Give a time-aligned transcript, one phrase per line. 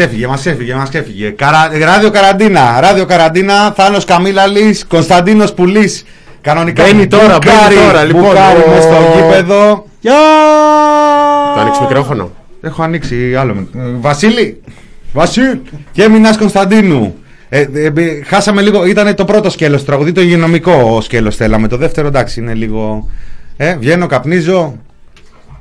[0.00, 1.28] έφυγε, μας έφυγε, μας έφυγε.
[1.30, 1.70] Καρα...
[1.84, 6.04] Ράδιο Καραντίνα, Ράδιο Καραντίνα, Θάνος Καμίλαλης, Κωνσταντίνος Πουλής.
[6.40, 6.82] Κανονικά.
[6.84, 9.86] Μπαίνει τώρα, μπαίνει τώρα, λοιπόν, Μπουκάρι ο- μες στο γήπεδο.
[10.00, 10.12] Γεια!
[11.54, 12.30] Το ανοίξεις μικρόφωνο.
[12.62, 13.54] Έχω ανοίξει άλλο.
[13.54, 14.60] με- ε, Βασίλη!
[15.12, 15.62] Βασίλη!
[15.92, 17.14] Και Μινάς Κωνσταντίνου.
[17.48, 21.68] Ε, ε, ε, χάσαμε λίγο, ήταν το πρώτο σκέλος του τραγουδί, το υγειονομικό σκέλος θέλαμε.
[21.68, 23.08] Το δεύτερο εντάξει είναι λίγο.
[23.56, 24.76] Ε, βγαίνω, καπνίζω.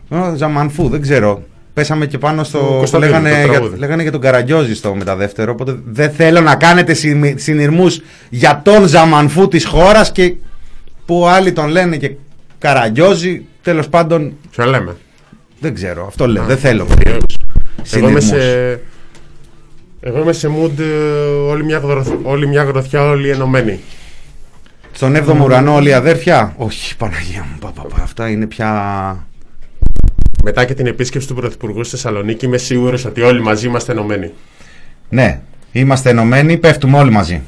[0.10, 1.42] Ε, Ζαμανφού, δεν ξέρω.
[1.80, 2.58] Πέσαμε και πάνω στο.
[2.78, 3.78] Κωνσταντίνου, λέγανε, το για, τραγούδι.
[3.78, 5.52] λέγανε για τον Καραγκιόζη στο μεταδεύτερο.
[5.52, 6.94] Οπότε δεν θέλω να κάνετε
[7.36, 10.34] συνειρμούς για τον Ζαμανφού της χώρας και
[11.06, 12.12] που άλλοι τον λένε και
[12.58, 13.46] Καραγκιόζη.
[13.62, 14.96] Τέλος πάντων, Ποιο λέμε.
[15.60, 16.06] δεν ξέρω.
[16.08, 16.44] Αυτό λέω.
[16.44, 16.88] Δεν θέλω.
[17.94, 18.24] Εγώ είμαι συνειρμούς.
[18.26, 18.80] σε.
[20.00, 20.84] Εγώ είμαι σε mood ε,
[21.50, 23.80] όλη μια, γροθ- όλη μια γροθιά, όλοι ενωμένοι.
[24.92, 29.28] Στον 7ο ουρανό όλοι οι αδέρφια; Όχι, Παναγία μου, πα, πα, πα, αυτά είναι πια.
[30.44, 34.32] Μετά και την επίσκεψη του Πρωθυπουργού στη Θεσσαλονίκη, είμαι σίγουρος ότι όλοι μαζί είμαστε ενωμένοι.
[35.10, 35.40] Ναι,
[35.72, 37.34] είμαστε ενωμένοι, πέφτουμε όλοι μαζί.
[37.34, 37.44] Μόνο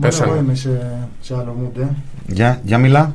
[0.00, 0.30] Πέσανε.
[0.32, 0.68] εγώ είμαι σε,
[1.20, 1.86] σε άλλο mood, ε.
[2.26, 3.14] Για, για μιλά.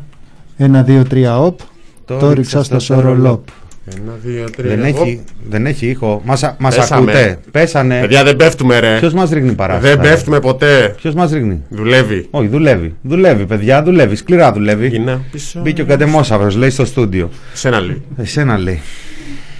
[0.57, 1.59] Ένα, δύο, τρία, οπ.
[2.05, 3.47] Το ρίξα στο σορολόπ.
[3.85, 4.69] Ένα, δύο, τρία.
[4.75, 6.21] Δεν έχει, δεν έχει ήχο.
[6.25, 7.01] Μας, α- μας Πέσαμε.
[7.11, 7.99] ακούτε; Πέσανε.
[7.99, 8.97] Παιδιά, δεν πέφτουμε, ρε.
[8.99, 9.87] Ποιος μας ρίχνει παράστα.
[9.89, 10.93] δεν πέφτουμε ποτέ.
[10.97, 12.27] Ποιος μας ρίχνει; Δουλεύει.
[12.29, 12.95] Όχι, δουλεύει.
[13.01, 14.15] Δουλεύει, παιδιά, δουλεύει.
[14.15, 14.87] Σκληρά δουλεύει.
[14.87, 15.59] Γυρνά πίσω.
[15.61, 17.29] Μπήκε ο κατεμόσαυρος, λέει στο στούντιο.
[17.53, 18.01] Σένα λέει.
[18.17, 18.81] Εσένα λέει.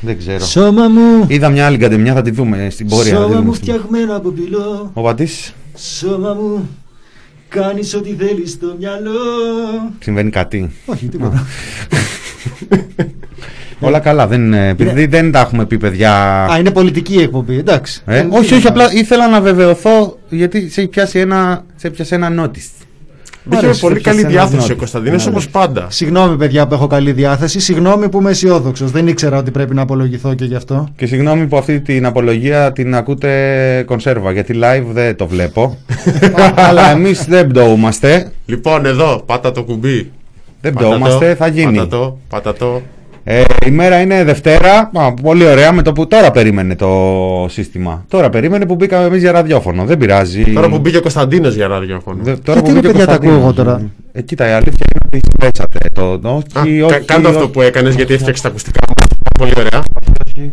[0.02, 0.46] Δεν ξέρω.
[0.46, 3.12] Σώμα μου, Είδα μια άλλη καντεμιά, θα τη δούμε στην πορεία.
[3.14, 4.92] θα τη σώμα δούμε μου στην- φτιαγμένο από πυλό.
[4.94, 6.70] Ο Πατής, Σώμα μου,
[7.50, 9.12] κάνεις ό,τι θέλεις στο μυαλό.
[10.00, 10.72] συμβαίνει κάτι.
[10.86, 11.46] Όχι, τίποτα.
[13.82, 16.44] Όλα καλά, δεν, ε, επειδή δεν τα έχουμε πει παιδιά.
[16.46, 18.02] Α, είναι πολιτική η εκπομπή, εντάξει.
[18.06, 22.79] Ε, όχι, όχι, απλά ήθελα να βεβαιωθώ γιατί σε πιάσει ένα, σε πιάσε ένα notice.
[23.52, 24.72] Είχε αρέσει, πολύ το καλή πιάσανε διάθεση νότι.
[24.72, 25.52] ο Κωνσταντίνος Ναι, όπως ναι.
[25.52, 25.88] πάντα.
[25.90, 27.60] Συγγνώμη, παιδιά, που έχω καλή διάθεση.
[27.60, 28.92] Συγγνώμη που είμαι αισιόδοξος.
[28.92, 30.88] Δεν ήξερα ότι πρέπει να απολογηθώ και γι' αυτό.
[30.96, 35.78] Και συγγνώμη που αυτή την απολογία την ακούτε κονσέρβα γιατί live δεν το βλέπω.
[36.68, 38.32] Αλλά εμείς δεν πτωούμαστε.
[38.46, 40.12] Λοιπόν, εδώ, πάτα το κουμπί.
[40.62, 41.76] Δεν Πάτα πτωούμαστε, το, θα γίνει.
[41.76, 42.82] Πάτα το, πάτα το.
[43.24, 44.90] Ε, η μέρα είναι Δευτέρα.
[44.94, 46.90] Α, πολύ ωραία με το που τώρα περίμενε το
[47.50, 48.06] σύστημα.
[48.08, 49.86] Τώρα περίμενε που μπήκαμε εμείς για ραδιόφωνο.
[49.86, 50.44] Δεν πειράζει.
[50.54, 52.18] Τώρα που μπήκε ο Κωνσταντίνος για ραδιόφωνο.
[52.24, 53.68] Δε- τώρα Γιατί, που ρε, μπήκε ο παιδιά, τα ακούω Κωνσταντίνος.
[53.68, 55.90] εγώ τώρα; Ε, κοίτα, η αλήθεια είναι ότι πέσατε.
[55.94, 58.94] Το, Α, όχι, κα- όχι, κάντο αυτό όχι, που έκανες γιατί έφτιαξες τα ακουστικά μου.
[59.40, 59.84] Πολύ ωραία.
[60.28, 60.52] όχι.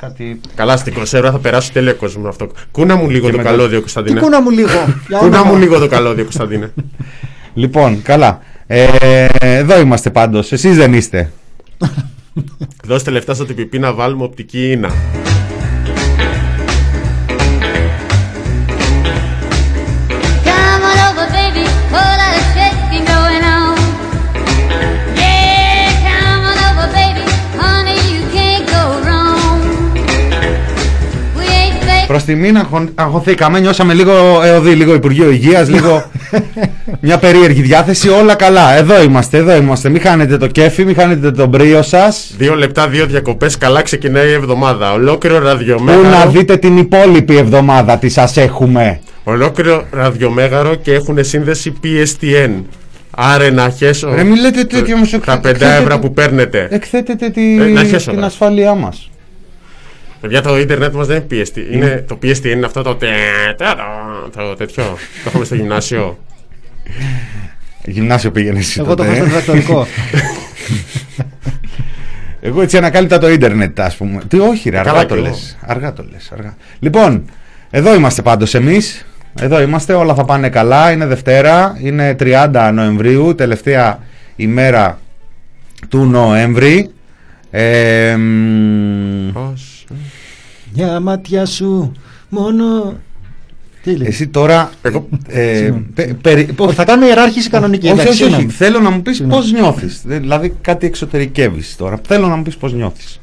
[0.00, 2.48] Κάτι Καλά, στην κονσέρβα θα περάσει τέλειο κόσμος με αυτό.
[2.70, 4.20] Κούνα μου λίγο Και το μετά- καλώδιο, Τι Κωνσταντίνε.
[4.20, 4.68] κούνα μου λίγο;
[5.08, 5.52] Για Κούνα όνομα.
[5.52, 6.72] μου λίγο το καλώδιο, Κωνσταντίνε.
[7.54, 8.40] Λοιπόν, καλά.
[8.66, 10.52] Ε, εδώ είμαστε πάντως.
[10.52, 11.32] Εσείς δεν είστε.
[12.88, 14.90] Δώστε λεφτά στο TPP να βάλουμε οπτική ίνα.
[32.16, 32.24] Ain't fake.
[32.24, 34.12] Προς τιμήν αγχω- αγχωθήκαμε, νιώσαμε λίγο
[34.44, 36.04] ΕΟΔΗ, λίγο Υπουργείο Υγείας, λίγο
[37.00, 38.08] μια περίεργη διάθεση.
[38.08, 38.76] Όλα καλά.
[38.76, 39.88] Εδώ είμαστε, εδώ είμαστε.
[39.88, 42.34] Μην χάνετε το κέφι, μην χάνετε τον πρίο σας.
[42.38, 43.58] Δύο λεπτά, δύο διακοπές.
[43.58, 44.92] Καλά ξεκινάει η εβδομάδα.
[44.92, 46.30] Ολόκληρο Πού να ραδιομέγαρο.
[46.30, 49.00] δείτε την υπόλοιπη εβδομάδα τι σας έχουμε.
[49.24, 52.50] Ολόκληρο ραδιομέγαρο και έχουν σύνδεση PSTN.
[53.18, 55.10] Άρα να χέσω Ρε μην λέτε τέτοιο όμως.
[55.10, 56.68] τα 5 εκθέτετε- ευρώ που παίρνετε.
[56.70, 58.26] Εκθέτετε τη- Ε, να χέσω, την ρε.
[58.26, 59.10] ασφάλειά μας.
[60.20, 61.56] Παιδιά, το ίντερνετ μας δεν είναι PST.
[61.72, 62.94] Είναι, το PST είναι αυτό το.
[62.94, 63.10] τε-
[63.56, 63.68] τε-
[64.32, 64.84] το- Το τέτοιο.
[64.84, 66.18] Το έχουμε στο γυμνάσιο.
[67.84, 69.28] Γυμνάσιο πήγαινε εσύ Εγώ το τότε, έχω ε.
[69.28, 69.86] στο διδακτορικό.
[72.40, 74.20] Εγώ έτσι ανακάλυπτα το ίντερνετ, ας πούμε.
[74.28, 75.56] Τι, όχι, ρε, αργά Καλά το κι λες.
[75.62, 75.72] εγώ.
[75.72, 76.30] Αργά το λες.
[76.32, 76.56] Αργά.
[76.78, 77.24] Λοιπόν,
[77.70, 79.06] εδώ είμαστε πάντως εμείς.
[79.40, 80.90] Εδώ είμαστε, όλα θα πάνε καλά.
[80.92, 83.98] Είναι Δευτέρα, είναι 30 Νοεμβρίου, τελευταία
[84.36, 84.98] ημέρα
[85.88, 86.90] του Νοέμβρη.
[87.50, 89.30] Ε, μ,
[90.76, 91.92] Μια μάτια σου
[92.28, 92.94] μόνο.
[93.82, 94.70] Τι λέει; εσύ τώρα.
[94.82, 95.86] Εγώ- ε, Συγγνώμη.
[95.94, 97.86] πε- περι- Όχι, θα κάνουμε ιεράρχηση κανονική.
[97.86, 98.30] όχι, εντάξει, όχι, όχι.
[98.32, 98.52] συγγνώμη.
[98.52, 99.76] Θέλω να μου πεις πώς Συγγνώμη.
[99.80, 100.18] νιώθει.
[100.18, 102.00] Δηλαδή κάτι εξωτερικεύεις τώρα.
[102.06, 103.20] Θέλω να μου πεις πώς νιώθεις.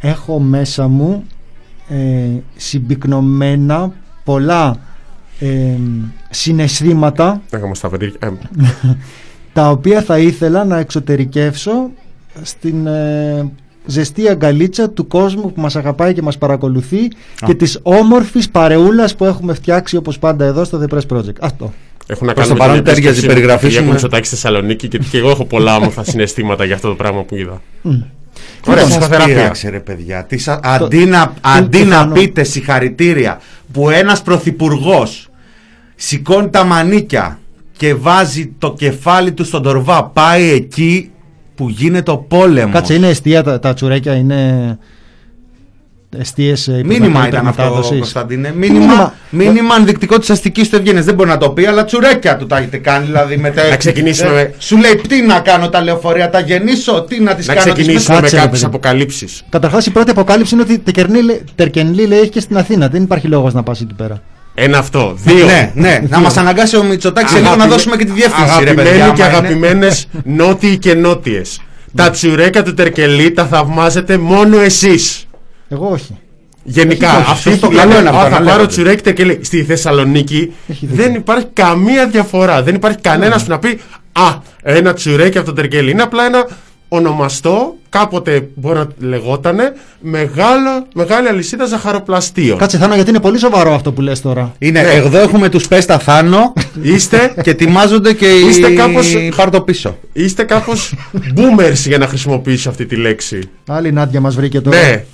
[0.00, 1.24] Έχω μέσα μου
[1.88, 1.96] ε,
[2.56, 3.92] συμπυκνωμένα
[4.24, 4.76] πολλά
[5.40, 5.48] ε,
[6.30, 8.18] συναισθήματα Να κάνουμε στα βερίδια.
[8.22, 8.30] Ε,
[9.52, 11.90] τα οποία θα ήθελα να εξωτερικεύσω
[12.42, 13.50] στην ε,
[13.86, 16.98] ζεστή αγκαλίτσα του κόσμου που μας αγαπάει και μας παρακολουθεί
[17.46, 21.36] και της όμορφης παρεούλας που έχουμε φτιάξει όπως πάντα εδώ στο The Press Project.
[21.40, 21.72] Αυτό.
[22.06, 23.86] Έχουν να Προς κάνουν το παρόν με την τέριαζε η επίσκεψη περιγραφή του σου Κυριάκου
[23.86, 27.22] με- Μητσοτάκη στη Θεσσαλονίκη και, και εγώ έχω πολλά όμορφα συναισθήματα για αυτό το πράγμα
[27.22, 27.60] που είδα.
[28.66, 29.34] Ωραία, Τι σας ψυχοθεραπεία.
[29.34, 30.24] πείραξε ρε παιδιά.
[30.24, 32.12] Τις σα- Αντί να, αντί το να κάνω.
[32.12, 33.40] πείτε συγχαρητήρια
[33.72, 35.28] που ένας πρωθυπουργός
[35.96, 37.38] σηκώνει τα μανίκια
[37.76, 41.10] και βάζει το κεφάλι του στον τορβά πάει εκεί
[41.62, 42.72] που γίνεται ο πόλεμος.
[42.74, 44.78] Κάτσε, είναι αιστεία τα, τα τσουρέκια, είναι
[46.18, 47.98] εστίες ε, Μήνυμα υπερμετρικής ήταν αυτό, μετάδοσης.
[47.98, 48.52] Κωνσταντίνε.
[48.56, 48.80] Μήνυμα.
[48.80, 51.02] Μήνυμα, μήνυμα ενδεικτικό της αστικής του ευγένεια.
[51.02, 53.04] Δεν μπορεί να το πει, αλλά τσουρέκια του τα έχετε κάνει.
[53.06, 53.68] Δηλαδή με τα...
[53.68, 57.34] Να ξεκινήσουμε Ε, με- Σου λέει τι να κάνω τα λεωφορεία, τα γεννήσω, τι να
[57.34, 57.64] τις Να κάνω.
[57.64, 58.74] τις ξεκινήσουμε με Κάτσε, ρε κάποιες παιδί.
[58.74, 59.42] αποκαλύψεις.
[59.48, 62.88] Καταρχάς η πρώτη αποκάλυψη είναι ότι Τερκενλή, Τερκενλή λέει έχεις και στην Αθήνα.
[62.88, 64.22] Δεν υπάρχει λόγος να πας εκεί πέρα.
[64.54, 65.12] Ένα αυτό.
[65.24, 65.44] Δύο.
[65.46, 66.00] Ναι, ναι.
[66.08, 68.44] να μας αναγκάσει ο Μητσοτάκης σε λίγο να Αγαπημέ- δώσουμε και τη διεύθυνση.
[68.46, 71.60] Ρε, Αγαπημένοι παιδιά, και άμα είναι- αγαπημένες νότιοι και νότιες.
[71.94, 75.26] Τα τσουρέκα του Τερκελή τα θαυμάζετε μόνο εσείς.
[75.68, 76.16] Εγώ όχι.
[76.64, 78.66] Γενικά, Όχι, όχι, αυτοί σωστό, που καλό λένε είναι αυτό, «Α, να θα πάρω λέγονται».
[78.66, 79.38] τσουρέκι Τερκελή.
[79.42, 81.04] Στη Θεσσαλονίκη Έχει δίκιο.
[81.04, 82.62] δεν υπάρχει καμία διαφορά.
[82.62, 83.80] Δεν υπάρχει κανένας που να πει
[84.12, 84.22] Α,
[84.62, 85.90] ένα τσουρέκι από το Τερκελή.
[85.90, 86.46] Είναι απλά ένα
[86.94, 92.58] ονομαστό, κάποτε μπορεί να λεγότανε, μεγάλο, μεγάλη αλυσίδα ζαχαροπλαστείων.
[92.58, 94.54] Κάτσε Θάνο γιατί είναι πολύ σοβαρό αυτό που λες τώρα.
[94.58, 94.88] Είναι, Ναι.
[94.88, 96.52] εδώ έχουμε τους Πέστα Θάνο
[96.82, 99.98] Είστε, και ετοιμάζονται και Είστε οι κάπως- πάρ' το πίσω.
[100.12, 100.94] είστε κάπως
[101.36, 103.38] boomers για να χρησιμοποιήσω αυτή τη λέξη.
[103.66, 104.80] Άλλη Νάντια μας βρήκε τώρα.
[104.80, 105.04] Ναι.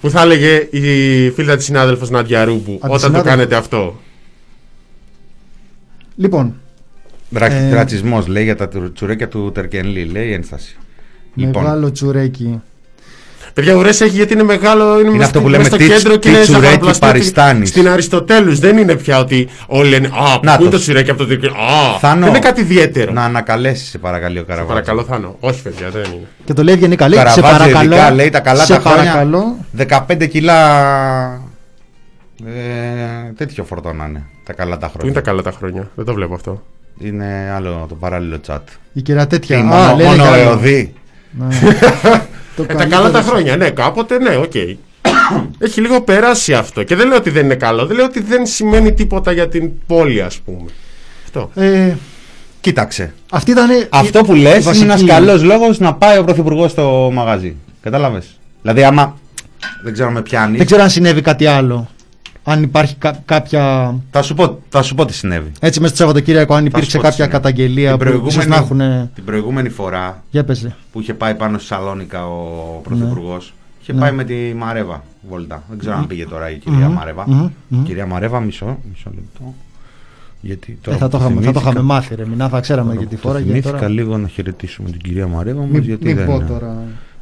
[0.00, 3.30] Που θα έλεγε η φίλα της συνάδελφος Νάντια Ρούμπου όταν το συνάδελφος.
[3.30, 4.00] κάνετε αυτό.
[6.16, 6.54] Λοιπόν,
[7.34, 10.76] Ρα, Ε, Ρατσισμός λέει για τα τουρ- τσουρέκια του Τερκενλή, λέει η ένσταση.
[11.34, 12.60] Λοιπόν, μεγάλο τσουρέκι.
[13.54, 15.00] Παιδιά, ουρές έχει γιατί είναι μεγάλο.
[15.00, 17.06] Είναι, μες αυτό στη- που λέμε μες στο τι- κέντρο τι και είναι τσουρέκι ζαχαροπλαστείο.
[17.08, 17.68] Παριστάνης.
[17.68, 20.10] Στην Αριστοτέλους δεν είναι πια ότι όλοι λένε Α,
[20.42, 20.76] Να πού είναι το.
[20.76, 21.46] το τσουρέκι από το τυρκό.
[21.46, 23.12] Α, Θάνο, δεν είναι κάτι ιδιαίτερο.
[23.12, 24.72] να ανακαλέσεις σε παρακαλεί ο Καραβάτζο.
[24.74, 25.36] Παρακαλώ, Θάνο.
[25.40, 26.26] Όχι, παιδιά, δεν είναι.
[26.44, 27.08] Και το λέει ευγενικά.
[27.08, 27.94] Λέει, σε Καραβάτζο παρακαλώ.
[27.94, 29.12] ειδικά λέει τα καλά σε τα χρόνια.
[29.12, 29.56] παρακαλώ.
[30.20, 30.60] 15 κιλά
[32.46, 35.14] ε, τέτοιο φορτώνανε τα καλά τα Πού είναι χρόνια.
[35.14, 35.90] τα καλά τα χρόνια.
[35.94, 36.62] Δεν το βλέπω αυτό.
[36.98, 38.58] Είναι άλλο το παράλληλο chat.
[38.92, 39.56] Η κυρία τέτοια.
[39.56, 40.42] Τι, Α, μόνο, λένε μόνο κι άλλο.
[40.42, 40.92] εωδή.
[41.38, 41.46] Ναι.
[42.56, 44.52] Το Ε, τα καλύτερο καλά τα σε- χρόνια, ναι, κάποτε ναι, οκ.
[45.58, 46.82] Έχει λίγο περάσει αυτό.
[46.82, 47.86] Και δεν λέω ότι δεν είναι καλό.
[47.86, 50.70] Δεν λέω ότι δεν σημαίνει τίποτα για την πόλη, ας πούμε.
[51.24, 51.50] Αυτό.
[51.54, 51.92] Ε,
[52.60, 53.12] Κοίταξε.
[53.30, 53.70] αυτή ήταν.
[53.70, 57.10] η- Αυτό που η λες είναι βασική- ένας καλός λόγος να πάει ο Πρωθυπουργός στο
[57.12, 57.54] μαγαζί.
[57.82, 58.38] Κατάλαβες.
[58.62, 59.18] Δηλαδή άμα
[59.82, 60.56] δεν ξέρω με πιάνεις.
[60.56, 61.88] Δεν ξέρω αν συνέβη κάτι άλλο.
[62.44, 63.94] Αν υπάρχει κα- κάποια.
[64.10, 65.52] Θα σου, πω, θα σου πω τι συνέβη.
[65.60, 67.42] Έτσι, μέσα στο Σαββατοκύριακο, αν Θα υπήρξε σου πω τι κάποια συνέβη.
[67.42, 68.78] καταγγελία Την που ίσως να έχουν.
[69.14, 70.74] την προηγούμενη φορά Για πες, ρε.
[70.92, 73.52] που είχε πάει πάνω στη Σαλόνικα ο Πρωθυπουργός.
[73.82, 75.62] Είχε πάει με τη Μαρέβα βόλτα.
[75.68, 77.24] Δεν ξέρω αν πήγε τώρα η κυρία Μμμ, Μαρέβα.
[77.28, 77.82] μμμ, μμμ.
[77.84, 79.54] Κυρία Μαρέβα, μισό, μισό λεπτό.
[80.40, 82.26] Γιατί τώρα Ε, θα, το που είχαμε, θα το θυμήθηκα- είχαμε μάθει, ρε.
[82.26, 83.34] Μινά, θα ξέραμε τώρα για τη που φορά.
[83.38, 83.92] το Γιατί θυμήθηκα τώρα...
[83.92, 86.44] λίγο να χαιρετήσουμε την κυρία Μαρέβα μας, Μην, γιατί μην δεν πω είναι.
[86.44, 86.76] τώρα.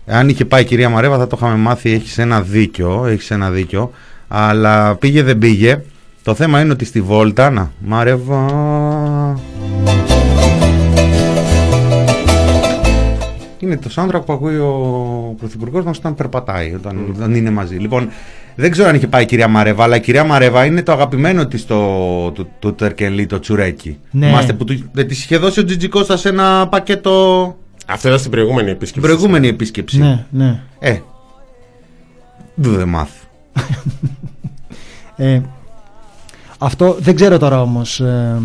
[0.07, 3.51] Αν είχε πάει η κυρία Μαρέβα θα το είχαμε μάθει, έχεις ένα δίκιο, έχεις ένα
[3.51, 3.91] δίκιο,
[4.33, 5.81] αλλά πήγε δεν πήγε.
[6.23, 8.47] Το θέμα είναι ότι στη Βόλτα, να, Μαρέβα...
[13.59, 17.77] Είναι το soundtrack που ακούει ο Πρωθυπουργός μας όταν περπατάει, όταν, όταν είναι μαζί.
[17.77, 18.09] Λοιπόν,
[18.55, 21.47] δεν ξέρω αν είχε πάει η κυρία Μαρέβα, αλλά η κυρία Μαρέβα είναι το αγαπημένο
[21.47, 23.99] της το, του, του Τερκελή, το τσουρέκι.
[24.11, 24.27] Ναι.
[24.27, 27.57] Θυμάστε που του, δεν της είχε δώσει ο Τζιτζικώστα σε ένα πακέτο;
[27.87, 29.01] Αυτό ήταν στην προηγούμενη την επίσκεψη.
[29.09, 29.99] προηγούμενη επίσκεψη.
[29.99, 30.61] Ναι, ναι.
[30.79, 30.99] Ε,
[32.55, 33.11] δεν μάθ.
[35.17, 35.41] Ε,
[36.59, 38.39] αυτό δεν ξέρω τώρα όμως ε,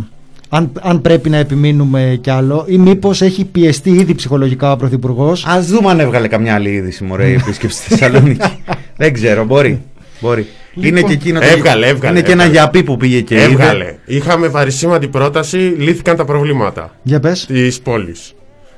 [0.49, 5.45] αν, αν πρέπει να επιμείνουμε κι άλλο ή μήπως έχει πιεστεί ήδη ψυχολογικά ο Πρωθυπουργός.
[5.45, 8.63] Α δούμε αν έβγαλε καμιά άλλη είδηση, μωρέ, η επίσκεψη στη Θεσσαλονίκη.
[8.97, 9.81] δεν ξέρω, μπορεί.
[10.19, 10.47] μπορεί.
[10.79, 12.51] είναι και εκείνο το- Έβγαλε, έβγαλε, Είναι και ένα έβγαλε.
[12.69, 13.43] γιαπί που πήγε και είδε.
[13.43, 13.95] Έβγαλε.
[14.05, 17.45] Είχαμε βαρισίμαντη πρόταση, λύθηκαν τα προβλήματα Για πες.
[17.45, 18.33] της πόλης.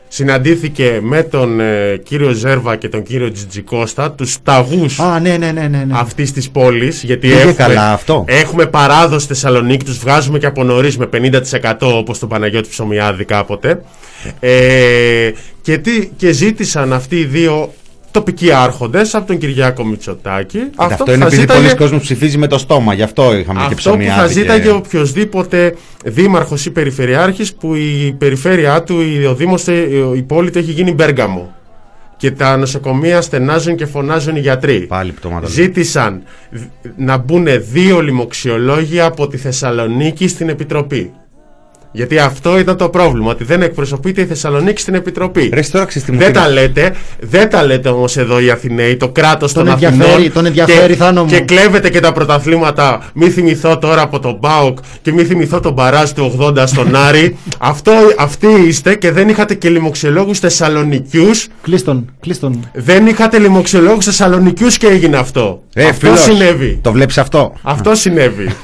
[0.07, 5.51] Συναντήθηκε με τον ε, κύριο Ζέρβα και τον κύριο Τζιτζικώστα, τους ταγού Α, ναι, ναι,
[5.51, 5.83] ναι, ναι.
[5.83, 5.93] ναι.
[5.97, 7.03] αυτής της πόλης.
[7.03, 8.23] Γιατί Πήγε έχουμε, καλά αυτό.
[8.27, 11.09] έχουμε παράδοση στη Θεσσαλονίκη, τους βγάζουμε και από νωρί με
[11.61, 13.81] 50% όπως τον Παναγιώτη Ψωμιάδη κάποτε.
[14.39, 17.73] Ε, και, τι, και ζήτησαν αυτοί οι δύο
[18.11, 20.59] τοπικοί άρχοντες από τον Κυριάκο Μητσοτάκη.
[20.75, 23.59] Αυτό, που είναι θα επειδή ζήταγε- πολλοί κόσμοι ψηφίζει με το στόμα, γι' αυτό είχαμε
[23.59, 24.15] και αυτό που ψωμιά.
[24.15, 30.21] θα ζήταγε οποιοδήποτε δήμαρχος ή περιφερειάρχης που η περιφέρειά του, η- ο δήμος, ε, η
[30.21, 31.51] πόλη του έχει γίνει Μπέργαμο.
[32.17, 34.79] Και τα νοσοκομεία στενάζουν και φωνάζουν οι γιατροί.
[34.87, 35.47] Πάλι πτώματα.
[35.47, 36.21] Ζήτησαν
[36.51, 36.59] δ-
[36.97, 41.11] να μπουν δύο λοιμοξιολόγοι από τη Θεσσαλονίκη στην Επιτροπή.
[41.97, 45.49] Γιατί αυτό ήταν το πρόβλημα, ότι δεν εκπροσωπείται η Θεσσαλονίκη στην Επιτροπή.
[45.53, 46.45] Ρε, τώρα ξέρεις τι μου δεν φαίνεται.
[46.47, 50.31] τα λέτε, δεν τα λέτε όμως εδώ οι Αθηναίοι, το κράτος των ενδιαφέρει- Αθηνών.
[50.33, 51.29] τον ενδιαφέρει, και, Θάνο μου.
[51.29, 53.03] και κλέβετε και τα πρωταθλήματα.
[53.13, 57.37] Μη θυμηθώ τώρα από τον Μπάουκ και μη θυμηθώ τον Μπαράζ του 80 στον Άρη.
[57.57, 61.47] Αυτό, αυτοί είστε και δεν είχατε και λοιμοξιολόγους Θεσσαλονικιούς.
[61.61, 62.69] Κλείστον, κλείστον.
[62.73, 65.61] Δεν είχατε λοιμοξιολόγους Θεσσαλονικιούς και έγινε αυτό.
[65.73, 66.79] Ε, αυτό φίλος, συνέβη.
[66.81, 68.49] Το βλέπεις αυτό; Αυτό συνέβη.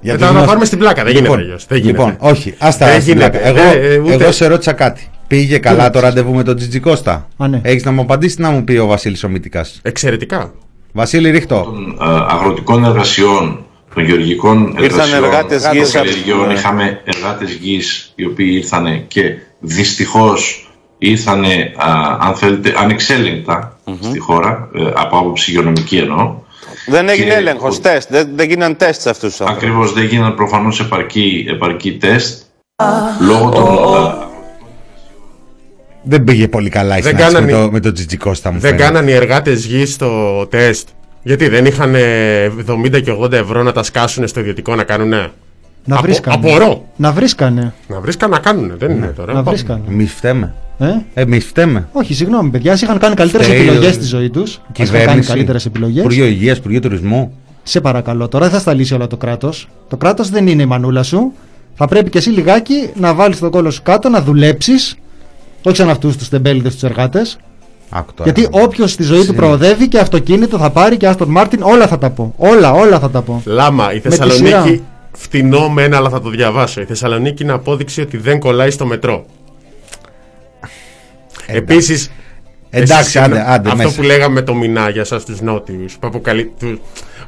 [0.00, 1.04] Για Μετά τους να νος- πάρουμε στην πλάκα.
[1.04, 1.66] Δεν λοιπόν, γίνεται αλλιώς.
[1.68, 1.96] Δεν γίνεται.
[2.04, 3.38] Λοιπόν, όχι, άστα Δεν στην γίνεται.
[3.38, 3.46] πλάκα.
[3.60, 5.08] Εγώ, Ε, ε, ούτε- εγώ σε ρώτησα κάτι.
[5.26, 7.60] Πήγε καλά το ραντεβού με τον Τζιτζι Κώστα; Α, ναι.
[7.62, 9.78] Έχεις να μου απαντήσεις να μου πει ο Βασίλης ο Μητικάς.
[9.82, 10.52] Εξαιρετικά.
[10.92, 11.62] Βασίλη ρίχτω.
[11.64, 13.64] των ε, αγροτικών εργασιών,
[13.94, 15.90] των γεωργικών εργασιών, εργάτες των γης.
[15.92, 16.46] καλλιεργειών.
[16.46, 16.52] Ναι.
[16.52, 19.22] Είχαμε εργάτες γης οι οποίοι ήρθαν και
[19.60, 21.44] δυστυχώς ήρθαν,
[22.20, 26.34] αν θέλετε, ανεξέλεγκτα στη χώρα, ε, από άποψη υγειονομική εννοώ.
[26.90, 28.10] Δεν έγινε Και- έλεγχος, τεστ.
[28.10, 29.60] Δεν, δεν γίναν τεστ σε αυτούς τους άνθρωπου.
[29.66, 32.42] Ακριβώς δεν γίνανε προφανώς επαρκή, επαρκή τεστ
[33.28, 33.64] λόγω των...
[33.66, 34.24] ε,
[36.02, 38.58] Δεν πήγε πολύ καλά η Δεν συνάντηση με, κάνανε- το, με τον Τζιτζι Κώστα μου
[38.58, 38.86] Δεν φαίνεται.
[38.88, 40.88] κάνανε οι εργάτες γη στο τεστ.
[41.22, 45.30] Γιατί δεν είχαν ε, 70 και 80 ευρώ να τα σκάσουν στο ιδιωτικό να κάνουνε;
[45.84, 46.36] Να Απο- βρίσκανε.
[46.48, 46.84] απορώ.
[46.96, 47.72] Να βρίσκανε.
[47.88, 48.74] Να βρίσκαν να κάνουνε.
[48.78, 49.32] Δεν είναι τώρα.
[49.32, 49.80] Να βρίσκανε.
[49.88, 50.54] Εμείς φταίμε.
[50.78, 51.88] Ε; Εμείς φταίμε.
[51.92, 52.72] Όχι, συγγνώμη, παιδιά.
[52.72, 54.50] Ας είχαν κάνει καλύτερες Φταίει επιλογές ο- στη ζωή τους.
[54.52, 55.28] Είχαν κάνει Κυβέρνηση.
[55.28, 55.98] καλύτερες επιλογές.
[56.00, 57.32] Υπουργείο Υγείας, Υπουργείο Τουρισμού.
[57.62, 59.68] Σε παρακαλώ, τώρα δεν θα στα λύσει όλα το κράτος.
[59.88, 61.32] Το κράτος δεν είναι η μανούλα σου.
[61.74, 64.96] Θα πρέπει και εσύ λιγάκι να βάλεις τον κόλο σου κάτω, να δουλέψεις.
[65.62, 67.38] Όχι σαν αυτούς τους τεμπέληδες τους εργάτες.
[67.90, 68.30] Άκου τώρα.
[68.32, 71.98] Γιατί όποιος στη ζωή του προοδεύει και αυτοκίνητο θα πάρει και Άστον Μάρτιν, όλα θα
[71.98, 72.34] τα πω.
[72.36, 73.42] Όλα, όλα θα τα πω.
[73.44, 74.26] Λάμα, η τη σειρά.
[74.26, 76.80] Θεσσαλονίκη φτηνό με ένα, αλλά θα το διαβάσω.
[76.80, 79.26] Η Θεσσαλονίκη είναι απόδειξη ότι δεν κολλάει στο μετρό.
[81.46, 82.10] Επίσης.
[82.70, 83.96] Εντάξει, άντε, άντε Αυτό μέσα.
[83.96, 86.80] που λέγαμε με το μηνά για εσά τους νότιους, που, αποκαλεί- του-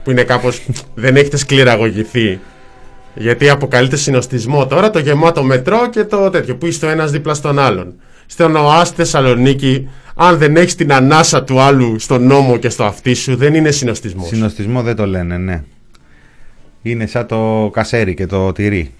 [0.05, 0.49] που είναι κάπω.
[0.95, 2.41] δεν έχετε σκληραγωγηθεί.
[3.15, 7.35] Γιατί αποκαλείται συνοστισμό τώρα το γεμάτο μετρό και το τέτοιο, που είστε ο ένας δίπλα
[7.35, 7.95] στον άλλον.
[8.27, 13.15] Στον ΟΑΣ Θεσσαλονίκη, αν δεν έχεις την ανάσα του άλλου στον νόμο και στο αυτί
[13.15, 14.29] σου, δεν είναι συνοστισμός.
[14.29, 15.63] Συνοστισμό δεν το λένε, ναι.
[16.83, 18.91] Είναι σαν το κασέρι και το τυρί.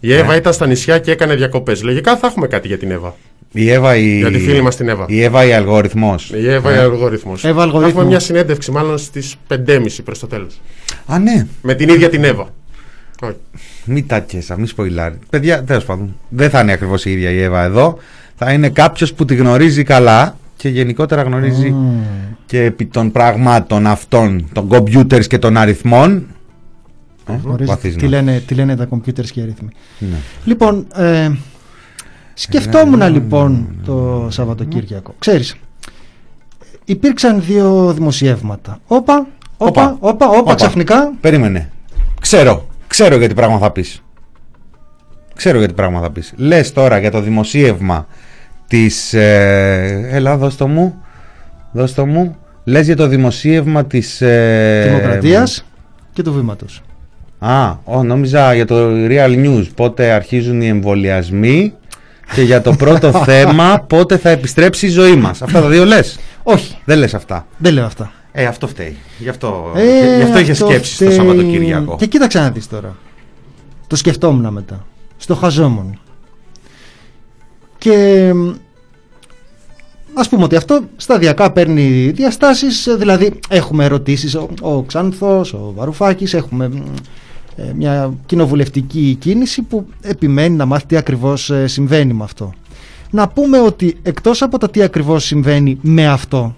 [0.00, 0.14] Η Ναι.
[0.14, 1.82] Εύα ήταν στα νησιά και έκανε διακοπές.
[1.82, 3.14] Λογικά θα έχουμε κάτι για την Εύα.
[3.52, 4.18] Η Εύα η...
[4.18, 5.04] Για τη φίλη μας την Εύα.
[5.08, 6.30] Η Εύα η αλγόριθμος.
[6.34, 7.44] Η Εύα η αλγόριθμος.
[7.44, 7.90] Εύα αλγορίθμου.
[7.90, 10.60] Έχουμε μια συνέντευξη μάλλον στις 5.30 προς το τέλος.
[11.06, 11.46] Α, ναι.
[11.62, 12.48] Με την ίδια την Εύα.
[13.22, 13.36] Όχι.
[13.84, 15.18] Μη τα κέσα, μη σποϊλάρεις.
[15.30, 16.16] Παιδιά, τέλος πάντων.
[16.28, 17.98] Δεν θα είναι ακριβώς η ίδια η Εύα εδώ.
[18.36, 21.74] Θα είναι κάποιος που τη γνωρίζει καλά και γενικότερα γνωρίζει
[22.46, 26.26] και επί των πραγμάτων αυτών, των computers και των αριθμών.
[27.32, 29.68] Ε, Γνωρίζετε βαθύς τι, να- λένε, τι λένε τα computers και οι αριθμοί.
[29.98, 30.16] Ναι.
[30.44, 31.30] Λοιπόν, ε,
[32.34, 35.14] σκεφτόμουν λοιπόν το Σαββατοκύριακο.
[35.18, 35.54] Ξέρεις,
[36.84, 38.78] υπήρξαν δύο δημοσιεύματα.
[38.86, 39.96] Όπα, όπα, Όπα.
[40.00, 40.54] όπα, όπα, Όπα.
[40.54, 41.12] ξαφνικά.
[41.20, 41.70] Περίμενε.
[42.20, 42.68] Ξέρω.
[42.86, 44.02] Ξέρω για τι πράγμα θα πεις.
[45.34, 46.32] Ξέρω για τι πράγμα θα πεις.
[46.36, 48.06] Λες τώρα για το δημοσίευμα
[48.66, 49.14] της.
[49.14, 50.94] Ε, έλα, δώσ' το μου.
[51.72, 52.36] Δώσ' το μου.
[52.64, 54.20] Λες για το δημοσίευμα της...
[54.20, 55.64] Ε, Δημοκρατίας
[56.12, 56.82] και του βήματος.
[57.42, 58.76] Α, ο, νόμιζα για το
[59.08, 61.74] Real News πότε αρχίζουν οι εμβολιασμοί
[62.34, 65.42] και για το πρώτο θέμα πότε θα επιστρέψει η ζωή μας.
[65.42, 68.12] Αυτά τα δύο λες; Όχι, Δεν λες αυτά; δεν λέω αυτά.
[68.32, 68.96] Ε, αυτό φταίει.
[69.18, 71.16] Γι' αυτό, Ε, γι αυτό είχες αυτό σκέψεις το φταίει.
[71.16, 71.96] Σαββατοκύριακο.
[71.96, 72.96] Και κοίταξε να δεις τώρα.
[73.86, 74.86] Το σκεφτόμουν μετά.
[75.16, 75.98] Στο χαζόμουν.
[77.78, 78.50] Και μ,
[80.14, 85.72] ας πούμε ότι αυτό σταδιακά παίρνει διαστάσεις, ε, δηλαδή έχουμε ερωτήσεις, ο, ο Ξανθός, ο
[85.76, 86.82] Βαρουφάκης, έχουμε μ, ε,
[87.76, 92.52] μια κοινοβουλευτική κίνηση που επιμένει να μάθει τι ακριβώς ε, συμβαίνει με αυτό.
[93.10, 96.54] Να πούμε ότι εκτός από το τι ακριβώς συμβαίνει με αυτό,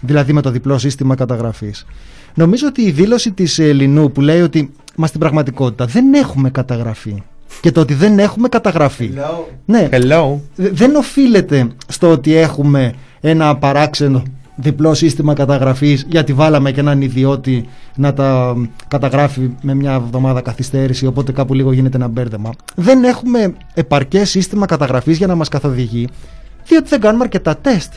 [0.00, 1.86] δηλαδή με το διπλό σύστημα καταγραφής,
[2.34, 7.22] νομίζω ότι η δήλωση της Ελληνού που λέει ότι μα στην πραγματικότητα δεν έχουμε καταγραφή
[7.60, 9.10] και το ότι δεν έχουμε καταγραφή.
[9.66, 10.36] Ναι, Hello.
[10.54, 14.22] Δε- δεν οφείλεται στο ότι έχουμε ένα παράξενο
[14.60, 18.56] διπλό σύστημα καταγραφής γιατί βάλαμε και έναν ιδιώτη να τα
[18.88, 22.50] καταγράφει με μια εβδομάδα καθυστέρηση οπότε κάπου λίγο γίνεται ένα μπέρδεμα.
[22.74, 26.08] Δεν έχουμε επαρκές σύστημα καταγραφής για να μας καθοδηγεί
[26.66, 27.92] διότι δεν κάνουμε αρκετά τεστ.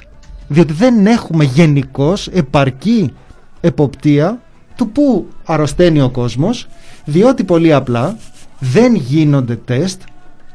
[0.48, 3.13] Διότι δεν έχουμε γενικώς επαρκή
[3.62, 4.41] εποπτεία
[4.75, 6.67] του που αρρωσταίνει ο κόσμος
[7.05, 8.17] διότι πολύ απλά
[8.60, 10.01] δεν γίνονται τεστ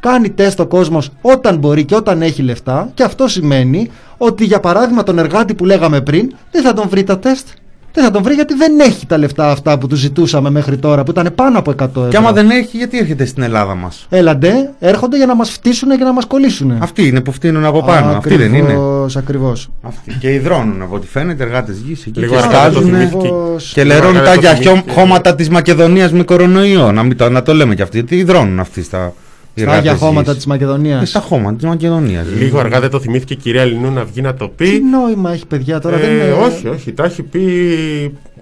[0.00, 4.60] κάνει τεστ ο κόσμος όταν μπορεί και όταν έχει λεφτά και αυτό σημαίνει ότι για
[4.60, 7.48] παράδειγμα τον εργάτη που λέγαμε πριν δεν θα τον βρει τα τεστ.
[7.92, 11.02] Δεν θα τον βρει γιατί δεν έχει τα λεφτά αυτά που του ζητούσαμε μέχρι τώρα
[11.02, 12.06] που ήταν πάνω από 100 ευρώ.
[12.08, 15.88] Και άμα δεν έχει, γιατί έρχεται στην Ελλάδα μας; Έλαντε, έρχονται για να μας φτύσουν
[15.88, 16.72] και να μας κολλήσουν.
[16.78, 18.10] Αυτοί είναι που φτύνουν από πάνω.
[18.10, 18.66] Αυτοί δεν είναι.
[18.72, 19.68] Ακριβώς, ακριβώς.
[19.82, 20.12] Αυτοί.
[20.20, 22.20] Και υδρώνουν από ό,τι φαίνεται εργάτες γης εκεί.
[22.20, 23.16] Λίγο και αργά το σκάζουν θυμήθηκε.
[23.16, 23.70] Ακριβώς.
[23.74, 24.90] και Λίγο λερώνουν αργά τα το για θυμήθηκε.
[24.92, 26.92] χώματα της Μακεδονίας με κορονοϊό.
[26.92, 27.96] Να, μην το, να το λέμε κι αυτοί.
[27.96, 29.27] Γιατί υδρώνουν αυτοί στα, Οι
[29.58, 30.34] Στα άγια εργάτες χώματα γης.
[30.36, 31.02] της Μακεδονίας.
[31.02, 32.26] Ε, Στα χώματα της Μακεδονίας.
[32.38, 34.64] Λίγο αργά δεν το θυμήθηκε η κυρία Λινού να βγει να το πει.
[34.70, 36.32] Τι νόημα έχει, παιδιά, τώρα Ε, δεν είναι.
[36.32, 37.40] Όχι, όχι, τα έχει πει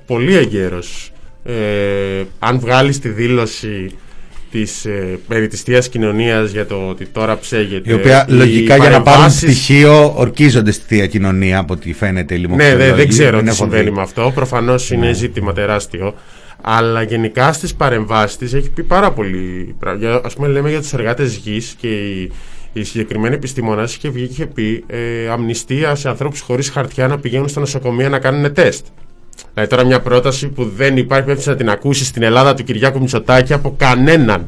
[0.06, 1.10] πολύ εγκαίρος.
[1.44, 1.52] Ε,
[2.38, 3.90] αν βγάλεις τη δήλωση
[4.50, 8.76] της ε, περί της θείας κοινωνίας για το ότι τώρα ψέγεται Η οποία οι λογικά
[8.76, 12.86] για να πάρουν παρεμβάσεις- πτυχίο ορκίζονται στη θεία κοινωνία από ό,τι φαίνεται οι Ναι, λοιμοξιολόγοι.
[12.86, 13.90] δεν, δεν ξέρω Δεν τι έχω συμβαίνει δει.
[13.90, 14.32] με αυτό.
[14.34, 16.14] Προφανώς είναι ζήτημα τεράστιο.
[16.60, 19.74] Αλλά γενικά στις παρεμβάσεις της έχει πει πάρα πολύ.
[19.78, 20.06] πράγματα.
[20.06, 22.30] Για- Ας πούμε λέμε για τους εργάτες γης και η,
[22.72, 27.18] η συγκεκριμένη επιστήμονας είχε βγει και είχε πει ε, αμνηστία σε ανθρώπους χωρίς χαρτιά να
[27.18, 28.86] πηγαίνουν στα νοσοκομεία να κάνουν τεστ.
[29.54, 33.00] Δηλαδή τώρα μια πρόταση που δεν υπάρχει περίπτωση να την ακούσεις στην Ελλάδα του Κυριάκου
[33.00, 34.46] Μητσοτάκη από κανέναν.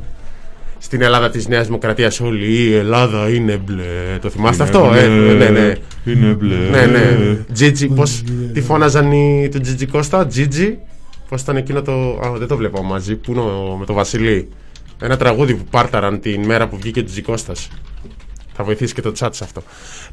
[0.78, 4.18] Στην Ελλάδα της Νέας Δημοκρατίας όλη η Ελλάδα είναι μπλε.
[4.20, 5.72] Το θυμάστε αυτό, ε, ναι, ναι.
[6.04, 6.54] Είναι μπλε.
[6.70, 7.36] Ναι, ναι.
[7.52, 8.22] Τζίτζι, πώς,
[8.52, 10.78] τι φώναζαν οι, του Τζίτζι Κώστα, Τζίτζι,
[11.28, 11.92] πώς ήταν εκείνο το,
[12.26, 14.48] α, δεν το βλέπω μαζί, που είναι ο- με το Βασιλή;
[15.00, 17.68] Ένα τραγούδι που πάρταραν την μέρα που βγήκε ο Τζίτζι Κώστας.
[18.52, 19.62] Θα βοηθήσει και το chat σε αυτό.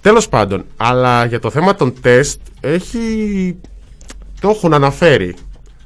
[0.01, 3.55] Τέλος πάντων, αλλά για το θέμα των τεστ έχει,
[4.41, 5.35] το έχουν αναφέρει.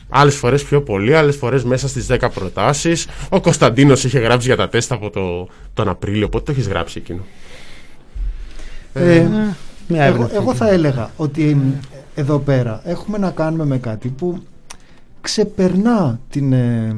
[0.09, 3.07] Άλλες φορές πιο πολύ, άλλες φορές μέσα στις 10 προτάσεις.
[3.29, 6.29] Ο Κωνσταντίνος είχε γράψει για τα τεστ από το, τον Απρίλιο.
[6.29, 7.21] Πότε το έχεις γράψει εκείνο;
[8.93, 9.27] Ε,
[9.87, 10.35] Μια εγώ, έβρεση.
[10.41, 11.49] εγώ θα έλεγα ότι
[12.15, 14.43] ε, εδώ πέρα έχουμε να κάνουμε με κάτι που
[15.33, 16.95] ξεπερνά την ε,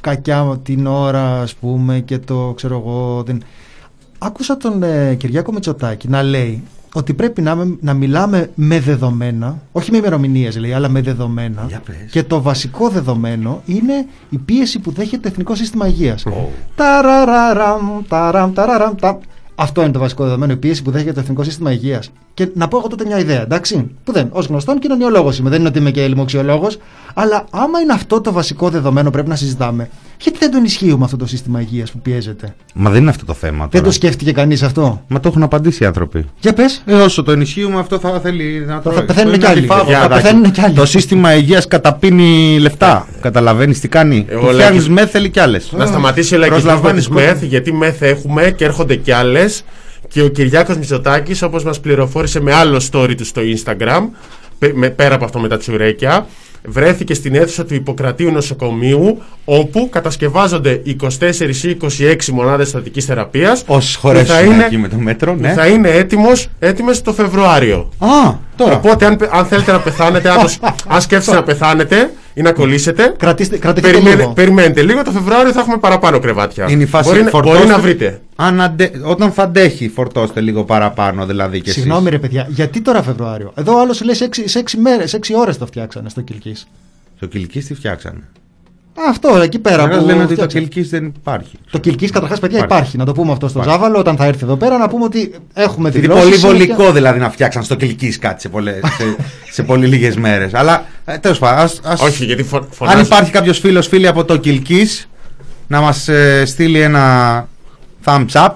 [0.00, 3.42] κακιά την ώρα ας πούμε και το ξέρω εγώ την...
[4.18, 6.62] άκουσα τον ε, Κυριάκο Μητσοτάκη να λέει
[6.94, 11.64] ότι πρέπει να, με- να μιλάμε με δεδομένα όχι με ημερομηνίες λέει αλλά με δεδομένα
[11.68, 11.96] Για πες.
[12.10, 16.24] και το βασικό δεδομένο είναι η πίεση που δέχεται το Εθνικό Σύστημα Υγείας
[16.74, 19.16] Ταραραραμ, ταραμ, ταραραμ, ταμ.
[19.54, 22.10] Αυτό είναι το βασικό δεδομένο, η πίεση που δέχεται το Εθνικό Σύστημα Υγείας.
[22.34, 23.90] Και να πω εγώ τότε μια ιδέα, εντάξει.
[24.04, 26.78] Που δεν, ως γνωστόν κοινωνιολόγος είμαι, δεν είναι ότι είμαι και λοιμοξιολόγος.
[27.14, 29.88] Αλλά άμα είναι αυτό το βασικό δεδομένο πρέπει να συζητάμε,
[30.20, 33.32] γιατί δεν το ενισχύουμε αυτό το σύστημα υγείας που πιέζεται; Μα δεν είναι αυτό το
[33.32, 33.84] θέμα Δεν τώρα.
[33.84, 36.24] το σκέφτηκε κανείς αυτό; Μα το έχουν απαντήσει οι άνθρωποι.
[36.40, 36.82] Για πες.
[36.86, 39.58] Ε, όσο το ενισχύουμε αυτό θα θέλει να το θα πεθαίνουν κι άλλοι.
[39.58, 40.22] αντιφάβο, Θα παιδάκι.
[40.22, 40.74] πεθαίνουν κι άλλοι.
[40.74, 43.06] Το σύστημα υγείας καταπίνει λεφτά.
[43.20, 44.24] Καταλαβαίνεις τι κάνει.
[44.28, 45.72] Ε, ο Του φτιάχνεις λαϊκισμ- μεθ, θέλει κι άλλες.
[45.76, 47.26] Να σταματήσει ο λαϊκισμό με Προσλαμβάνεις τι κόσμο.
[47.26, 49.64] ΜΕΘ, γιατί ΜΕΘ έχουμε και έρχονται κι άλλες.
[50.14, 54.00] Και ο Κυριάκος Μητσοτάκης, όπως μας πληροφόρησε με άλλο story του στο Instagram,
[54.58, 56.26] πε- με- πέρα από αυτό με τα τσουρέκια,
[56.64, 63.62] βρέθηκε στην αίθουσα του Ιπποκρατίου Νοσοκομείου, όπου κατασκευάζονται 24 ή 26 μονάδες στατικής θεραπείας.
[63.66, 65.52] Όσες χωρέσουν εκεί με το μέτρο, ναι.
[65.52, 67.88] Θα είναι έτοιμος, έτοιμες το Φεβρουάριο.
[67.98, 68.08] Α,
[68.56, 68.74] τώρα.
[68.76, 70.50] Οπότε, αν, αν θέλετε να πεθάνετε, αν, το-
[70.94, 74.32] αν σκέφτεστε να πεθάνετε ή να κολλήσετε, Κρατήστε, κρατηθείτε Περιμένε, λίγο.
[74.32, 76.66] περιμένετε λίγο, το Φεβρουάριο θα έχουμε παραπάνω κρεβάτια.
[76.70, 78.20] Είναι η φάση μπορεί, να- φορτώστε- μπορεί να βρείτε.
[78.36, 78.90] Αν αντε...
[79.04, 81.82] Όταν θα αντέχει, φορτώστε λίγο παραπάνω δηλαδή και εσείς.
[81.82, 85.10] Συγγνώμη ρε παιδιά, γιατί τώρα Φεβρουάριο; Εδώ άλλος σου λέει σε 6, σε 6 μέρες,
[85.10, 86.66] σε 6 ώρες το φτιάξανε στο Κυλκής.
[87.16, 88.20] Στο Κιλκής τι φτιάξανε;
[89.08, 90.04] Αυτό εκεί πέρα Τώρα που.
[90.06, 90.64] λένε ότι το φτιάξανε.
[90.64, 91.58] Κιλκής δεν υπάρχει.
[91.70, 92.74] Το Κυλκής καταρχάς, παιδιά, Υπάρχει.
[92.76, 92.96] υπάρχει.
[92.96, 93.78] Να το πούμε αυτό στο Υπάρχει.
[93.78, 93.98] Ζάβαλο.
[93.98, 96.40] Όταν θα έρθει εδώ πέρα, να πούμε ότι έχουμε Γιατί δηλώσεις.
[96.40, 99.16] πολύ βολικό δηλαδή να φτιάξαν στο Κιλκής κάτι σε, πολλές, σε,
[99.52, 100.54] σε πολύ λίγες μέρες.
[100.54, 103.00] Αλλά ε, τέλος πάντων, ας, ας- Όχι, γιατί φω, αν φωνάζει.
[103.02, 105.08] υπάρχει κάποιος φίλος φίλη από το Κιλκής
[105.66, 107.48] να μας ε, στείλει ένα
[108.04, 108.48] thumbs up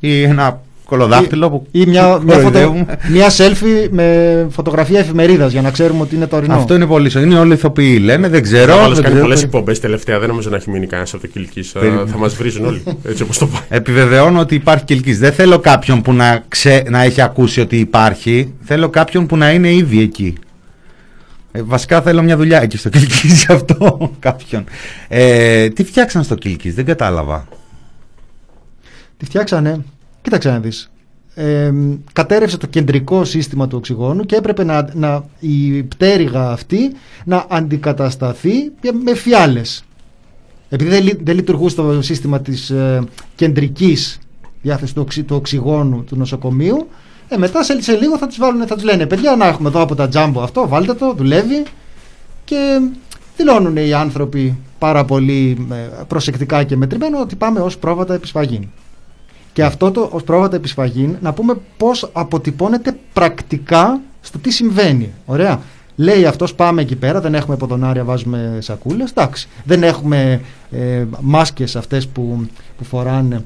[0.00, 2.98] ή ένα κολοδάχτυλο που Ή μια, μια, φωτο, κοροϊδεύουμε.
[3.10, 6.54] μια selfie με φωτογραφία εφημερίδας για να ξέρουμε ότι είναι τωρινό.
[6.54, 7.26] Αυτό είναι πολύ σωστό.
[7.28, 8.72] Είναι όλοι ηθοποιοί λένε, δεν ξέρω.
[8.74, 9.20] Ο άλλος δεν κάνει ξέρω.
[9.20, 10.18] πολλές εκπομπές τελευταία.
[10.18, 11.62] Δεν νομίζω να έχει μείνει κανένας από το Κυλκή.
[11.62, 12.10] Θα, Περίμενε.
[12.10, 12.82] θα μας βρίζουν όλοι.
[13.04, 13.62] Έτσι όπως το πάει.
[13.68, 15.18] Επιβεβαιώνω ότι υπάρχει Κιλκής.
[15.18, 18.52] Δεν θέλω κάποιον που να, ξέ, να έχει ακούσει ότι υπάρχει.
[18.60, 20.34] Θέλω κάποιον που να είναι ήδη εκεί.
[21.52, 24.64] Ε, βασικά θέλω μια δουλειά εκεί στο Κιλκής γι' αυτό κάποιον.
[25.08, 27.46] Ε, τι φτιάξαν στο Κιλκής, δεν κατάλαβα.
[29.16, 29.84] Τη φτιάξανε;
[30.26, 30.90] Κοίταξε να δεις.
[31.34, 31.72] Ε,
[32.12, 36.92] κατέρευσε το κεντρικό σύστημα του οξυγόνου και έπρεπε να, να, η πτέρυγα αυτή
[37.24, 38.50] να αντικατασταθεί
[39.04, 39.84] με φιάλες.
[40.68, 43.02] Επειδή δεν, λει- δεν λειτουργούσε το σύστημα της ε,
[43.34, 44.18] κεντρικής
[44.62, 46.88] διάθεσης του, οξυ- του οξυγόνου του νοσοκομείου,
[47.28, 49.80] ε, μετά σε, σε λίγο θα τους, βάλουν, θα τους λένε παιδιά να έχουμε εδώ
[49.80, 51.62] από τα τζάμπο αυτό, βάλτε το, δουλεύει
[52.44, 52.80] και
[53.36, 58.68] δηλώνουν οι άνθρωποι πάρα πολύ ε, προσεκτικά και μετρημένο ότι πάμε ως πρόβατα επισφαγήν.
[59.56, 65.12] Και αυτό το ως πρόβατα επισφαγήν να πούμε πώς αποτυπώνεται πρακτικά στο τι συμβαίνει.
[65.26, 65.60] Ωραία.
[65.96, 69.10] Λέει αυτός πάμε εκεί πέρα, δεν έχουμε ποδονάρια, βάζουμε σακούλες.
[69.10, 69.48] Εντάξει.
[69.64, 70.40] Δεν έχουμε
[70.70, 72.46] ε, μάσκες αυτές που,
[72.78, 73.44] που φοράνε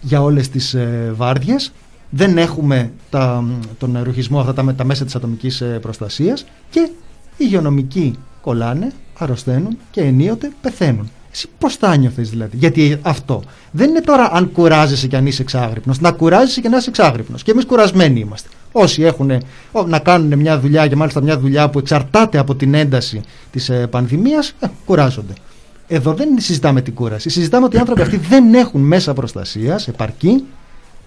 [0.00, 1.72] για όλες τις ε, βάρδιες.
[2.10, 3.44] Δεν έχουμε τα,
[3.78, 9.78] τον ρουχισμό, αυτά τα, τα μέσα της ατομικής ε, προστασίας και οι υγειονομικοί κολλάνε, αρρωσταίνουν
[9.90, 11.10] και ενίοτε πεθαίνουν.
[11.32, 12.56] Εσύ πώς θα νιώθεις δηλαδή.
[12.56, 16.00] Γιατί αυτό δεν είναι τώρα αν κουράζεσαι και αν είσαι εξάγρυπνος.
[16.00, 17.42] Να κουράζεσαι και να είσαι εξάγρυπνος.
[17.42, 18.48] Και εμείς κουρασμένοι είμαστε.
[18.72, 19.30] Όσοι έχουν
[19.72, 23.68] ο, να κάνουν μια δουλειά και μάλιστα μια δουλειά που εξαρτάται από την ένταση της
[23.68, 25.32] ε, πανδημίας, ε, κουράζονται.
[25.88, 27.30] Εδώ δεν συζητάμε την κούραση.
[27.30, 30.44] Συζητάμε ότι οι άνθρωποι αυτοί δεν έχουν μέσα προστασίας επαρκή,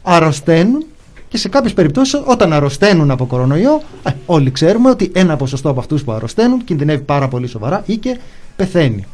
[0.02, 0.86] αρρωσταίνουν
[1.28, 5.80] και σε κάποιες περιπτώσεις, όταν αρρωσταίνουν από κορονοϊό, ε, όλοι ξέρουμε ότι ένα ποσοστό από
[5.80, 8.20] αυτούς που αρρωσταίνουν κινδυνεύει πάρα πολύ σοβαρά ή και
[8.56, 9.06] πεθαίνει.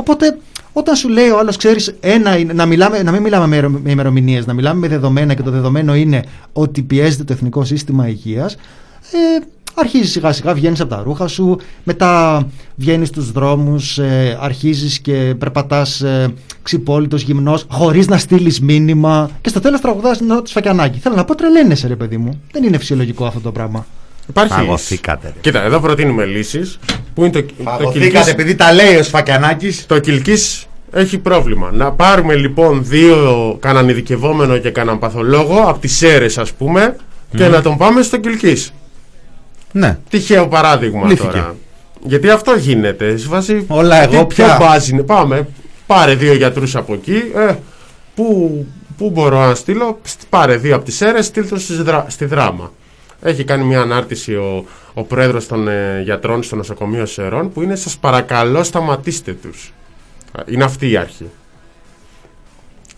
[0.00, 0.38] Οπότε,
[0.72, 3.90] όταν σου λέει ο άλλος, ξέρεις, ένα είναι να, μιλάμε, να μην μιλάμε με, με
[3.90, 8.54] ημερομηνίες, να μιλάμε με δεδομένα και το δεδομένο είναι ότι πιέζεται το εθνικό σύστημα υγείας,
[8.54, 12.42] ε, αρχίζεις σιγά σιγά, βγαίνεις από τα ρούχα σου, μετά
[12.76, 19.48] βγαίνεις στους δρόμους, ε, αρχίζεις και περπατάς ε, ξυπόλυτος, γυμνός, χωρίς να στείλεις μήνυμα και
[19.48, 20.98] στο τέλος τραγουδάς να το σφακιανάκι.
[20.98, 22.40] Θέλω να πω, τρελαίνεσαι, ρε παιδί μου.
[22.52, 23.86] Δεν είναι φυσιολογικό αυτό το πράγμα.
[24.28, 24.52] Υπάρχει.
[24.54, 25.26] Παγωθήκατε.
[25.26, 25.40] ρε.
[25.40, 26.78] Κοίτα, εδώ προτείνουμε λύσεις.
[27.14, 29.86] Που είναι το, το Παγωθήκατε Κιλκής- επειδή τα λέει ο Σφακιανάκης.
[29.86, 31.70] Το Κιλκής έχει πρόβλημα.
[31.72, 36.96] Να πάρουμε λοιπόν δύο καναν ειδικευόμενο και καναν παθολόγο από τις ΣΕΡΕΣ ας πούμε
[37.36, 38.72] και να τον πάμε στο Κιλκής.
[39.72, 39.98] Ναι.
[40.10, 41.26] Τυχαίο παράδειγμα Λύθηκε.
[41.28, 41.54] τώρα.
[42.04, 43.16] Γιατί αυτό γίνεται.
[43.16, 44.56] Σε βάση, Όλα τι- εγώ ποιο πια.
[44.60, 45.02] μπάζ είναι.
[45.02, 45.48] Πάμε.
[45.86, 47.22] Πάρε δύο γιατρούς από εκεί.
[47.48, 47.54] Ε,
[48.14, 49.98] πού, πού μπορώ να στείλω.
[50.02, 52.72] Στ- Πάρε δύο από τις ΣΕΡΕΣ, στείλ τον στις δρα- στη δράμα.
[53.22, 57.76] Έχει κάνει μια ανάρτηση ο, ο πρόεδρος των ε, γιατρών στο νοσοκομείο Σερών που είναι
[57.76, 59.72] σας παρακαλώ σταματήστε τους.
[60.32, 61.26] Α, Είναι αυτή η αρχή.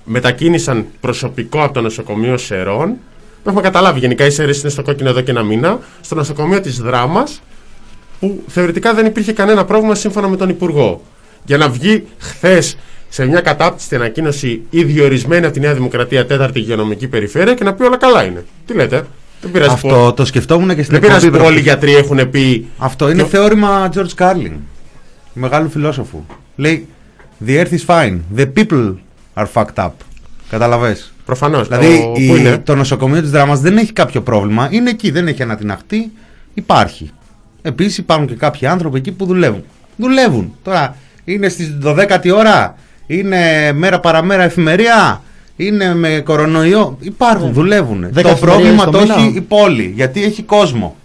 [0.05, 2.89] Μετακίνησαν προσωπικό από το νοσοκομείο Σερών.
[3.43, 3.99] Το έχουμε καταλάβει.
[3.99, 5.79] Γενικά οι Σέρες είναι στο κόκκινο εδώ και ένα μήνα.
[6.01, 7.43] Στο νοσοκομείο της Δράμας
[8.21, 11.03] που θεωρητικά δεν υπήρχε κανένα πρόβλημα σύμφωνα με τον Υπουργό.
[11.45, 12.77] Για να βγει χθες
[13.09, 17.75] σε μια κατάπτυστη ανακοίνωση ή διορισμένη από τη Νέα Δημοκρατία τέταρτη υγειονομική περιφέρεια και να
[17.75, 18.45] πει όλα καλά είναι.
[18.67, 19.07] Τι λέτε,
[19.41, 21.47] δεν πειράζει που, Αυτό το σκεφτόμουν και στην δεν πειράζει εκπομπή, που βρε.
[21.53, 22.69] όλοι οι γιατροί έχουν πει.
[22.79, 24.53] Αυτό είναι Και- θεώρημα George Carlin,
[25.33, 26.25] μεγάλου φιλόσοφου.
[26.57, 26.87] Λέει
[27.47, 28.95] The earth is fine, the people
[29.35, 29.91] are fucked up.
[30.51, 31.69] Καταλαβες; Προφανώς.
[31.69, 35.29] Δηλαδή η- πού είναι; το νοσοκομείο της δράμας δεν έχει κάποιο πρόβλημα, είναι εκεί, δεν
[35.29, 36.13] έχει ανατιναχτεί,
[36.55, 37.11] υπάρχει.
[37.63, 39.65] Επίσης υπάρχουν και κάποιοι άνθρωποι εκεί που δουλεύουν.
[39.97, 40.55] Δουλεύουν.
[40.63, 42.75] Τώρα είναι στις 12η ώρα,
[43.07, 45.23] είναι μέρα παραμέρα εφημερία,
[45.67, 46.97] είναι με κορονοϊό.
[47.01, 48.07] Υπάρχουν, δουλεύουν.
[48.11, 49.15] Δέκα Το εφημερίες πρόβλημα το το μήνα.
[49.15, 50.97] έχει η πόλη, γιατί έχει κόσμο.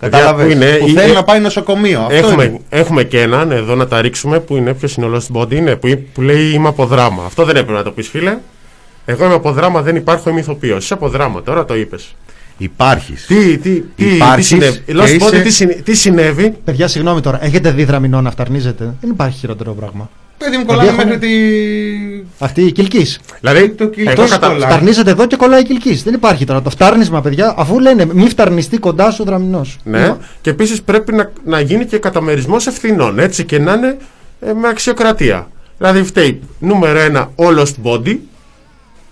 [0.00, 2.00] Παιδιά, Κατάλαβες; που είναι, που είναι- θέλει να πάει νοσοκομείο.
[2.00, 2.60] Αυτό Έχουμε, είναι.
[2.68, 5.76] έχουμε και έναν εδώ να τα ρίξουμε που είναι ποιος είναι ο Lost Body είναι,
[5.76, 7.22] που, που λέει Είμαι από δράμα.
[7.26, 8.36] Αυτό δεν έπρεπε να το πεις, φίλε.
[9.04, 10.84] Εγώ είμαι από δράμα, δεν υπάρχω, είμαι ηθοποιός.
[10.84, 12.14] Είσαι από δράμα, τώρα το είπες.
[12.58, 13.26] Υπάρχεις.
[13.26, 14.78] Τι, τι, τι, τι Υπάρχεις συνέβη.
[14.86, 18.30] και Lost Body, είσαι- τι, συνε- τι συνέβη; Παιδιά, συγγνώμη τώρα, έχετε δει δραμηνό να
[18.30, 18.94] φταρνίζετε.
[19.00, 20.10] Δεν υπάρχει χειρότερο πράγμα.
[20.44, 22.26] Παιδί μου κολλάνε Δηλαδή, μέχρι τη...
[22.38, 23.20] Αυτή η κυλκής.
[23.40, 24.48] Δηλαδή, Το κυλ- εγώ τόσο κατα...
[24.48, 24.70] κολλάει.
[24.70, 26.02] Φταρνίζεται εδώ και κολλάει η κυλκής.
[26.02, 29.66] Δεν υπάρχει τώρα το φτάρνισμα, παιδιά, αφού λένε μη φταρνιστεί κοντά σου ο δραμηνό.
[29.84, 33.18] Ναι, και επίσης πρέπει να, να γίνει και καταμερισμός ευθυνών.
[33.18, 33.96] Έτσι και να είναι
[34.40, 35.48] ε, με αξιοκρατία.
[35.78, 38.16] Δηλαδή φταίει νούμερο ένα ο Lost Body,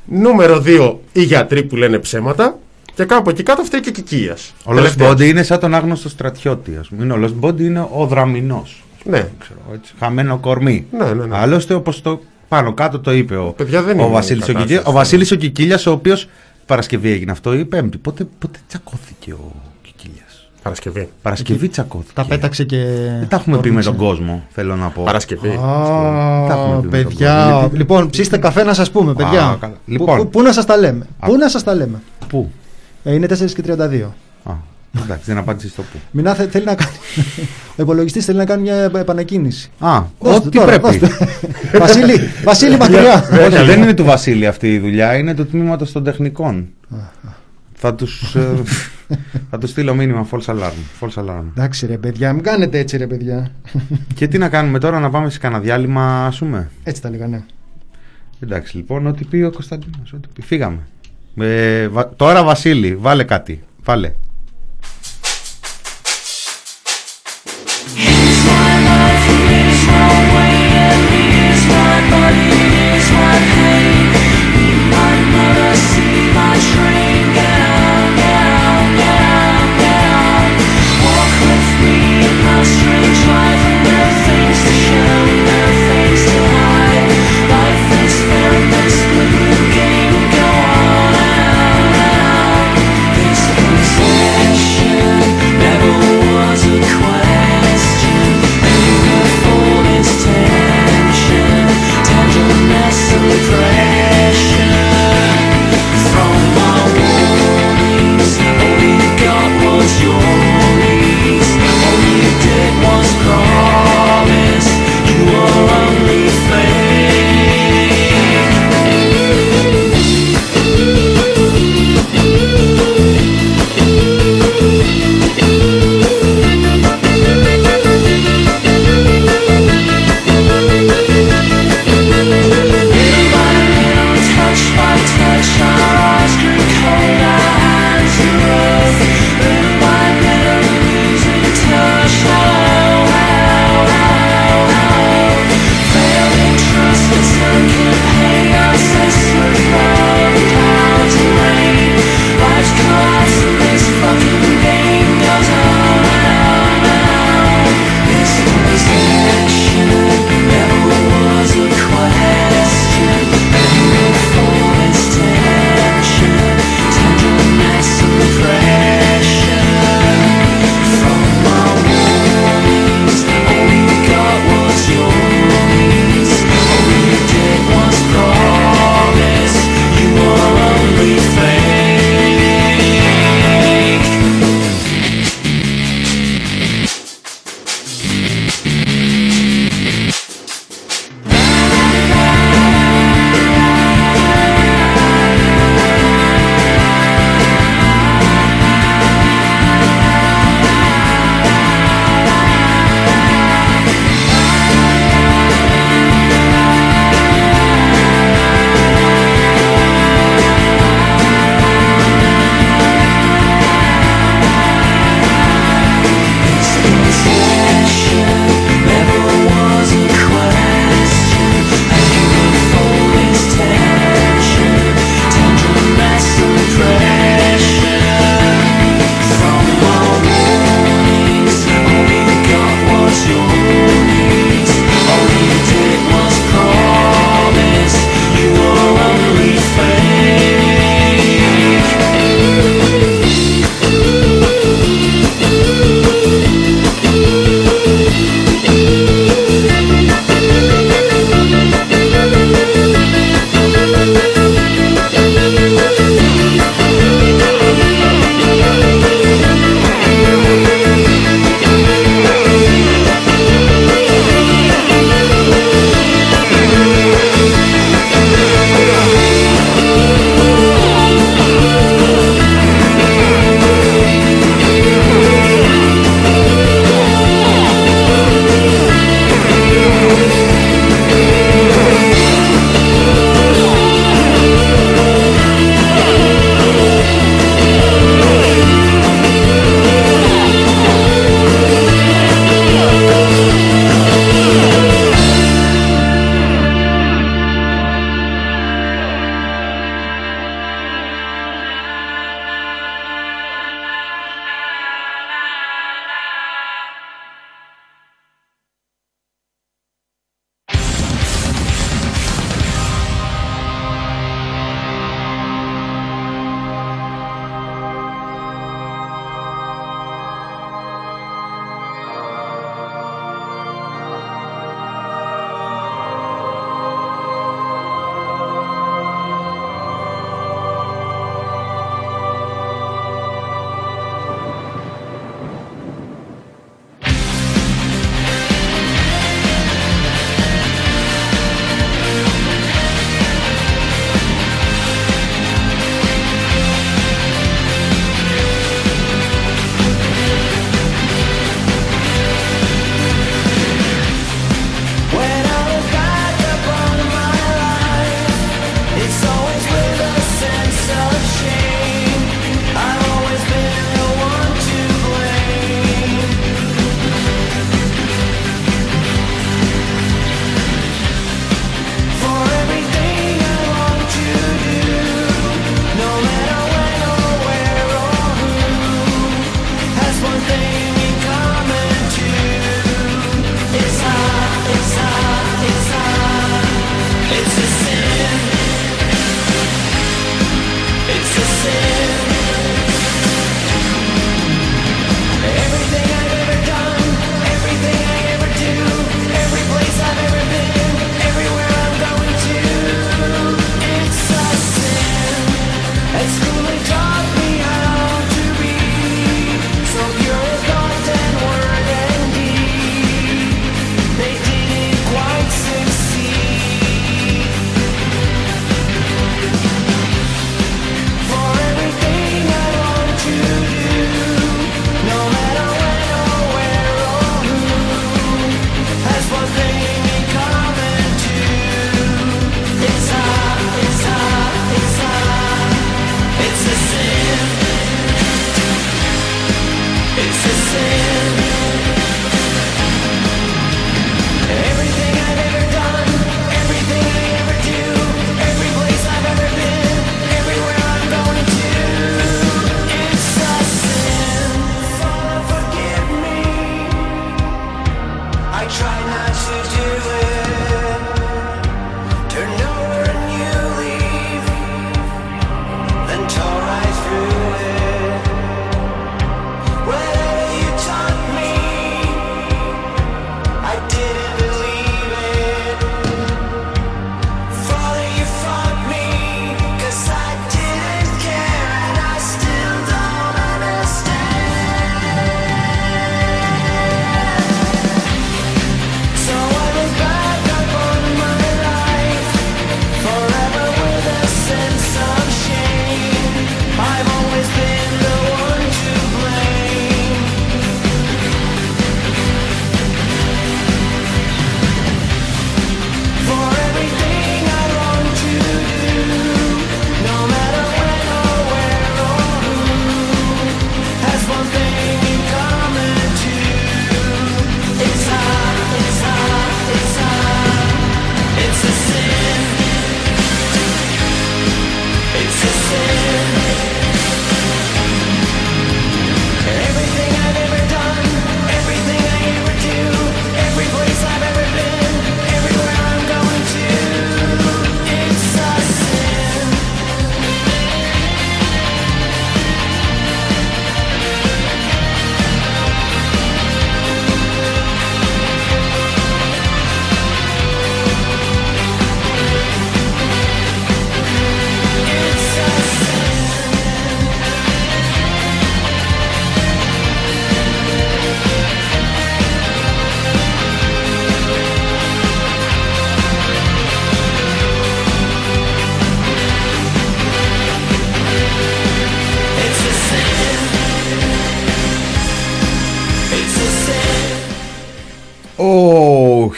[0.05, 2.59] νούμερο δύο οι γιατροί που λένε ψέματα
[2.95, 4.55] και κάπου εκεί κάτω φταίει και η Κικίας.
[4.65, 7.05] Ο Lost Body είναι σαν τον άγνωστο στρατιώτη, ας πούμε.
[7.05, 8.83] Είναι ο Lost Body είναι ο δραμηνός.
[9.05, 10.87] Ναι, Ξέρω, έτσι, χαμένο κορμί.
[10.99, 11.37] Ναι, ναι, ναι.
[11.39, 14.67] Άλλωστε, όπως το πάνω κάτω το είπε ο, Παιδιά, δεν ο είναι Βασίλης ο, κατάσταση.
[14.67, 14.87] Κικίλιας.
[14.87, 16.29] ο Βασίλης ο Κικίλιας, ο οποίος
[16.67, 17.99] Παρασκευή έγινε αυτό ή Πέμπτη.
[17.99, 21.09] Πότε, πότε τσακώθηκε ο Κικίλιας; Παρασκευή.
[21.23, 22.13] Παρασκευή τσακώθηκε.
[22.15, 22.77] Τα πέταξε και.
[23.19, 25.03] Δεν τα έχουμε πει με τον κόσμο, θέλω να πω.
[25.03, 25.49] Παρασκευή.
[25.49, 27.49] Τα έχουμε Α, πει με τον παιδιά.
[27.53, 27.71] κόσμο.
[27.73, 29.57] Λοιπόν, ψήστε καφέ να σας πούμε, παιδιά.
[29.61, 29.73] καλά.
[29.75, 30.17] Πού- Λοιπόν.
[30.19, 32.51] πού- Πού να σας τα λέμε; Πού να σας τα λέμε; Πού;
[33.05, 34.15] Ε, είναι 4 και 32.
[34.99, 35.99] Α, εντάξει, δεν απάντησες στο πού.
[36.11, 36.97] Μινά θε- θέλει να κάνει.
[37.79, 39.71] Ο υπολογιστής θέλει να κάνει μια επανακίνηση.
[39.79, 40.99] Α, Δώστε ό,τι τώρα, πρέπει.
[40.99, 41.27] δώστε.
[41.79, 43.29] Βασίλη, Βασίλη μακριά.
[43.47, 46.69] Όχι, δεν είναι του Βασίλη αυτή η δουλειά, είναι του τμήματος των τεχνικών.
[47.75, 48.49] θα τους, ε,
[49.51, 51.01] θα τους στείλω μήνυμα false alarm.
[51.01, 51.45] False alarm.
[51.57, 53.51] Εντάξει ρε παιδιά, μην κάνετε έτσι ρε παιδιά.
[54.15, 57.27] Και τι να κάνουμε τώρα, να πάμε σε κανένα διάλειμμα, ας πούμε; Έτσι τα λέγα,
[57.27, 57.43] ναι.
[58.41, 60.43] Εντάξει λοιπόν, ό,τι πει ο Κωνσταντίνος, ό,τι πει.
[60.43, 60.79] Φύγαμε.
[61.37, 63.63] Ε, βα- τώρα Βασίλη, βάλε κάτι.
[63.85, 64.13] Βάλε.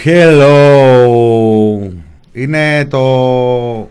[0.05, 1.91] Hello.
[2.33, 3.89] Είναι το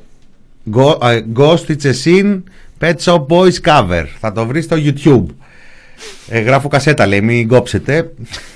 [0.76, 2.42] Go- ε, Ghost It's a Sin
[2.80, 4.06] Pet Shop Boys cover.
[4.20, 5.26] Θα το βρεις στο YouTube.
[6.28, 8.12] Ε, γράφω κασέτα λέει, μην κόψετε.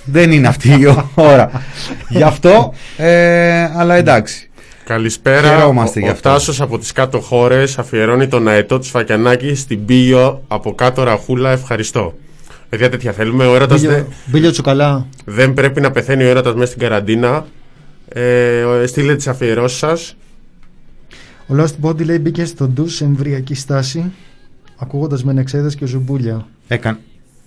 [0.05, 1.51] Δεν είναι αυτή η ώρα.
[2.09, 4.49] Γι' αυτό, ε, αλλά εντάξει.
[4.83, 5.47] Καλησπέρα.
[5.47, 6.29] Χαιρόμαστε ο, γι' ο αυτό.
[6.29, 11.51] Τάσος από τις κάτω χώρες αφιερώνει τον αετό του Σφακιανάκη στην Πίγιο από κάτω Ραχούλα.
[11.51, 12.13] Ευχαριστώ.
[12.69, 13.45] Παιδιά, τέτοια θέλουμε.
[13.47, 15.07] Ο έρωτας δεν, Μπίλιο, μπίλιο τσουκαλά.
[15.25, 17.45] δεν πρέπει να πεθαίνει ο έρωτας μέσα στην καραντίνα.
[18.09, 20.15] Ε, ο- στείλτε τις αφιερώσεις σας.
[21.47, 24.11] Ο Lost Body λέει μπήκε στο ντους σε εμβριακή στάση,
[24.77, 26.47] ακούγοντας μενεξέδες και ζουμπούλια.
[26.67, 26.97] Έκαν.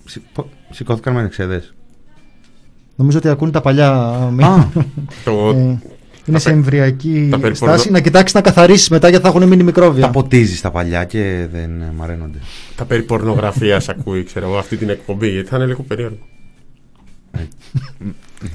[0.05, 1.73] Σι- πο- Σηκώθηκαν με εξέδες.
[2.95, 3.89] Νομίζω ότι ακούν τα παλιά.
[3.91, 4.67] Α,
[5.25, 5.79] Το, Ε,
[6.25, 7.91] είναι σε πε- εμβριακή τα περιπορνο- στάση.
[7.91, 10.01] Να κοιτάξεις να καθαρίσει μετά γιατί θα έχουν μείνει μικρόβια.
[10.05, 12.37] τα ποτίζεις τα παλιά και δεν ε, μαραίνονται.
[12.75, 15.29] τα περί πορνογραφίας ακούει, ξέρω εγώ, αυτή την εκπομπή.
[15.29, 16.17] Γιατί θα είναι λίγο περίεργο.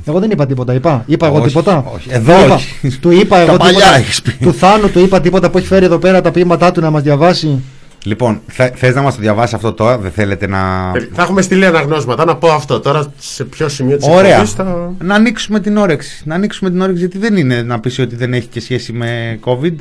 [0.05, 0.74] Εγώ δεν είπα τίποτα.
[0.74, 1.85] Είπα, είπα εγώ Όχι, τίποτα.
[1.94, 2.09] όχι.
[2.12, 2.55] Εδώ Είπα.
[2.55, 2.98] όχι.
[2.98, 3.96] Του είπα εγώ Τα παλιά τίποτα.
[3.96, 4.33] έχεις πει.
[4.33, 7.02] Του Θάνου του είπα τίποτα που έχει φέρει εδώ πέρα τα ποίηματά του να μας
[7.02, 7.62] διαβάσει.
[8.06, 10.92] Λοιπόν, θε, θες να μας το διαβάσει αυτό τώρα, δεν θέλετε να...
[10.94, 12.24] Ε, Θα έχουμε στείλει αναγνώσματα.
[12.24, 14.30] Να πω αυτό τώρα σε ποιο σημείο της Ωραία.
[14.30, 14.92] εκπομπής θα...
[14.98, 16.22] Να ανοίξουμε την όρεξη.
[16.24, 19.38] Να ανοίξουμε την όρεξη γιατί δεν είναι να πεις ότι δεν έχει και σχέση με
[19.44, 19.74] COVID.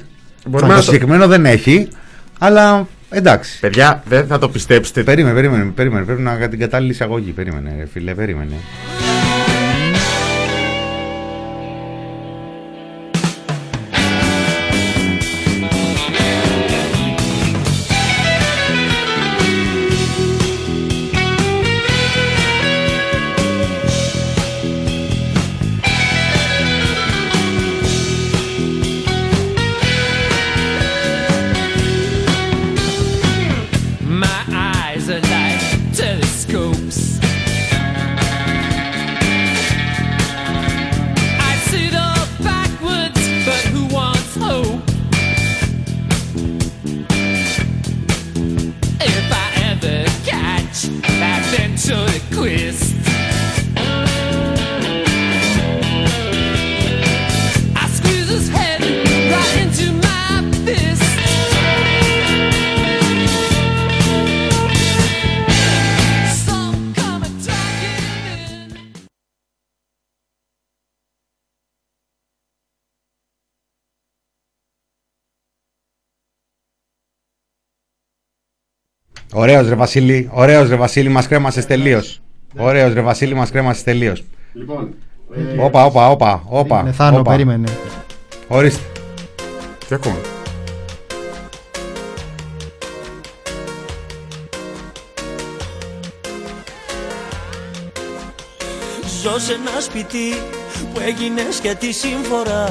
[0.46, 1.88] Μπορούμε το να το- συγκεκριμένο δεν έχει,
[2.40, 3.60] αλλά εντάξει.
[3.60, 5.04] Παιδιά, δεν θα το πιστέψετε.
[5.04, 6.06] Περίμενε, περίμενε, περίμενε.
[6.06, 7.32] Πρέπει να την κατάλληλη εισαγωγή.
[7.32, 8.54] Περίμενε, ρε φίλε, περίμενε.
[79.38, 82.22] Ωραίος ρε Βασίλη, ωραίος ρε Βασίλη, μας κρέμασες τελείως.
[82.58, 84.24] Ωραίος ρε Βασίλη, μας κρέμασες τελείως.
[84.54, 84.90] Λοιπόν,
[85.60, 86.84] Όπα, όπα, όπα, όπα.
[86.84, 87.32] Ναι, Θάνο, όπα.
[87.32, 87.68] περίμενε.
[88.48, 88.82] Ορίστε.
[89.88, 90.16] τι ακούμε.
[99.22, 100.34] Ζω σε ένα σπίτι
[100.94, 102.66] που έγινε σκέτη σύμφορα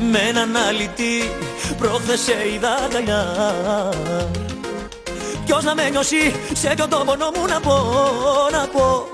[0.00, 1.30] Με έναν αλητή
[1.78, 3.24] πρόχθες σε είδα αγκαλιά
[5.44, 7.76] Ποιος να με νιώσει σε ποιον το πόνο μου να πω,
[8.52, 9.06] να πω.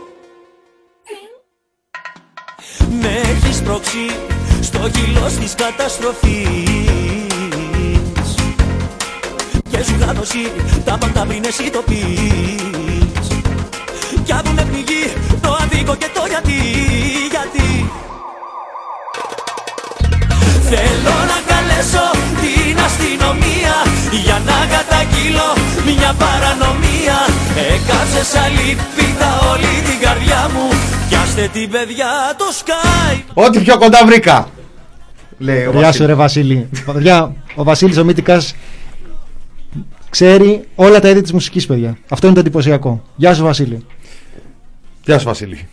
[3.01, 4.16] Με έχεις πρόξει
[4.62, 6.45] στο χειλός της καταστροφής.
[9.70, 10.53] Και σου είχα δώσει
[10.85, 13.28] τα πάντα πριν εσύ το πεις.
[14.24, 16.93] Κι άκου με πνιγεί το αδίκο και το γιατί, γιατί
[20.76, 22.06] Θέλω να καλέσω
[22.42, 23.74] την αστυνομία
[24.24, 25.48] Για να καταγγείλω
[25.88, 27.18] μια παρανομία
[27.74, 30.66] Έκαψες αλήπητα όλη την καρδιά μου
[31.08, 32.10] Πιάστε την παιδιά
[32.40, 34.48] το Skype Ό,τι πιο κοντά βρήκα.
[35.38, 36.06] Λέει ο Γεια σου Βασίλης.
[36.06, 36.68] ρε Βασίλη.
[36.92, 38.54] Παιδιά, ο Βασίλης ο Μύτικας
[40.10, 41.98] ξέρει όλα τα είδη της μουσικής παιδιά.
[42.08, 43.02] Αυτό είναι το εντυπωσιακό.
[43.16, 43.86] Γεια σου Βασίλη.
[45.04, 45.68] Γεια σου Βασίλη.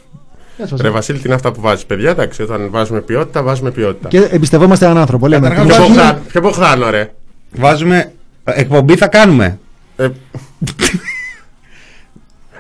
[0.62, 0.92] Γεια σου, Ρε Βασίλη.
[0.94, 4.08] Βασίλη, τι είναι αυτά που βάζεις παιδιά; Εντάξει, όταν βάζουμε ποιότητα, βάζουμε ποιότητα.
[4.08, 5.28] Και εμπιστευόμαστε έναν άνθρωπο.
[5.28, 5.48] Λέμε.
[5.50, 7.12] Καταρχάς, Ποιο βάζουμε- Μπογδάν- Ποιο Μπογδάνο, ρε.
[7.56, 8.12] Βάζουμε.
[8.44, 9.60] ε, Εκπομπή θα κάνουμε.
[9.96, 10.08] Ε,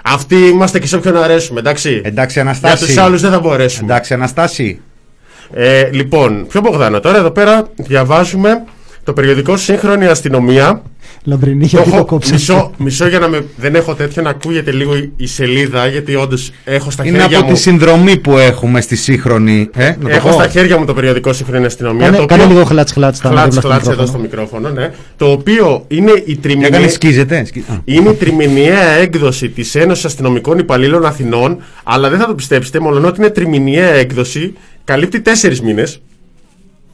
[0.04, 2.02] Αυτοί είμαστε και σε όποιον αρέσουμε, εντάξει.
[2.04, 2.86] Εντάξει, Για Αναστάση.
[2.86, 3.91] τους άλλους δεν θα μπορέσουμε.
[3.93, 4.82] Εντάξει, Αναστάση.
[5.54, 6.99] Ε, λοιπόν, ποιο Μπογδάνο.
[6.99, 8.64] Τώρα εδώ πέρα διαβάζουμε
[9.04, 10.82] το περιοδικό Σύγχρονη Αστυνομία.
[11.24, 12.34] Λαμπρινή, Το γιατί το έχω- κόψα.
[12.34, 13.45] μισό, μισό για να με.
[13.57, 17.38] Δεν έχω τέτοιο να ακούγεται λίγο η, η σελίδα, γιατί όντως έχω στα Είναι χέρια
[17.38, 17.53] από μου.
[17.53, 19.69] τη συνδρομή που έχουμε στη σύγχρονη.
[19.74, 20.34] Ε, να το Έχω πω.
[20.34, 22.05] στα χέρια μου το περιοδικό Σύγχρονη Αστυνομία.
[22.05, 23.19] Κάνε, το κάνε οποίο- λίγο χλάτς χλάτς.
[23.19, 24.28] τα Χλάτς, δίπλα στο χλάτς εδώ μικρόφωνο.
[24.28, 24.91] στο μικρόφωνο, ναι.
[25.17, 26.69] Το οποίο είναι η Για τριμηνία.
[26.69, 27.45] κάνει σκίζεται.
[27.45, 27.82] σκι- Α.
[27.86, 33.07] Είναι η τριμηνιαία έκδοση της Ένωσης Αστυνομικών Υπαλλήλων Αθηνών, αλλά δεν θα το πιστέψετε, μόνο
[33.07, 34.53] ότι είναι τριμηνιαία έκδοση,
[34.84, 36.01] καλύπτει τέσσερις μήνες.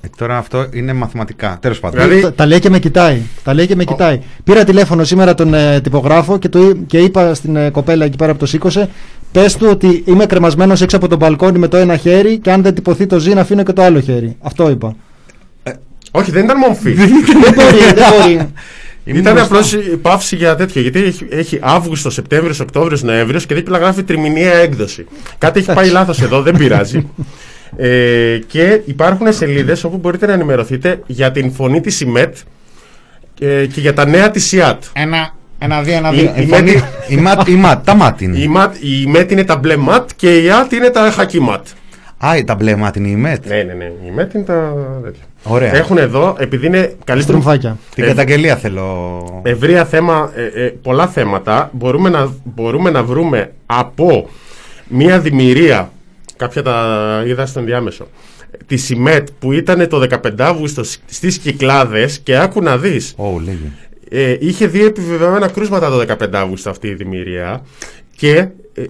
[0.02, 1.58] Ε, τώρα αυτό είναι μαθηματικά.
[1.62, 2.02] Τέλος πάντων.
[2.02, 3.22] Δηλαδή- Τα, τα λέει και με κοιτάει.
[3.44, 4.22] Τα λέει και με κοιτάει.
[4.44, 8.18] Πήρα τηλέφωνο σήμερα τον ε, τυπογράφο και, του, εί- και είπα στην ε, κοπέλα εκεί
[8.18, 8.90] πέρα που το σήκωσε,
[9.32, 12.62] Πες του ότι είμαι κρεμασμένος έξω από το μπαλκόνι με το ένα χέρι και αν
[12.62, 14.36] δεν τυπωθεί το ζήν αφήνω και το άλλο χέρι.
[14.42, 14.96] Αυτό είπα.
[16.12, 16.92] Όχι, δεν ήταν μομφή.
[16.92, 17.10] δεν
[17.56, 18.52] μπορεί, δεν μπορεί.
[19.04, 20.82] Ήταν απλώς η παύση για τέτοιο.
[20.82, 25.06] Γιατί έχει, έχει Αύγουστο, Σεπτέμβριο, Οκτώβριο, Νοέμβριο και δίπλα γράφει τριμηνιαία έκδοση.
[25.38, 26.98] Κάτι έχει πάει λάθος εδώ, δεν πειράζει.
[27.76, 32.36] Ε, και υπάρχουν σελίδες όπου μπορείτε να ενημερωθείτε για την φωνή της ΙΜΕΤ
[33.40, 34.84] ε, και για τα νέα της ΙΑΤ.
[34.94, 36.34] Ένα, ένα, δύο, ένα, Η- δύο.
[36.36, 38.38] η Η φωνή- Μέτη- Η ματ, η ματ, τα ματ είναι.
[38.40, 41.66] Η, ΜΑΤ, η ΙΜΕΤ είναι τα μπλε ματ και η ΙΑΤ είναι τα χακί ματ.
[42.26, 43.92] Α, τα μπλε ματ είναι η ΜΕΤ; Ναι, ναι, ναι.
[44.08, 45.22] Η ΜΕΤ είναι τα τέτοια.
[45.44, 45.76] Ωραία.
[45.76, 47.40] Έχουν εδώ, επειδή είναι καλύτερο.
[47.40, 47.78] Στρουμφάκια.
[47.96, 49.42] Την Ε, καταγγελία θέλω.
[49.44, 54.30] ευρεία θέμα, ε, ε, πολλά θέματα, μπορούμε να, μπορούμε να βρούμε από
[54.88, 55.92] μία δημιουργία,
[56.38, 58.08] κάποια τα είδα στον διάμεσο,
[58.66, 63.40] τη ΣΥΜΕΤ που ήταν το 15 Αύγουστο σ- στις Κυκλάδες και άκου να δεις, Ω,
[63.40, 63.72] λέγει.
[64.10, 67.62] ε, είχε δύο επιβεβαιωμένα κρούσματα το 15 Αύγουστο αυτή η δημιουργία
[68.16, 68.48] και ε,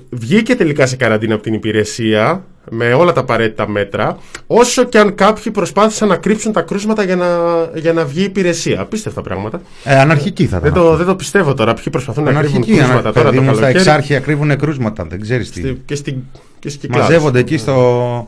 [0.10, 4.18] βγήκε τελικά σε καραντίνα από την υπηρεσία με όλα τα απαραίτητα μέτρα,
[4.48, 7.28] όσο και αν κάποιοι προσπάθησαν να κρύψουν τα κρούσματα για να,
[7.76, 8.82] για να βγει η υπηρεσία.
[8.82, 9.62] Απίστευτα πράγματα.
[9.84, 10.84] Ε, αναρχική θα Δεν ήταν.
[10.84, 11.74] το, δεν το πιστεύω τώρα.
[11.74, 13.84] Ποιοι προσπαθούν να κρύβουν Αναρχική, κρούσματα ανα- τώρα παιδί το μου, στα καλοκαίρι.
[13.84, 15.06] εξάρχεια κρύβουν κρούσματα.
[15.10, 15.60] Δεν ξέρεις τι.
[15.60, 16.16] Στη- και στην
[16.60, 17.08] και στις Κυκλάδες.
[17.08, 18.28] Μαζεύονται εκεί στο,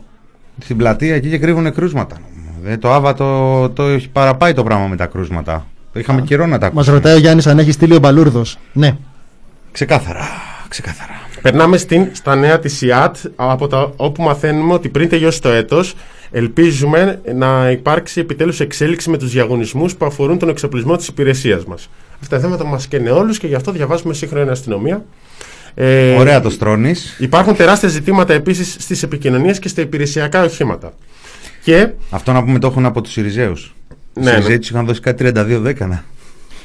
[0.62, 2.16] στην πλατεία εκεί και κρύβουν κρούσματα.
[2.66, 5.66] Ε, το Άβα το, το έχει παραπάει το πράγμα με τα κρούσματα.
[5.92, 6.96] Είχαμε καιρό να τα Μας ακούσουμε.
[6.96, 8.58] ρωτάει ο Γιάννης αν έχει στείλει ο Μπαλούρδος.
[8.72, 8.96] Ναι.
[9.72, 10.24] Ξεκάθαρα.
[10.68, 11.12] Ξεκάθαρα.
[11.42, 15.94] Περνάμε στην, στα νέα της ΙΑΤ, από τα, όπου μαθαίνουμε ότι πριν τελειώσει το έτος,
[16.30, 21.90] ελπίζουμε να υπάρξει επιτέλους εξέλιξη με τους διαγωνισμούς που αφορούν τον εξοπλισμό της υπηρεσίας μας.
[22.22, 25.04] Αυτά τα θέματα μας καίνε όλους και γι' αυτό διαβάζουμε σύγχρονη αστυνομία.
[25.74, 27.16] Ε, Ωραία το στρώνεις.
[27.20, 30.92] Υπάρχουν τεράστια ζητήματα επίσης στις επικοινωνίες και στα υπηρεσιακά οχήματα.
[31.62, 33.74] Και Αυτό να πούμε το έχουν από τους Σιριζέους.
[34.16, 34.58] Οι Ναι, Σιριζέοι ναι.
[34.58, 36.04] τους είχαν δώσει κάτι 32 δέκανα.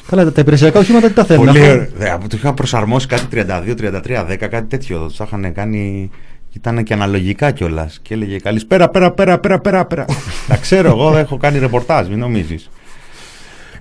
[0.08, 1.45] Καλά, τα υπηρεσιακά οχήματα τι τα θέλουν.
[1.45, 1.89] Πολύ αφού- ωραία.
[1.97, 4.99] Δε, από- Του είχαν προσαρμόσει κάτι 32-33 10, κάτι τέτοιο.
[5.08, 6.10] Τους είχαν κάνει.
[6.53, 7.99] Ήταν και αναλογικά κιόλας.
[8.01, 9.86] Και έλεγε Καλησπέρα, πέρα, πέρα, πέρα, πέρα.
[9.86, 10.06] πέρα.
[10.47, 12.70] Τα ξέρω εγώ, έχω κάνει ρεπορτάζ, μην νομίζεις.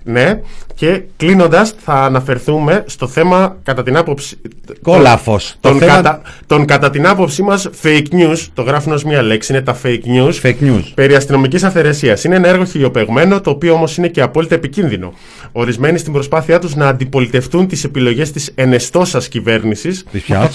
[0.07, 0.41] Ναι,
[0.75, 4.37] και κλείνοντας, θα αναφερθούμε στο θέμα κατά την άποψη.
[4.83, 5.57] Κόλαφος.
[5.61, 9.63] Τον, κατα, τον κατά την άποψή μας fake news, το γράφουν ως μία λέξη, είναι
[9.63, 10.33] τα fake news.
[10.43, 10.83] Fake news.
[10.95, 12.25] Περί αστυνομικής αυθαιρεσίας.
[12.25, 15.13] Είναι ένα έργο χιλιοπεγμένο, το οποίο όμως είναι και απόλυτα επικίνδυνο.
[15.53, 20.51] Ορισμένοι στην προσπάθειά τους να αντιπολιτευτούν τις επιλογές της ενεστώσας κυβέρνησης Της πια.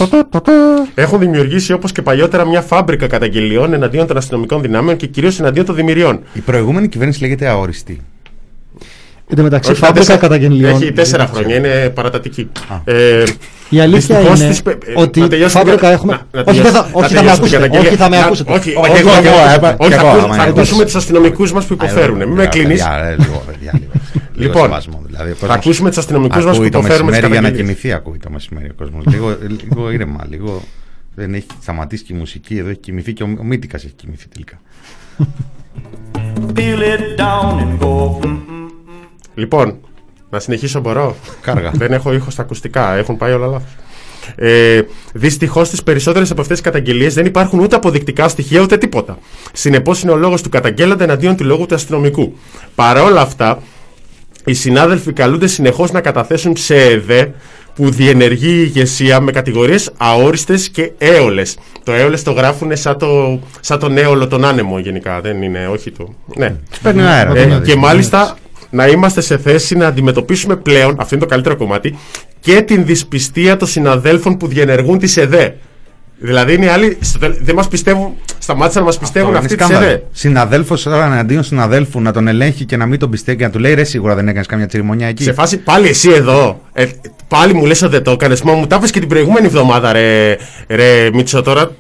[0.96, 5.66] έχουν δημιουργήσει όπως και παλιότερα μια φάμπρικα καταγγελιών εναντίον των αστυνομικών δυνάμεων και κυρίως εναντίον
[5.66, 6.20] των δημιουργών.
[6.34, 8.00] Η προηγούμενη κυβέρνηση λέγεται αόριστη.
[9.32, 10.82] Εν τω μεταξύ, Όχι, τα φάμπρικα τέσσερα- καταγγελιών.
[10.82, 12.50] Έχει τέσσερα χρόνια, είναι παρατατική.
[12.68, 12.94] Α.
[12.94, 13.24] Ε,
[13.70, 16.44] Η αλήθεια δυστυχώς είναι τις πε- ε, ότι να τελειώσω την φάμπρικα κατα- έχουμε- να-
[16.44, 17.90] να Όχι, δεν θα- τελειώσω- όχι, να θα με τελειώσω την ακούσετε, καταγγελία.
[17.90, 18.52] όχι, θα με Να- ακούσετε.
[18.52, 20.42] Όχι, Όχι, όχι, εγώ, όχι, εγώ, όχι, έπα- όχι, και θα εγώ, ακού- άμα θα
[20.44, 20.52] είναι.
[20.56, 22.18] ακούσουμε του αστυνομικού μα που υποφέρουν.
[22.18, 22.68] Μην με κλείνει.
[22.68, 23.92] Παιδιά, ρε, λίγο, παιδιά, λίγο.
[24.36, 27.06] Λίγο Λοιπόν, σεβασμό, δηλαδή, ο Θα κόσμος ακούσουμε του αστυνομικού μα που Ακούει το υποφέρουν
[27.06, 27.74] με τι μεσημέρι για να καταγγελίε.
[27.76, 29.00] κοιμηθεί, ακούει το μεσημέρι ο κόσμο.
[29.12, 30.62] λίγο, λίγο ήρεμα, λίγο.
[31.16, 34.28] Δεν έχει σταματήσει και η μουσική, εδώ έχει κοιμηθεί και ο, ο Μίτικα έχει κοιμηθεί
[34.28, 34.60] τελικά.
[36.56, 38.59] Feel it down and go.
[39.34, 39.78] Λοιπόν,
[40.30, 41.72] να συνεχίσω μπορώ; Κάργα.
[41.74, 43.66] Δεν έχω ήχος στα ακουστικά, έχουν πάει όλα λάθο.
[44.36, 44.82] Ε,
[45.14, 49.18] Δυστυχώς στις περισσότερες από αυτές τις καταγγελίες δεν υπάρχουν ούτε αποδεικτικά στοιχεία ούτε τίποτα.
[49.54, 52.38] Συνεπώς είναι ο λόγος του καταγγέλλοντα εναντίον του λόγου του αστυνομικού.
[52.76, 53.62] Παρ' όλα αυτά,
[54.46, 57.34] οι συνάδελφοι καλούνται συνεχώς να καταθέσουν σε ΕΔΕ
[57.76, 61.58] που διενεργεί η ηγεσία με κατηγορίες αόριστες και έολες.
[61.84, 65.92] Το έολες το γράφουν σαν, το, σαν τον έολο τον άνεμο γενικά, δεν είναι, όχι
[65.92, 66.14] το...
[66.36, 66.56] Ναι.
[66.82, 67.36] Παίρνει αέρα.
[67.36, 67.72] Ε, δηλαδή.
[67.72, 68.38] και μάλιστα
[68.70, 71.98] να είμαστε σε θέση να αντιμετωπίσουμε πλέον, αυτό είναι το καλύτερο κομμάτι,
[72.40, 75.56] και την δυσπιστία των συναδέλφων που διενεργούν τη ΕΔΕ.
[76.22, 79.54] Δηλαδή είναι οι άλλοι, στο τέλος, δεν μας πιστεύουν, σταμάτησαν να μας πιστεύουν Αυτό αυτοί
[79.54, 79.92] είναι τη σκάνδαλο.
[79.92, 80.04] ΕΔΕ.
[80.12, 83.60] Συναδέλφος τώρα εναντίον συναδέλφου να τον ελέγχει και να μην τον πιστεύει και να του
[83.60, 85.24] λέει ρε σίγουρα δεν έκανες καμιά τσιριμονιά εκεί.
[85.24, 86.62] Σε φάση πάλι εσύ εδώ.
[86.74, 86.86] Ε,
[87.28, 88.42] πάλι μου λες ότι δεν το έκανες.
[88.42, 91.42] Μα μου τα είπες και την προηγούμενη εβδομάδα, ρε, ρε Μίτσο.
[91.42, 91.72] Τώρα,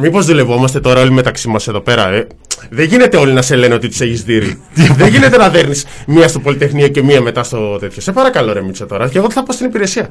[0.00, 2.26] μήπως δουλευόμαστε τώρα όλοι μεταξύ μας εδώ πέρα, ε;
[2.70, 4.38] Δεν γίνεται όλοι να σε λένε ότι τους έχεις δει.
[4.98, 8.02] δεν γίνεται να δέρνεις μία στο Πολυτεχνείο και μία μετά στο τέτοιο.
[8.02, 9.08] Σε παρακαλώ, ρε Μίτσο τώρα.
[9.08, 10.10] Και εγώ θα πάω στην υπηρεσία.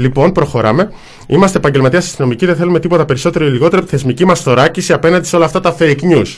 [0.00, 0.90] Λοιπόν, προχωράμε.
[1.26, 5.26] Είμαστε επαγγελματίες αστυνομικοί, δεν θέλουμε τίποτα περισσότερο ή λιγότερο από τη θεσμική μας θωράκιση απέναντι
[5.26, 6.36] σε όλα αυτά τα fake news.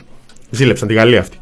[0.50, 1.36] Ζήλεψαν τη Γαλλία αυτή.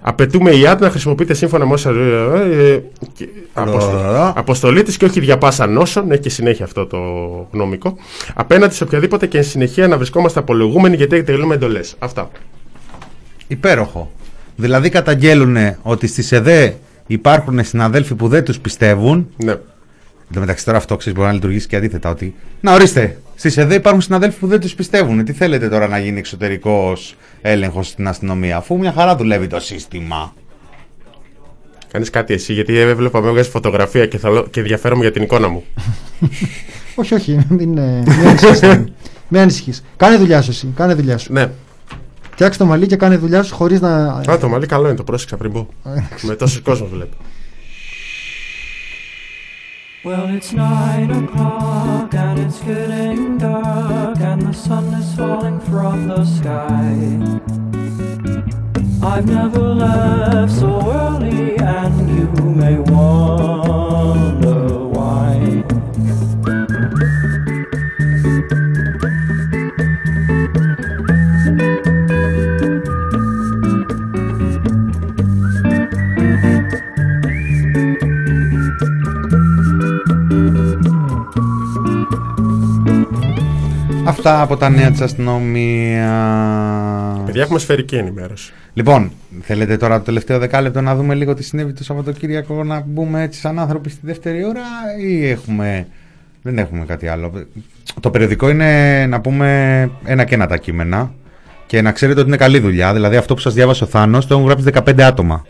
[0.00, 1.90] Απαιτούμε η ΙΑΤ να χρησιμοποιείται σύμφωνα με όσα.
[1.90, 2.82] ε, ε,
[3.14, 6.98] και- αποσто- αποστολή της και όχι διαπάσα νόσων, έχει και συνέχεια αυτό το
[7.52, 7.96] γνωμικό.
[8.34, 11.94] Απέναντι σε οποιαδήποτε και εν συνεχεία να βρισκόμαστε απολογούμενοι γιατί εκτελούμε εντολές.
[11.98, 12.30] Αυτά.
[13.46, 14.10] Υπέροχο.
[14.56, 16.74] Δηλαδή καταγγέλουν ότι στη ΕΔΕ
[17.06, 19.28] υπάρχουν συναδέλφοι που δεν τους πιστεύουν.
[19.44, 19.54] Ναι.
[20.32, 22.10] Εν τω μεταξύ τώρα αυτό ξέρεις μπορεί να λειτουργήσει και αντίθετα.
[22.10, 25.24] Ότι να ορίστε, στη ΕΔΕ υπάρχουν συναδέλφοι που δεν τους πιστεύουν.
[25.24, 30.34] Τι θέλετε τώρα να γίνει εξωτερικός έλεγχος στην αστυνομία, αφού μια χαρά δουλεύει το σύστημα.
[31.92, 35.22] Κάνεις κάτι εσύ, γιατί έβλεπα με έβγαζε φωτογραφία και, θα, λέ- και ενδιαφέρομαι για την
[35.22, 35.64] εικόνα μου.
[36.94, 38.60] Όχι, όχι, μην, ε, μην ανησυχείς.
[39.28, 39.84] μην ανησυχείς.
[39.96, 41.32] Κάνε δουλειά σου εσύ, κάνε δουλειά σου.
[41.32, 41.50] Ναι.
[42.30, 44.06] Φτιάξε το μαλλί και κάνε δουλειά σου χωρίς να...
[44.30, 45.68] Α, το μαλλί καλό είναι, το πρόσεξα πριν πω.
[46.22, 47.16] Με τόσο κόσμος βλέπω.
[50.02, 56.24] Well, it's nine o'clock and it's getting dark and the sun is falling from the
[56.24, 56.96] sky.
[59.06, 63.69] I've never left so early and you may wonder
[84.04, 86.08] Αυτά από τα νέα της αστυνομίας.
[87.24, 88.52] Παιδιά, έχουμε σφαιρική ενημέρωση.
[88.72, 93.22] Λοιπόν, θέλετε τώρα το τελευταίο δεκάλεπτο να δούμε λίγο τι συνέβη το Σαββατοκύριακο να μπούμε
[93.22, 94.62] έτσι σαν άνθρωποι στη δεύτερη ώρα
[95.00, 95.86] ή έχουμε...
[96.42, 97.32] Δεν έχουμε κάτι άλλο.
[98.00, 101.12] Το περιοδικό είναι να πούμε ένα και ένα τα κείμενα
[101.66, 102.92] και να ξέρετε ότι είναι καλή δουλειά.
[102.92, 105.44] Δηλαδή αυτό που σας διάβασε ο Θάνος το έχουν γράψει 15 άτομα.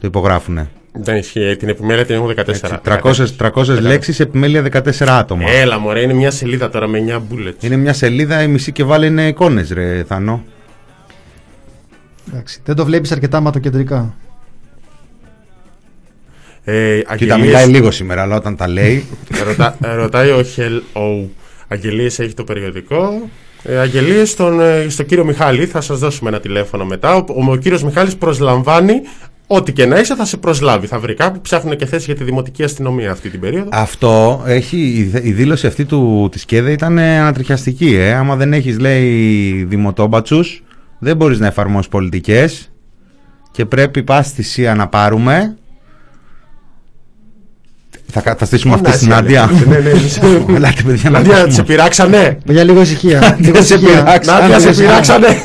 [0.00, 0.70] Το υπογράφουνε.
[0.92, 1.56] Δεν ισχύει.
[1.58, 2.48] Την επιμέλεια την έχουν 14.
[2.48, 5.50] Έτσι, 300, 300 λέξεις, επιμέλεια 14 άτομα.
[5.50, 7.62] Έλα, μωρέ, είναι μια σελίδα τώρα με 9 bullets.
[7.64, 10.44] Είναι μια σελίδα, η μισή και βάλει είναι εικόνες ρε Θάνο.
[12.32, 14.14] Εντάξει, δεν το βλέπεις αρκετά ματοκεντρικά.
[16.64, 19.04] Ε, Κοίτα, αγγελίες- μιλάει λίγο σήμερα, αλλά όταν τα λέει.
[19.46, 21.28] Ρωτά, ε, ρωτάει ο Χελ ο
[21.68, 23.28] Αγγελίες έχει το περιοδικό.
[23.62, 27.14] Ε, Αγγελίες στον, ε, στο κύριο Μιχάλη, θα σας δώσουμε ένα τηλέφωνο μετά.
[27.14, 28.94] Ο, ο, ο κύριος Μιχάλης προσλαμβάνει
[29.54, 30.86] ό,τι και να είσαι θα σε προσλάβει.
[30.86, 33.68] Θα βρει κάπου, ψάχνουν και θέση για τη δημοτική αστυνομία αυτή την περίοδο.
[33.72, 37.94] Αυτό έχει, η, δε- η δήλωση αυτή του, της ΚΕΔΕ ήταν ε, ανατριχιαστική.
[37.94, 38.12] Ε.
[38.14, 39.10] Άμα δεν έχεις λέει
[39.68, 40.62] δημοτόμπατσους
[40.98, 42.70] δεν μπορείς να εφαρμόσεις πολιτικές
[43.50, 45.56] και πρέπει πας στη ΣΥΑ να πάρουμε.
[48.06, 49.50] Θα, κα- θα στήσουμε αυτή στην Άντια.
[49.68, 49.90] Ναι, ναι,
[50.48, 50.54] ναι.
[50.56, 51.52] Ελάτε παιδιά να Νάντια, δούμε.
[51.52, 52.38] σε πειράξανε.
[52.44, 53.36] Για λίγο ησυχία.
[53.40, 54.72] λίγο σε ησυχία.
[54.72, 55.42] πειράξανε.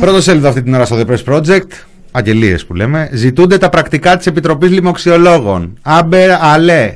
[0.00, 1.66] Πρώτος σέλιδο αυτή την ώρα στο The Press Project.
[2.12, 3.08] Αγγελίες που λέμε.
[3.12, 5.78] Ζητούνται τα πρακτικά της Επιτροπής Λοιμοξιολόγων.
[5.82, 6.94] Άμπερ αλέ.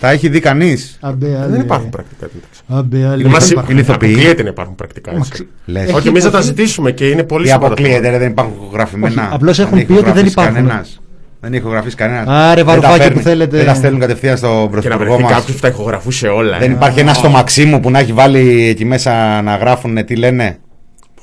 [0.00, 1.58] Τα έχει δει κανείς; Αμπέ, Δεν άλλη.
[1.60, 2.26] υπάρχουν πρακτικά.
[2.26, 2.60] εντάξει.
[2.68, 3.22] Αμπέ, άλλη.
[3.22, 4.10] Είναι, μας, είναι ηθοποιοί.
[4.12, 5.12] αποκλείεται να υπάρχουν πρακτικά.
[5.16, 5.48] έτσι.
[5.66, 5.92] Λες.
[5.92, 7.72] Όχι, εμείς θα τα ζητήσουμε και είναι πολύ Τι σημαντικό.
[7.72, 9.22] αποκλείεται, ρε, δεν υπάρχουν ηχογραφημένα.
[9.24, 10.54] Όχι, απλώς έχουν έχει πει ότι δεν ηχογραφήσει υπάρχουν.
[10.54, 11.00] κανένας.
[11.40, 12.24] Δεν έχει ηχογραφήσει κανένας.
[12.28, 13.56] Άρε, βαρουφάκι που θέλετε.
[13.56, 15.32] Δεν τα στέλνουν κατευθείαν στον Και να πρωθυπουργό βρεθεί μας.
[15.32, 16.58] κάποιος που τα ηχογραφούσε όλα.
[16.58, 16.74] Δεν ε.
[16.74, 20.58] υπάρχει ένα στο Μαξίμου που να έχει βάλει εκεί μέσα να γράφουν τι λένε.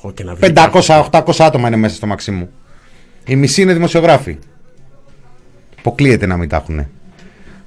[0.06, 0.88] Πω, και να βρει κάποιος.
[0.89, 2.49] 500-800 άτομα είναι μέσα στο Μαξίμου.
[3.26, 4.38] Η μισή είναι δημοσιογράφοι.
[5.80, 6.88] Αποκλείεται να μην τα έχουν.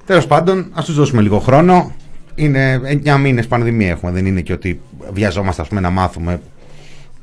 [0.05, 1.91] Τέλος πάντων, ας τους δώσουμε λίγο χρόνο.
[2.35, 4.11] Είναι 9 μήνες πανδημία έχουμε.
[4.11, 4.81] Δεν είναι και ότι
[5.11, 6.41] βιαζόμαστε ας πούμε, να μάθουμε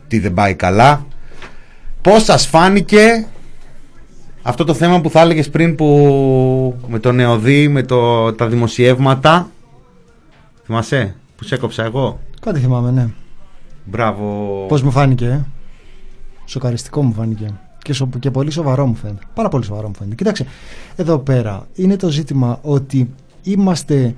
[0.09, 1.07] τι δεν πάει καλά.
[2.03, 3.27] Πώς σας φάνηκε
[4.43, 9.51] αυτό το θέμα που θα έλεγες πριν που με το νεοδί, με το, τα δημοσιεύματα;
[10.65, 13.09] Θυμάσαι; Που σε έκοψα εγώ; Κάτι θυμάμαι, ναι.
[13.87, 14.65] Μπράβο.
[14.69, 15.45] Πώς μου φάνηκε, ε;
[16.45, 17.55] Σοκαριστικό μου φάνηκε.
[17.83, 19.25] Και, σο, και πολύ σοβαρό μου φαίνεται.
[19.35, 20.15] Πάρα πολύ σοβαρό μου φαίνεται.
[20.15, 20.47] Κοίταξε,
[20.97, 23.11] εδώ πέρα είναι το ζήτημα ότι
[23.43, 24.15] είμαστε.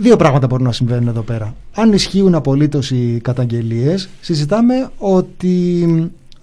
[0.00, 1.54] Δύο πράγματα μπορούν να συμβαίνουν εδώ πέρα.
[1.74, 5.86] Αν ισχύουν απολύτως οι καταγγελίες, συζητάμε ότι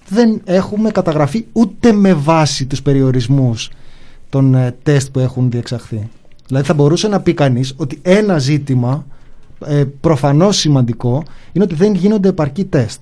[0.10, 3.72] δεν έχουμε καταγραφεί ούτε με βάση τους περιορισμούς
[4.30, 6.10] των ε, τεστ που έχουν διεξαχθεί.
[6.48, 9.15] Δηλαδή θα μπορούσε να πει κανείς ότι ένα ζήτημα ε,
[10.02, 13.02] προφανώς σημαντικό είναι ότι δεν γίνονται επαρκή τεστ.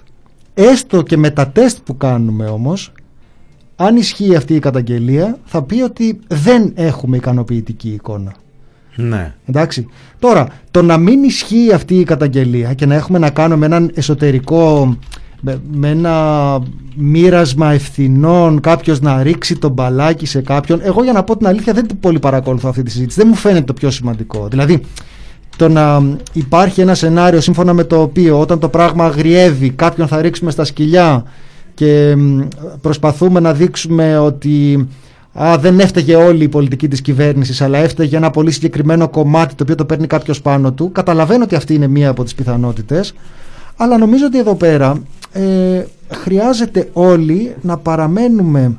[0.53, 2.91] Έστω και με τα τεστ που κάνουμε όμως,
[3.75, 8.33] αν ισχύει αυτή η καταγγελία, θα πει ότι δεν έχουμε ικανοποιητική εικόνα.
[8.95, 9.33] Ναι.
[9.45, 9.87] Εντάξει.
[10.19, 14.97] Τώρα, το να μην ισχύει αυτή η καταγγελία και να έχουμε να κάνουμε έναν εσωτερικό
[15.41, 16.59] με, με ένα
[16.95, 20.79] μοίρασμα ευθυνών, κάποιος να ρίξει τον μπαλάκι σε κάποιον.
[20.83, 23.19] Εγώ για να πω την αλήθεια δεν πολύ παρακολουθώ αυτή τη συζήτηση.
[23.19, 24.47] Δεν μου φαίνεται το πιο σημαντικό.
[24.47, 24.81] Δηλαδή,
[25.55, 26.01] το να
[26.33, 30.63] υπάρχει ένα σενάριο σύμφωνα με το οποίο όταν το πράγμα αγριεύει κάποιον θα ρίξουμε στα
[30.63, 31.23] σκυλιά
[31.73, 32.39] και μ,
[32.81, 34.87] προσπαθούμε να δείξουμε ότι
[35.33, 39.63] α, δεν έφταιγε όλη η πολιτική της κυβέρνησης αλλά έφταιγε ένα πολύ συγκεκριμένο κομμάτι το
[39.63, 43.13] οποίο το παίρνει κάποιος πάνω του καταλαβαίνω ότι αυτή είναι μία από τις πιθανότητες
[43.77, 45.01] αλλά νομίζω ότι εδώ πέρα
[45.31, 45.83] ε,
[46.15, 48.77] χρειάζεται όλοι να παραμένουμε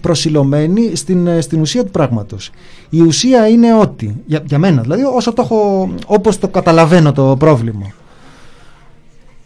[0.00, 2.50] προσιλωμένοι στην, ε, στην ουσία του πράγματος.
[2.90, 7.36] Η ουσία είναι ότι, για, για μένα δηλαδή, όσο το έχω, όπως το καταλαβαίνω το
[7.38, 7.86] πρόβλημα,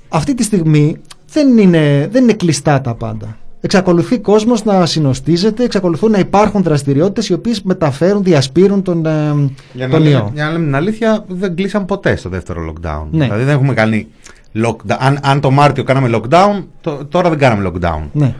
[0.09, 0.97] αυτή τη στιγμή
[1.33, 3.37] δεν είναι, δεν είναι κλειστά τα πάντα.
[3.61, 9.35] εξακολουθεί κόσμος να συνοστίζεται, εξακολουθούν να υπάρχουν δραστηριότητες οι οποίες μεταφέρουν, διασπείρουν τον, ε,
[9.73, 10.31] Για να, τον λέμε, ιό.
[10.35, 13.05] για να λέμε την αλήθεια, δεν κλείσαν ποτέ στο δεύτερο lockdown.
[13.11, 13.25] Ναι.
[13.25, 14.07] Δηλαδή δεν έχουμε κάνει
[14.55, 14.97] lockdown.
[14.99, 18.03] Αν, αν το Μάρτιο κάναμε lockdown, το- τώρα δεν κάναμε lockdown.
[18.13, 18.35] Ναι.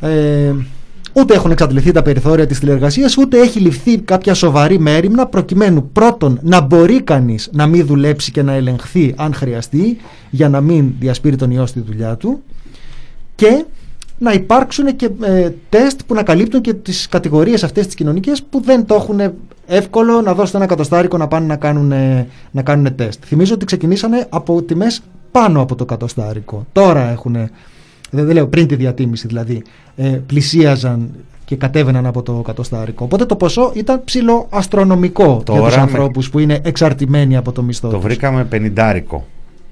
[0.00, 0.54] Ε,
[1.18, 6.38] ούτε έχουν εξαντληθεί τα περιθώρια της τηλεργασίας, ούτε έχει ληφθεί κάποια σοβαρή μέρημνα προκειμένου πρώτον
[6.42, 9.96] να μπορεί κανείς να μην δουλέψει και να ελεγχθεί αν χρειαστεί
[10.30, 12.42] για να μην διασπείρει τον ιό στη δουλειά του
[13.34, 13.64] και
[14.18, 18.60] να υπάρξουν και ε, τεστ που να καλύπτουν και τις κατηγορίες αυτές τις κοινωνικές που
[18.60, 19.20] δεν το έχουν
[19.66, 21.92] εύκολο να δώσουν ένα κατοστάρικο να πάνε να κάνουν,
[22.50, 23.22] να κάνουν τεστ.
[23.26, 26.66] Θυμίζω ότι ξεκινήσανε από τιμές πάνω από το κατοστάρικο.
[26.72, 27.50] Τώρα έχουν,
[28.10, 29.62] δεν, δεν λέω πριν τη διατίμηση δηλαδή,
[29.96, 31.10] ε, πλησίαζαν
[31.44, 33.04] και κατέβαιναν από το κατοστάρικο.
[33.04, 37.52] Οπότε το ποσό ήταν ψηλό αστρονομικό για Τώρα τους με- ανθρώπους που είναι εξαρτημένοι από
[37.52, 38.04] το μισθό Το τους.
[38.04, 39.26] βρήκαμε πενιντάρικο.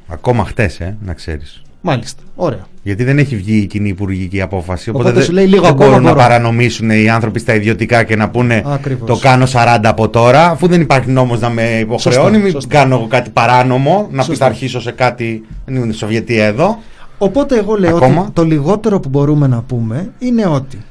[0.06, 1.62] Ακόμα χτες, ε, να ξέρεις.
[1.80, 2.22] Μάλιστα.
[2.34, 2.66] Ωραία.
[2.82, 4.90] Γιατί δεν έχει βγει η κοινή υπουργική απόφαση.
[4.90, 6.22] Οπότε, Οπότε δεν, σου λέει λίγο δεν ακόμα μπορούν να μπορώ.
[6.22, 9.08] παρανομήσουν οι άνθρωποι στα ιδιωτικά και να πούνε Ακριβώς.
[9.08, 12.74] το κάνω 40 από τώρα, αφού δεν υπάρχει νόμος να με υποχρεώνει, Σωστά, μην σωστά.
[12.78, 14.32] κάνω εγώ κάτι παράνομο, να Σωστά.
[14.46, 15.44] πειθαρχήσω σε κάτι.
[15.66, 16.78] Δεν είναι Σοβιετία εδώ.
[17.18, 20.84] Οπότε εγώ λέω Ακόμα; ότι το λιγότερο που μπορούμε να πούμε είναι ότι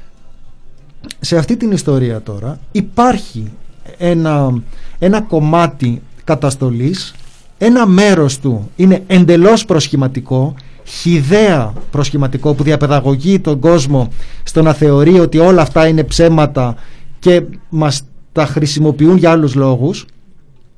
[1.20, 3.52] σε αυτή την ιστορία τώρα υπάρχει
[3.98, 4.62] ένα,
[4.98, 7.14] ένα κομμάτι καταστολής
[7.58, 10.54] ένα μέρος του είναι εντελώς προσχηματικό
[10.84, 14.08] χιδέα προσχηματικό που διαπαιδαγωγεί τον κόσμο
[14.42, 16.74] στο να θεωρεί ότι όλα αυτά είναι ψέματα
[17.18, 18.02] και μας
[18.32, 20.06] τα χρησιμοποιούν για άλλους λόγους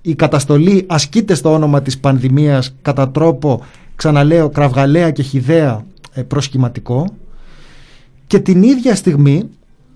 [0.02, 3.62] η καταστολή ασκείται στο όνομα της πανδημίας κατά τρόπο,
[3.98, 7.06] ξαναλέω, κραυγαλαία και χιδέα ε, προσχηματικό
[8.26, 9.48] και την ίδια στιγμή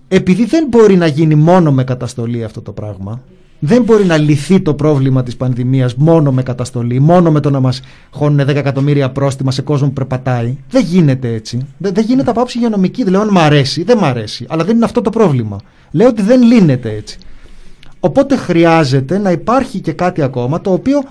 [0.08, 3.22] επειδή δεν μπορεί να γίνει μόνο με καταστολή αυτό το πράγμα
[3.64, 7.60] δεν μπορεί να λυθεί το πρόβλημα της πανδημίας μόνο με καταστολή, μόνο με το να
[7.60, 7.80] μας
[8.10, 10.56] χώνουν 10 εκατομμύρια πρόστιμα σε κόσμο που περπατάει.
[10.70, 11.66] Δεν γίνεται έτσι.
[11.78, 13.02] Δεν, δεν γίνεται από άψη υγειονομική.
[13.02, 14.46] Δεν λέω αν μ' αρέσει, δεν μ' αρέσει.
[14.48, 15.60] Αλλά δεν είναι αυτό το πρόβλημα.
[15.90, 17.18] Λέω ότι δεν λύνεται έτσι.
[18.00, 21.02] Οπότε χρειάζεται να υπάρχει και κάτι ακόμα το οποίο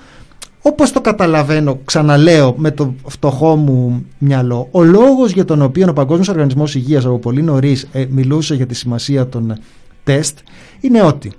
[0.61, 5.93] όπως το καταλαβαίνω, ξαναλέω με το φτωχό μου μυαλό, ο λόγος για τον οποίο ο
[5.93, 9.57] Παγκόσμιος Οργανισμός Υγείας από πολύ νωρίς μιλούσε για τη σημασία των
[10.03, 10.37] τεστ
[10.79, 11.31] είναι ότι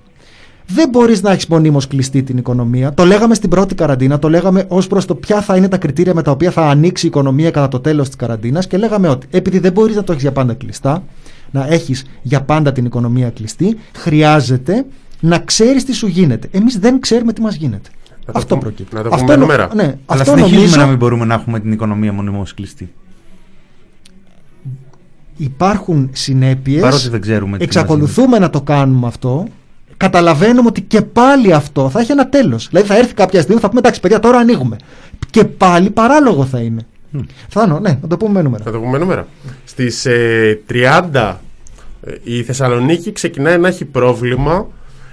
[0.67, 2.93] δεν μπορείς να έχεις μονίμως κλειστή την οικονομία.
[2.93, 6.13] Το λέγαμε στην πρώτη καραντίνα, το λέγαμε ως προς το ποια θα είναι τα κριτήρια
[6.13, 9.27] με τα οποία θα ανοίξει η οικονομία κατά το τέλος της καραντίνας και λέγαμε ότι
[9.29, 11.03] επειδή δεν μπορείς να το έχεις για πάντα κλειστά,
[11.51, 14.85] να έχεις για πάντα την οικονομία κλειστή, χρειάζεται
[15.19, 16.47] να ξέρεις τι σου γίνεται.
[16.51, 17.89] Εμείς δεν ξέρουμε τι μας γίνεται.
[18.25, 18.95] Να το αυτό πούμε- προκύπτει.
[18.95, 19.69] να το Αυτό πούμε νο- νούμερα.
[19.75, 22.93] Ναι, Αλλά αυτό συνεχίζουμε νομίζω να μην μπορούμε να έχουμε την οικονομία μονίμως κλειστή.
[25.37, 26.81] υπάρχουν συνέπειες.
[26.81, 29.47] Παρότι δεν ξέρουμε τι Εξακολουθούμε να το κάνουμε αυτό.
[29.97, 32.67] Καταλαβαίνουμε ότι και πάλι αυτό θα έχει ένα τέλος.
[32.69, 34.75] Δηλαδή θα έρθει κάποια στιγμή θα πούμε εντάξει, παιδιά, τώρα ανοίγουμε.
[35.29, 36.81] Και πάλι παράλογο θα είναι.
[37.49, 38.63] Θα είναι, ναι, να το πούμε με νούμερα.
[38.63, 39.27] Θα το πούμε νούμερα.
[39.63, 41.35] Στις ε, 30
[42.01, 44.67] ε, η Θεσσαλονίκη ξεκινάει να έχει πρόβλημα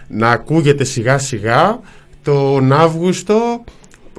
[0.08, 1.80] να ακούγεται σιγά σιγά
[2.22, 3.64] τον Αύγουστο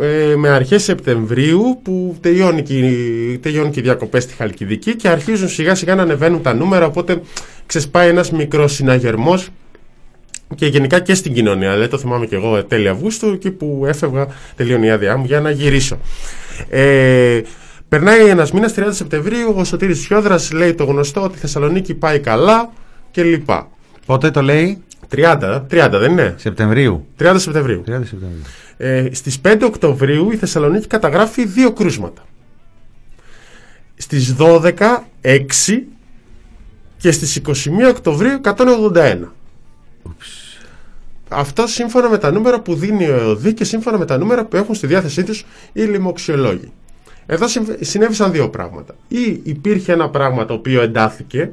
[0.01, 5.07] ε, με αρχές Σεπτεμβρίου που τελειώνει και, η- τελειώνει και οι διακοπές στη Χαλκιδική και
[5.09, 7.21] αρχίζουν σιγά σιγά να ανεβαίνουν τα νούμερα οπότε
[7.65, 9.49] ξεσπάει ένας μικρός συναγερμός
[10.55, 11.71] και γενικά και στην κοινωνία.
[11.71, 15.25] Δηλαδή το θυμάμαι και εγώ ε, τέλη Αυγούστου, εκεί που έφευγα, τελείωνε η άδειά μου
[15.25, 15.97] για να γυρίσω.
[16.69, 17.41] Ε,
[17.89, 22.19] περνάει ένας μήνας, 30 Σεπτεμβρίου, ο Σωτήρης Σιόδρας λέει το γνωστό ότι η Θεσσαλονίκη πάει
[22.19, 22.71] καλά
[23.11, 23.49] κλπ.
[24.05, 27.07] Πότε το λέει; 30, 30 δεν είναι; Σεπτεμβρίου.
[27.19, 27.83] 30 Σεπτεμβρίου.
[27.87, 28.41] 30 Σεπτεμβρίου.
[28.77, 32.21] Ε, στις 5 Οκτωβρίου η Θεσσαλονίκη καταγράφει δύο κρούσματα.
[33.95, 35.87] Στις 12, 6
[36.97, 39.33] και στις 21 Οκτωβρίου 181.
[41.29, 44.55] Αυτό σύμφωνα με τα νούμερα που δίνει ο ΕΟΔΗ και σύμφωνα με τα νούμερα που
[44.55, 46.71] έχουν στη διάθεσή τους οι λοιμοξιολόγοι.
[47.25, 48.95] Εδώ συμφ- συνέβησαν δύο πράγματα.
[49.07, 51.51] Ή υπήρχε ένα πράγμα το οποίο εντάθηκε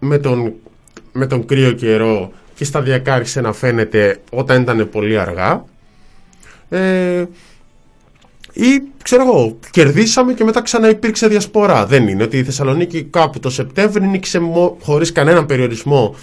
[0.00, 0.52] με τον,
[1.16, 5.64] με τον κρύο καιρό και σταδιακά άρχισε να φαίνεται όταν ήταν πολύ αργά.
[6.68, 7.24] Ε,
[8.52, 11.86] ή ξέρω εγώ, κερδίσαμε και μετά ξαναυπήρξε διασπορά.
[11.86, 16.14] Δεν είναι ότι η Θεσσαλονίκη κάπου το Σεπτέμβρη νίκησε μο- χωρίς κανέναν περιορισμό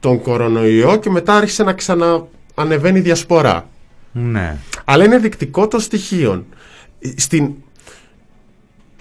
[0.00, 3.68] τον κορονοϊό και μετά άρχισε να ξαναανεβαίνει η διασπορά.
[4.12, 4.56] Ναι.
[4.84, 6.46] Αλλά είναι δεικτικό των στοιχείων.
[7.16, 7.52] Στην...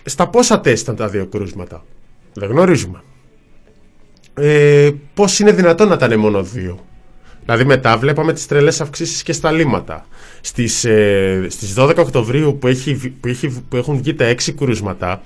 [0.04, 1.86] Στα πόσα τεστ ήταν τα δύο κρούσματα;
[2.34, 3.02] Δεν γνωρίζουμε.
[4.40, 6.86] Ε, πώς είναι δυνατόν να ήταν μόνο δύο;
[7.44, 10.06] Δηλαδή μετά βλέπαμε τις τρελές αυξήσεις και στα λίμματα.
[10.42, 14.54] Στις, ε, στις 12 Οκτωβρίου που, έχει, βγει- που, έχει, που έχουν βγει τα έξι
[14.54, 15.22] κρούσματα,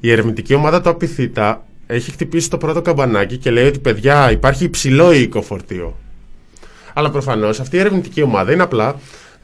[0.00, 4.64] η ερευνητική ομάδα του Απιθύτα έχει χτυπήσει το πρώτο καμπανάκι και λέει ότι παιδιά υπάρχει
[4.64, 5.96] υψηλό οίκο φορτίο.
[6.94, 9.00] Αλλά προφανώς αυτή η ερευνητική ομάδα είναι απλά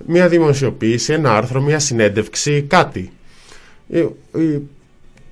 [0.07, 3.11] μια δημοσιοποίηση, ένα άρθρο, μια συνέντευξη, κάτι.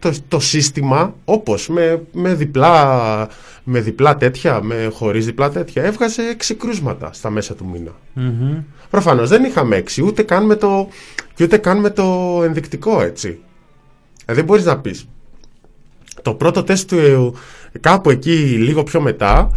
[0.05, 3.29] Η, η, το, το σύστημα όπως με, με, διπλά,
[3.65, 7.93] με διπλά τέτοια, με χωρίς διπλά τέτοια έβγαζε έξι κρούσματα στα μέσα του μήνα.
[8.13, 8.63] Μμμ.
[8.91, 10.89] Προφανώς δεν είχαμε έξι ούτε καν με το,
[11.35, 13.39] και ούτε καν με το ενδεικτικό έτσι.
[14.25, 15.09] Ε, δεν μπορείς να πεις.
[16.23, 17.35] Το πρώτο τεστ του
[17.81, 19.51] κάπου εκεί λίγο πιο μετά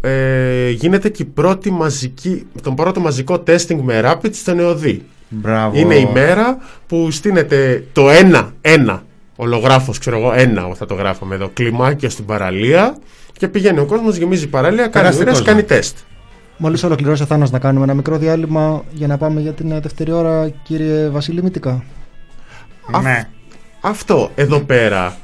[0.00, 5.04] ε, γίνεται και η πρώτη μαζική, τον πρώτο μαζικό testing με rapid στο νεοδί.
[5.28, 5.78] Μπράβο.
[5.78, 9.04] Είναι η μέρα που στείνεται το ένα, ένα,
[9.36, 12.96] ολογράφος ξέρω εγώ, ένα θα το γράφαμε εδώ, κλιμάκιο στην παραλία
[13.32, 15.46] και πηγαίνει ο κόσμος, γεμίζει η παραλία, κάνει Περάστε ουρές, κόσμο.
[15.46, 15.96] κάνει τεστ.
[16.56, 19.80] Μόλις ολοκληρώσει ο Θάνος να κάνουμε ένα μικρό διάλειμμα για να πάμε για την ε,
[19.80, 21.84] δεύτερη ώρα, κύριε Βασίλη Μητικά.
[23.02, 23.28] Ναι.
[23.80, 25.16] Αυτό εδώ πέρα.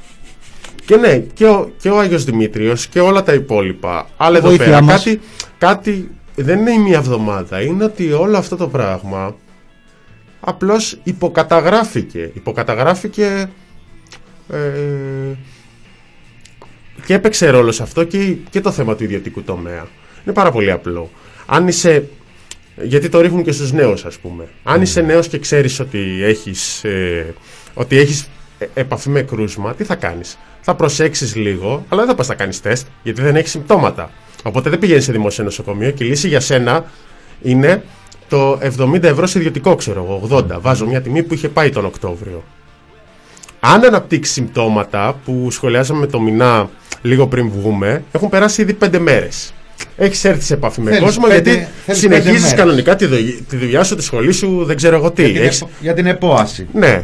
[0.85, 4.07] Και ναι, και ο, και ο Άγιος Δημήτριος και όλα τα υπόλοιπα.
[4.17, 5.03] Αλλά εδώ Βοήθειά πέρα μας.
[5.03, 5.21] κάτι,
[5.57, 7.61] κάτι δεν είναι η μία εβδομάδα.
[7.61, 9.35] Είναι ότι όλο αυτό το πράγμα
[10.39, 12.31] απλώς υποκαταγράφηκε.
[12.33, 13.49] Υποκαταγράφηκε
[14.51, 15.35] ε,
[17.05, 19.87] και έπαιξε ρόλο σε αυτό και, και το θέμα του ιδιωτικού τομέα.
[20.25, 21.09] Είναι πάρα πολύ απλό.
[21.45, 22.09] Αν είσαι
[22.81, 24.47] γιατί το ρίχνουν και στους νέους ας πούμε.
[24.63, 27.33] Αν είσαι νέος και ξέρεις ότι έχεις, ε,
[27.73, 28.27] ότι έχεις
[28.57, 32.35] ε, επαφή με κρούσμα, τι θα κάνεις; Θα προσέξεις λίγο, αλλά δεν θα πας να
[32.35, 34.11] κάνεις τεστ, γιατί δεν έχεις συμπτώματα.
[34.43, 36.85] Οπότε δεν πηγαίνεις σε δημόσιο νοσοκομείο και η λύση για σένα
[37.41, 37.83] είναι
[38.29, 40.59] το 70 ευρώ σε ιδιωτικό, ξέρω εγώ, 80.
[40.61, 42.43] Βάζω μια τιμή που είχε πάει τον Οκτώβριο.
[43.63, 46.69] Αν αναπτύξει συμπτώματα που σχολιάσαμε με το μηνά
[47.01, 49.53] λίγο πριν βγούμε, έχουν περάσει ήδη 5 μέρες.
[49.97, 52.53] Έχεις έρθει σε επαφή με Θέλεις κόσμο πέντε- γιατί θέλεις πέντε συνεχίζεις μέρες.
[52.57, 55.21] κανονικά τη, δουλει- τη δουλειά σου, τη σχολή σου, δεν ξέρω εγώ τι.
[55.23, 56.67] Για την, Έχεις- επο- για την επόαση.
[56.73, 57.03] Ναι.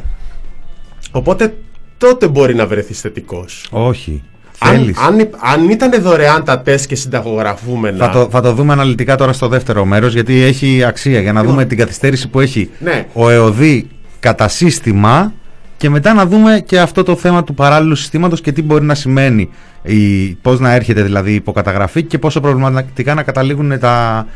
[1.11, 1.53] Οπότε
[1.97, 3.67] τότε μπορεί να βρεθείς θετικός.
[3.71, 4.23] Όχι.
[4.59, 4.97] Αν, Θέλεις.
[4.97, 8.05] αν, υπ- αν ήταν δωρεάν τα τεστ και συνταγογραφούμενα.
[8.05, 11.43] Θα το, θα το δούμε αναλυτικά τώρα στο δεύτερο μέρος γιατί έχει αξία για να
[11.43, 13.05] δούμε την καθυστέρηση που έχει Ναι.
[13.13, 13.87] ο ΕΟΔΗ
[14.19, 15.33] κατά σύστημα
[15.77, 18.95] και μετά να δούμε και αυτό το θέμα του παράλληλου συστήματος και τι μπορεί να
[18.95, 19.49] σημαίνει
[19.83, 24.27] η, πώς να έρχεται δηλαδή η υποκαταγραφή και πόσο προβληματικά να καταλήγουν τα,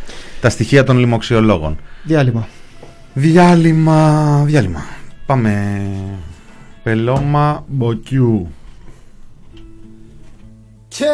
[0.41, 1.77] τα στοιχεία των λοιμοξιολόγων.
[2.03, 2.47] Διάλειμμα.
[3.13, 4.85] Διάλειμμα, διάλειμμα.
[5.25, 5.81] Πάμε.
[6.83, 8.51] Πελώμα Μποκιού.
[10.87, 11.05] Και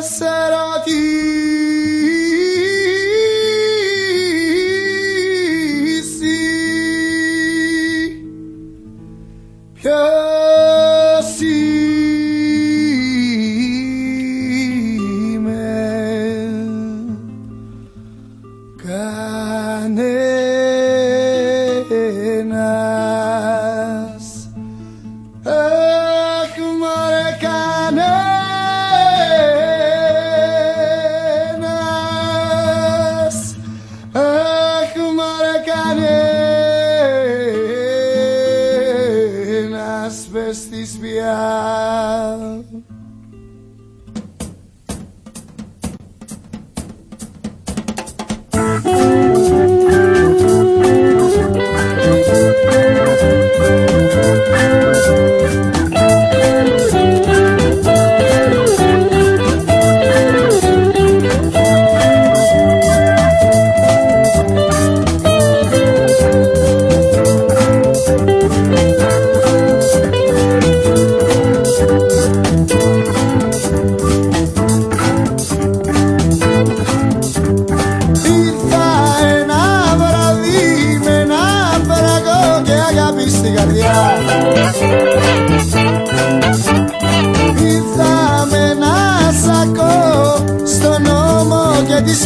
[0.00, 0.24] σε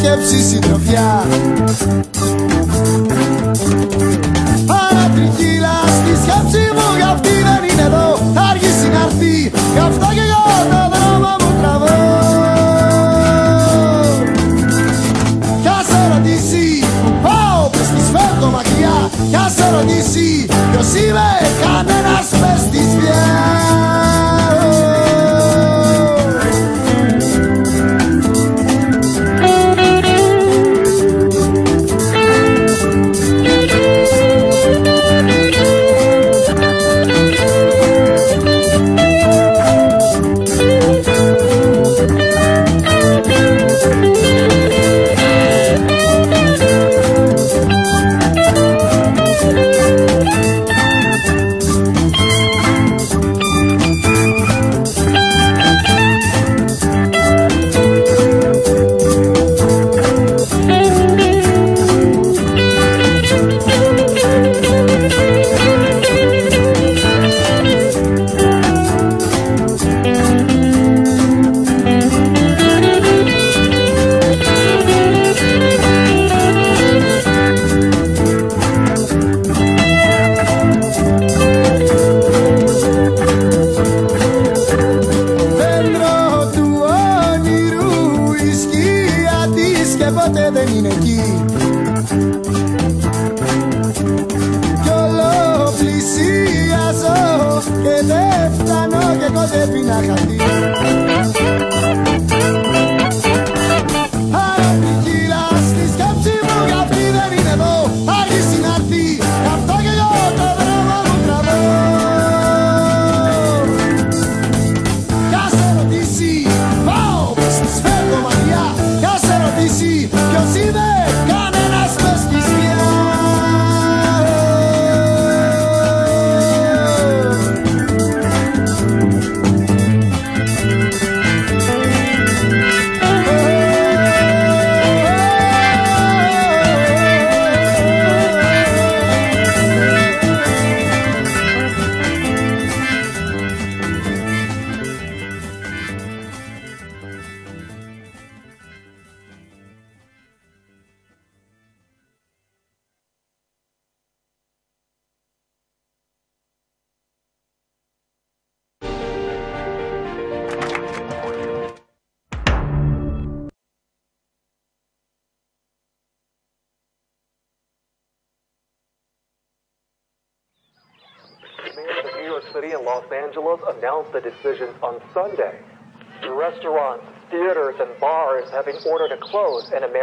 [0.02, 1.24] σκέψη συντροφιά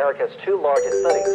[0.10, 1.28] America's two largest cities.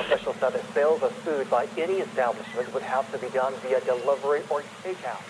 [0.00, 3.80] Officials said that sales of food by any establishment would have to be done via
[3.82, 5.22] delivery or takeout.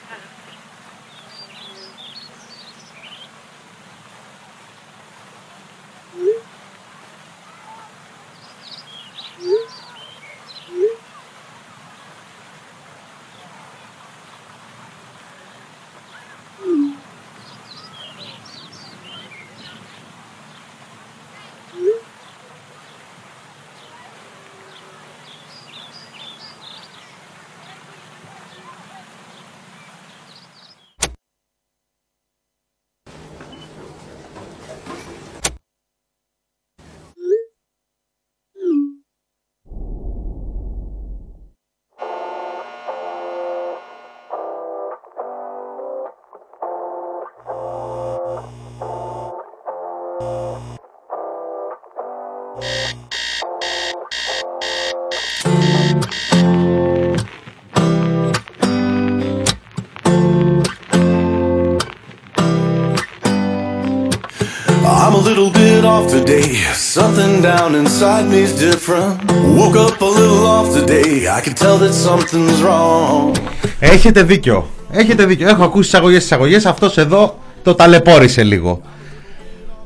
[66.01, 66.49] Off today.
[66.97, 69.15] Something down inside me's different.
[69.59, 71.11] Woke up a little off today.
[71.39, 73.37] I can tell that something's wrong.
[73.79, 74.67] Έχετε δίκιο.
[74.91, 75.49] Έχετε δίκιο.
[75.49, 76.67] Έχω ακούσει εισαγωγές εισαγωγές.
[76.67, 78.83] Αυτός εδώ το ταλαιπώρησε λίγο.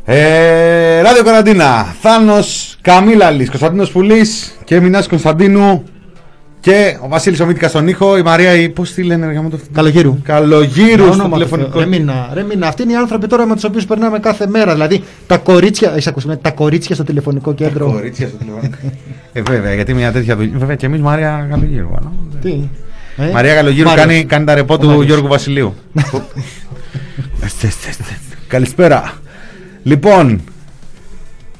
[0.05, 1.95] Ε, Ράδιο Καραντίνα.
[2.01, 3.49] Θάνος Καμίλαλης.
[3.49, 5.85] Κωνσταντίνος Πουλής και Μινάς Κωνσταντίνου.
[6.65, 8.17] Και ο Βασίλης ο Μήτικα στον ήχο.
[8.17, 8.69] Η Μαρία, η.
[8.69, 10.19] Πώς τη λένε, ρε, το Καλογύρου.
[10.23, 11.71] Καλογύρου στο Όνομα του τηλεφωνικό.
[11.71, 11.81] Θεού.
[11.81, 12.67] Ρε μήνα, ρε μήνα.
[12.69, 14.73] Αυτοί είναι οι άνθρωποι τώρα με τους οποίους περνάμε κάθε μέρα.
[14.73, 15.91] Δηλαδή τα κορίτσια.
[15.91, 17.93] Έχεις ακούσει, με τα κορίτσια στο τηλεφωνικό κέντρο.
[17.93, 18.77] Κορίτσια στο τηλεφωνικό.
[19.33, 20.59] ε, βέβαια, γιατί μια τέτοια δουλειά.
[20.59, 21.89] Βέβαια και εμείς Μαρία Καλογύρου.
[21.99, 22.13] αλλά.
[22.43, 22.69] Τι.
[23.17, 24.07] Ε, Μαρία Καλογύρου Μάριος.
[24.07, 25.05] κάνει, κάνει τα ρεπό Ο του Μάριος.
[25.05, 25.75] Γιώργου Βασιλείου.
[28.49, 29.13] Καλησπέρα.
[29.83, 30.41] Λοιπόν,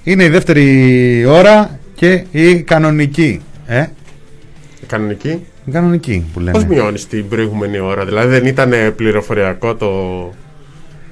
[0.05, 3.41] είναι η δεύτερη ώρα και η κανονική.
[3.67, 3.85] Ε,
[4.97, 5.43] Κανονική.
[5.65, 6.51] η κανονική που λέμε.
[6.51, 9.87] Πώς μειώνεις την προηγούμενη ώρα, Δηλαδή δεν ήταν πληροφοριακό το.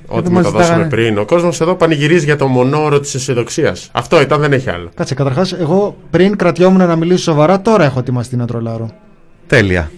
[0.06, 0.88] Ό,τι μας μεταδώσαμε ζητάγανε.
[0.88, 1.18] πριν.
[1.18, 3.88] Ο κόσμος εδώ πανηγυρίζει για το μονόωρο της αισιοδοξίας.
[3.92, 4.90] Αυτό ήταν, δεν έχει άλλο.
[4.94, 8.90] Κάτσε, καταρχάς, εγώ πριν κρατιόμουν να μιλήσω σοβαρά, τώρα έχω ετοιμαστεί να τρολάρω.
[9.46, 9.90] Τέλεια.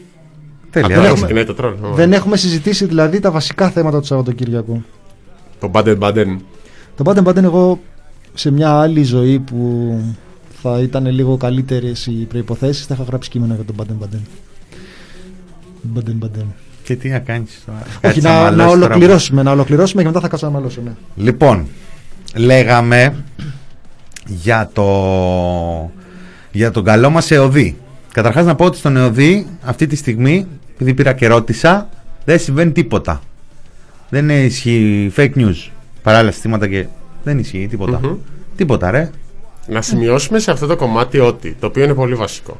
[0.71, 0.89] Τέλεια.
[0.89, 1.75] Αυτό Έχουμε- ξεκινάει το τρόλ.
[1.95, 4.83] Δεν έχουμε συζητήσει δηλαδή τα βασικά θέματα του Σαββατοκύριακου.
[5.61, 6.37] Το Baden Baden.
[6.97, 7.79] Το Baden Baden εγώ
[8.35, 9.59] σε μια άλλη ζωή που
[10.67, 14.21] θα ήταν λίγο καλύτερες οι προποθέσει, θα είχα γράψει κείμενο για τον Baden Baden.
[15.97, 16.45] Baden Baden.
[16.83, 17.79] Και τι να κάνεις τώρα.
[17.87, 18.87] Όχι, Κάτσε να, να μαλώσεις τώρα.
[18.87, 20.81] ολοκληρώσουμε, να ολοκληρώσουμε και μετά θα κάτσω να μαλώσω.
[20.85, 20.93] Ναι.
[21.17, 21.67] Λοιπόν,
[22.35, 23.15] λέγαμε
[24.27, 24.85] για, το,
[26.53, 27.77] για τον καλό μας ΕΟΔΗ.
[28.13, 31.89] Καταρχάς να πω ότι στον ΕΟΔΗ αυτή τη στιγμή, επειδή πήρα και ρώτησα,
[32.25, 33.21] δεν συμβαίνει τίποτα.
[34.09, 35.69] Δεν ισχύει fake news.
[36.03, 36.87] Παράλληλα συστήματα και
[37.25, 38.01] δεν ισχύει τίποτα.
[38.03, 38.17] Μμμ.
[38.57, 39.11] Τίποτα ρε.
[39.67, 42.57] Να σημειώσουμε σε αυτό το κομμάτι ότι, το οποίο είναι πολύ βασικό,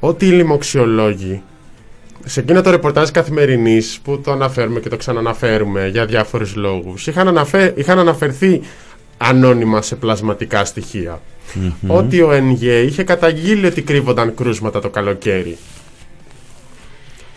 [0.00, 1.42] ότι οι λοιμοξιολόγοι
[2.24, 7.28] σε εκείνο το ρεπορτάζ καθημερινής που το αναφέρουμε και το ξαναναφέρουμε για διάφορους λόγους, είχαν,
[7.28, 7.72] αναφε...
[7.76, 8.60] είχαν αναφερθεί
[9.16, 11.20] ανώνυμα σε πλασματικά στοιχεία.
[11.86, 15.56] Ότι ο ΕΝΓΕ είχε καταγγείλει ότι κρύβονταν κρούσματα το καλοκαίρι.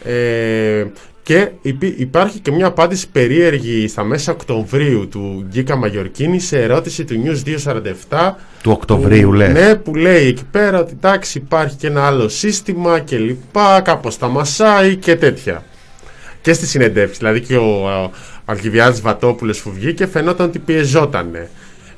[0.03, 0.85] Ε,
[1.25, 7.03] Και υπή- υπάρχει και μια απάντηση περίεργη στα μέσα Οκτωβρίου του Γκίκα Μαγιορκίνη σε ερώτηση
[7.05, 7.47] του News
[8.09, 8.31] 247
[8.63, 9.53] Του Οκτωβρίου, που, λες.
[9.53, 14.17] Ναι, που λέει εκεί πέρα ότι εντάξει υπάρχει και ένα άλλο σύστημα και λοιπά, κάπως
[14.17, 15.63] τα μασάει και τέτοια.
[16.41, 18.11] Και στη συνεντεύξη, δηλαδή και ο, ο
[18.45, 21.47] Αλκιβιάδης Βατόπουλος που βγήκε φαινόταν ότι πιεζόταν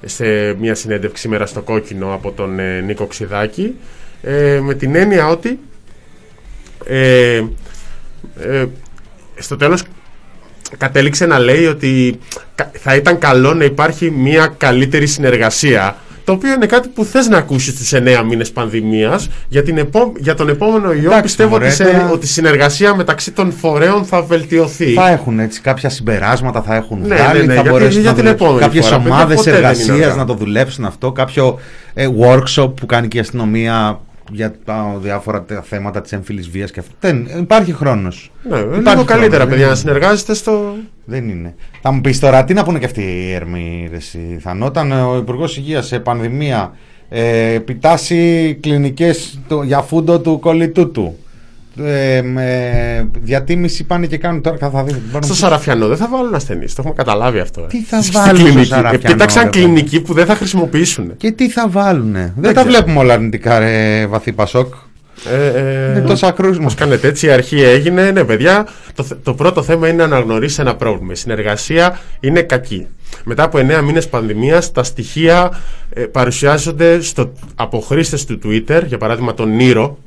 [0.05, 3.75] σε μια συνέντευξη σήμερα στο κόκκινο από τον ε, Νίκο Ξιδάκη
[4.21, 5.59] ε, με την έννοια ότι
[6.85, 7.43] ε,
[8.39, 8.65] ε,
[9.39, 9.83] στο τέλος
[10.77, 12.19] κατέληξε να λέει ότι
[12.55, 17.27] κα- θα ήταν καλό να υπάρχει μια καλύτερη συνεργασία το οποίο είναι κάτι που θες
[17.27, 21.49] να ακούσεις στους 9 μήνες πανδημίας για, την επό- για τον επόμενο ιό Εντάξει, πιστεύω
[21.49, 25.61] μωρέ, ότι, σε- τώρα- ότι η συνεργασία μεταξύ των φορέων θα βελτιωθεί Θα έχουν έτσι
[25.61, 28.23] κάποια συμπεράσματα, θα έχουν Ναι, βγάλει, ναι, ναι, θα για μπορέσουν την- για να την
[28.23, 28.45] δουλέψουν.
[28.47, 30.15] επόμενη Κάποιες φορά, παιδιά, ομάδες ποτέ δεν είναι εργασίας αργά.
[30.15, 31.59] να το δουλέψουν αυτό, κάποιο
[31.93, 33.99] ε, workshop που κάνει και η αστυνομία
[34.31, 36.91] για τα διάφορα τε- θέματα της έμφυλης βίας και αυτό.
[36.99, 38.31] Δεν, υπάρχει χρόνος.
[38.49, 40.73] Ναι, Υπάρχει λίγο καλύτερα χρόνος, παιδιά δεν να συνεργάζεστε στο...
[41.05, 41.55] Δεν είναι.
[41.81, 44.91] Θα μου πεις τώρα, τι να πούνε και αυτοί οι έρμοι, ρε εσύ, Θανό, όταν
[44.91, 46.71] ο Υπουργός Υγείας σε πανδημία
[47.09, 51.17] ε, επιτάσσει κλινικές για φούντο του κολλητού του.
[51.85, 54.57] Ε, με διατίμηση πάνε και κάνουν τώρα.
[54.57, 56.73] Θα δείτε, μπορούν Στο να- Σαραφιανό δεν θα βάλουν ασθενείς.
[56.75, 57.61] Το έχουμε καταλάβει αυτό.
[57.61, 58.67] Τι θα Στη βάλουν στο κλινική.
[58.67, 61.17] Σαραφιανό, Επίταξαν ρε, κλινική που δεν θα χρησιμοποιήσουν.
[61.17, 62.19] Και τι θα βάλουνε.
[62.19, 62.75] Δεν, Δεν τα ξέρω.
[62.75, 64.73] βλέπουμε όλα αρνητικά, ρε βαθύ Πασόκ.
[65.31, 66.63] Ε, ε, Είναι τόσα κρούσματα.
[66.63, 68.11] Πώς κάνετε έτσι, η αρχή έγινε.
[68.11, 71.11] Ναι, παιδιά, το, θε- το πρώτο θέμα είναι να αναγνωρίσεις ένα πρόβλημα.
[71.11, 72.87] Η συνεργασία είναι κακή.
[73.23, 75.59] Μετά από 9 μήνες πανδημίας, τα στοιχεία
[75.93, 79.97] ε, παρουσιάζονται στο, από χρήστες του Twitter, για παράδειγμα τον Νίρο,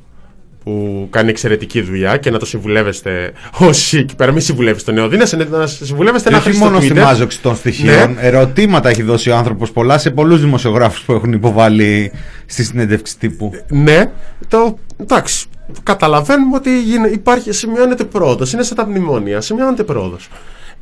[0.64, 3.32] που κάνει εξαιρετική δουλειά και να το συμβουλεύεστε
[3.68, 4.32] όσοι εκεί πέρα.
[4.32, 7.02] Μην συμβουλεύεστε τον Νεοδίνα, να συμβουλεύεστε ένα Όχι χρήστη μόνο στο στη Twitter.
[7.04, 8.12] μάζοξη των στοιχείων.
[8.14, 8.20] Ναι.
[8.20, 12.12] Ερωτήματα έχει δώσει ο άνθρωπος πολλά σε πολλούς δημοσιογράφους που έχουν υποβάλει
[12.46, 13.50] στη συνέντευξη τύπου.
[13.68, 14.10] Ναι,
[14.48, 15.46] το εντάξει.
[15.82, 18.52] Καταλαβαίνουμε ότι γίνε- υπάρχει, σημειώνεται πρόοδος.
[18.52, 19.40] Είναι σαν τα μνημόνια.
[19.40, 20.28] Σημειώνεται πρόοδος.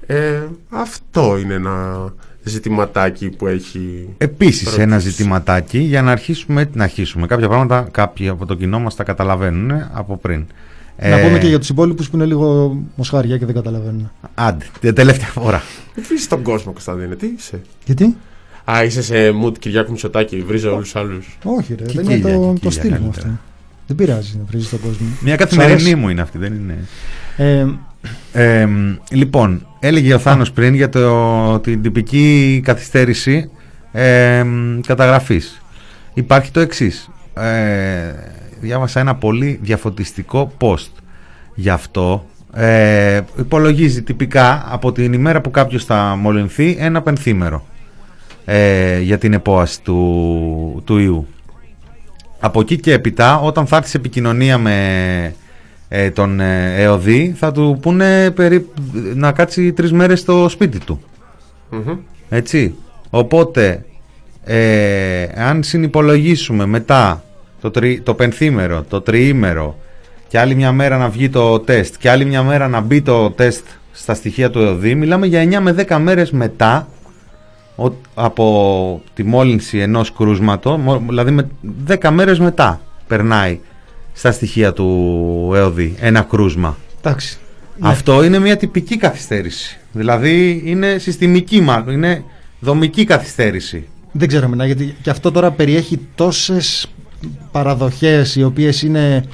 [0.07, 1.97] Ε, αυτό είναι ένα
[2.49, 4.09] ζητηματάκι που έχει.
[4.19, 4.83] Επίσης, προκύψει.
[4.83, 7.27] ένα ζητηματάκι για να αρχίσουμε, να αρχίσουμε.
[7.27, 10.45] Κάποια πράγματα κάποιοι από το κοινό μας τα καταλαβαίνουν ε, από πριν.
[11.03, 14.11] Να Ε, πούμε και για τους υπόλοιπους που είναι λίγο μοσχάρια και δεν καταλαβαίνουν.
[14.35, 15.63] Άντε, την τελευταία φορά.
[16.09, 17.15] Βρίζει τον κόσμο, Κωνσταντίνε.
[17.17, 18.17] Τι είσαι; Γιατί;
[18.71, 20.43] Α, είσαι σε mood Κυριάκου Μητσοτάκη.
[20.43, 21.39] Βρίζω όλους του άλλους.
[21.45, 23.27] Όχι, ρε, Και δεν κύλια, είναι το, και το κύλια στυλ μου καλύτερα.
[23.27, 23.39] αυτό.
[23.87, 25.07] Δεν πειράζει να βρίζεις τον κόσμο.
[25.21, 25.95] Μια Σ' καθημερινή αρέσει.
[25.95, 26.79] μου είναι αυτή, δεν είναι.
[28.33, 28.69] Ε, Ε,
[29.11, 33.51] λοιπόν, έλεγε ο Θάνος πριν για το, την τυπική καθυστέρηση
[33.93, 34.45] ε,
[34.87, 35.63] καταγραφής.
[36.15, 37.11] Υπάρχει το εξής.
[37.35, 38.13] Ε,
[38.61, 40.91] διάβασα ένα πολύ διαφωτιστικό post.
[41.55, 47.67] Γι' αυτό ε, υπολογίζει τυπικά από την ημέρα που κάποιος θα μολυνθεί ένα πενθήμερο
[48.45, 51.27] ε, για την επόαση του, του ιού.
[52.41, 55.35] Από εκεί και έπειτα, όταν θα έρθει σε επικοινωνία με
[55.89, 58.69] ε, τον ε, ΕΟΔΗ, θα του πούνε περί,
[59.15, 61.01] να κάτσει τρεις μέρες στο σπίτι του.
[62.29, 62.75] Έτσι.
[63.11, 63.85] Οπότε,
[64.45, 67.23] ε, αν συνυπολογίσουμε μετά
[67.61, 69.79] το, τρι, το πενθήμερο, το τριήμερο
[70.29, 73.31] και άλλη μια μέρα να βγει το τεστ και άλλη μια μέρα να μπει το
[73.31, 76.89] τεστ στα στοιχεία του ΕΟΔΗ, μιλάμε για 9 με 10 μέρες μετά
[77.77, 81.49] ο- από τη μόλυνση ενός κρούσματος, μο- δηλαδή με
[81.87, 83.59] 10 μέρες μετά περνάει
[84.19, 86.77] στα στοιχεία του ΕΟΔΗ ένα κρούσμα.
[87.01, 87.39] εντάξει.
[87.81, 89.79] Αυτό είναι μια τυπική καθυστέρηση.
[89.93, 92.25] Δηλαδή είναι συστημική μάλλον, είναι
[92.61, 93.89] δομική καθυστέρηση.
[94.13, 96.87] Δεν ξέρω μενά, γιατί και αυτό τώρα περιέχει τόσες
[97.51, 99.25] παραδοχές οι οποίες είναι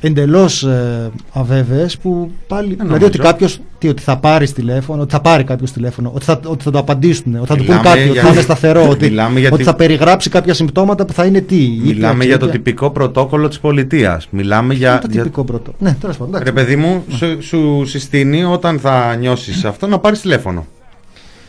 [0.00, 3.06] εντελώς ε, αβέβαιες που πάλι, δηλαδή νομίζω.
[3.06, 6.64] ότι κάποιος τι, ότι θα πάρει τηλέφωνο, ότι θα πάρει κάποιος τηλέφωνο, ότι θα, ότι
[6.64, 9.04] θα το απαντήσουν, ότι θα του πούν Μιλάμε κάτι, ότι για- θα είναι σταθερό, ότι,
[9.08, 11.68] Μιλάμε για ότι τη- θα περιγράψει κάποια συμπτώματα που θα είναι τι.
[11.82, 12.62] Μιλάμε ήπια, για το ξύπια.
[12.64, 14.26] τυπικό πρωτόκολλο της πολιτείας.
[14.30, 14.98] Μιλάμε για...
[14.98, 15.72] το για- τυπικό πρώτο.
[15.78, 16.34] Ναι, τέλος πάντων.
[16.34, 16.52] εντάξει.
[16.54, 20.66] Ρε παιδί μου, σου, σου συστήνει όταν θα νιώσεις αυτό να πάρεις τηλέφωνο.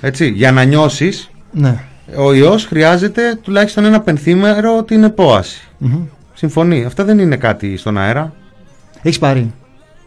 [0.01, 1.83] Έτσι, για να νιώσεις Ναι.
[2.17, 5.61] ο ιός χρειάζεται τουλάχιστον ένα πενθήμερο την επόαση.
[5.77, 6.01] Μμμ.
[6.33, 6.83] Συμφωνεί.
[6.85, 8.33] Αυτά δεν είναι κάτι στον αέρα.
[9.01, 9.51] Έχεις πάρει.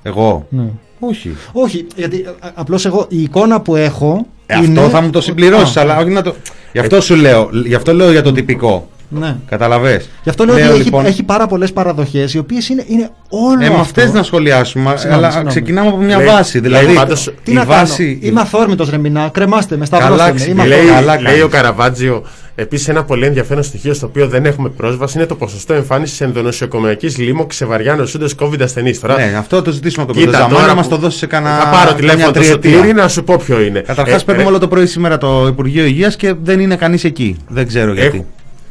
[0.03, 0.64] Εγώ; Ναι.
[0.99, 1.36] Όχι.
[1.53, 4.26] Όχι, γιατί α- απλώς εγώ η εικόνα που έχω.
[4.47, 4.78] Ε, είναι...
[4.80, 6.34] Αυτό θα μου το συμπληρώσεις, Α, αλλά όχι να το.
[6.72, 8.88] Γι' αυτό σου λέω, γι' αυτό λέω για το τυπικό.
[9.19, 9.37] Ναι.
[9.49, 10.09] Καταλαβες.
[10.23, 13.11] Γι' αυτό λέω, Λέω, ότι έχει, λοιπόν, έχει πάρα πολλές παραδοχές οι οποίες είναι, είναι
[13.29, 13.81] όλο Ε, με αυτό.
[13.81, 15.49] αυτές να σχολιάσουμε, Συγγνώμη, αλλά συγγνώμη.
[15.51, 16.59] ξεκινάμε από μια Λέει- βάση.
[16.61, 18.05] λέει Δηλαδή, πάντως- Τι η να βάση.
[18.15, 18.19] κάνω.
[18.31, 19.29] Είμαι αθόρμητος ρε μηνά.
[19.33, 20.35] Κρεμάστε με, σταυρώστε Καλά, με.
[20.39, 21.05] ξε- Είμαι λέει- αθόρμητος.
[21.05, 21.55] Λέει, καλά λέει ο κάνεις.
[21.55, 22.23] Καραβάτζιο
[22.55, 27.17] επίσης ένα πολύ ενδιαφέρον στοιχείο στο οποίο δεν έχουμε πρόσβαση είναι το ποσοστό εμφάνισης ενδονοσιοκομιακής
[27.19, 29.01] λίμωξη σε βαριά νοσούντε COVID ασθενείς.
[29.01, 31.19] Τώρα, Ναι, αυτό το ζητήσουμε από τον κοίτα, Πρωτοζαμάνο τώρα να μας που- το δώσει
[31.19, 31.57] σε κανένα.
[31.59, 32.71] θα πάρω τηλέφωνο καμιά το τριετία.
[32.73, 33.81] Σωτήρι να σου πω ποιο είναι.
[33.81, 37.05] Καταρχάς, Ε, παίρνουμε ρε, όλο το πρωί σήμερα το Υπουργείο Υγείας και δεν είναι κανείς
[37.05, 37.37] εκεί.
[37.49, 38.25] Δεν ξέρω γιατί.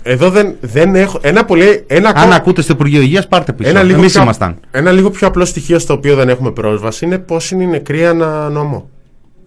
[0.04, 1.20] Έχω- Εδώ δεν, δεν έχω.
[1.24, 1.84] Ένα πολύ.
[1.88, 3.70] Ένα Αν ακόμα- ακούτε στο Υπουργείο Υγείας, πάρτε πίσω.
[3.70, 4.60] Ένα λίγο, Εμείς πιο, ήμασταν.
[4.72, 8.06] ένα λίγο πιο απλό στοιχείο στο οποίο δεν έχουμε πρόσβαση είναι πώς είναι οι νεκροί
[8.06, 8.90] ανά νόμο.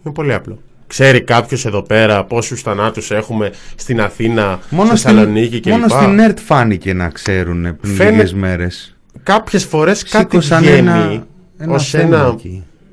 [0.05, 0.59] Είναι πολύ απλό.
[0.87, 5.73] Ξέρει κάποιος εδώ πέρα πόσους θανάτους έχουμε στην Αθήνα, Μόνο στη στην, Θεσσαλονίκη κλπ.
[5.73, 8.97] μόνο στην ΕΡΤ φάνηκε να ξέρουν πριν Φαίνε- λίγες μέρες.
[9.23, 11.27] Κάποιες φορές κάτι Σήκωσαν βγαίνει ένα-
[11.59, 12.37] ένα ως θέμα ένα.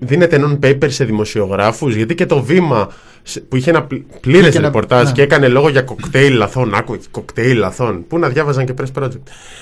[0.04, 0.14] Εκεί.
[0.14, 2.92] Δίνεται non-paper σε δημοσιογράφους, γιατί και το βήμα
[3.24, 3.88] σε- που είχε ένα
[4.20, 5.12] πλήρες Είχε ένα- ρεπορτάζ ναι.
[5.12, 6.74] και έκανε λόγο για κοκτέιλ λαθών.
[6.74, 8.08] Άκου, κοκτέιλ λαθών.
[8.08, 9.18] Πού να διάβαζαν και press project.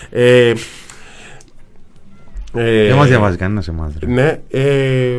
[0.10, 0.54] Ε,
[2.54, 3.94] ε, Δεν μας διαβάζει κανένας εμάς.
[4.06, 5.10] Ναι, ε,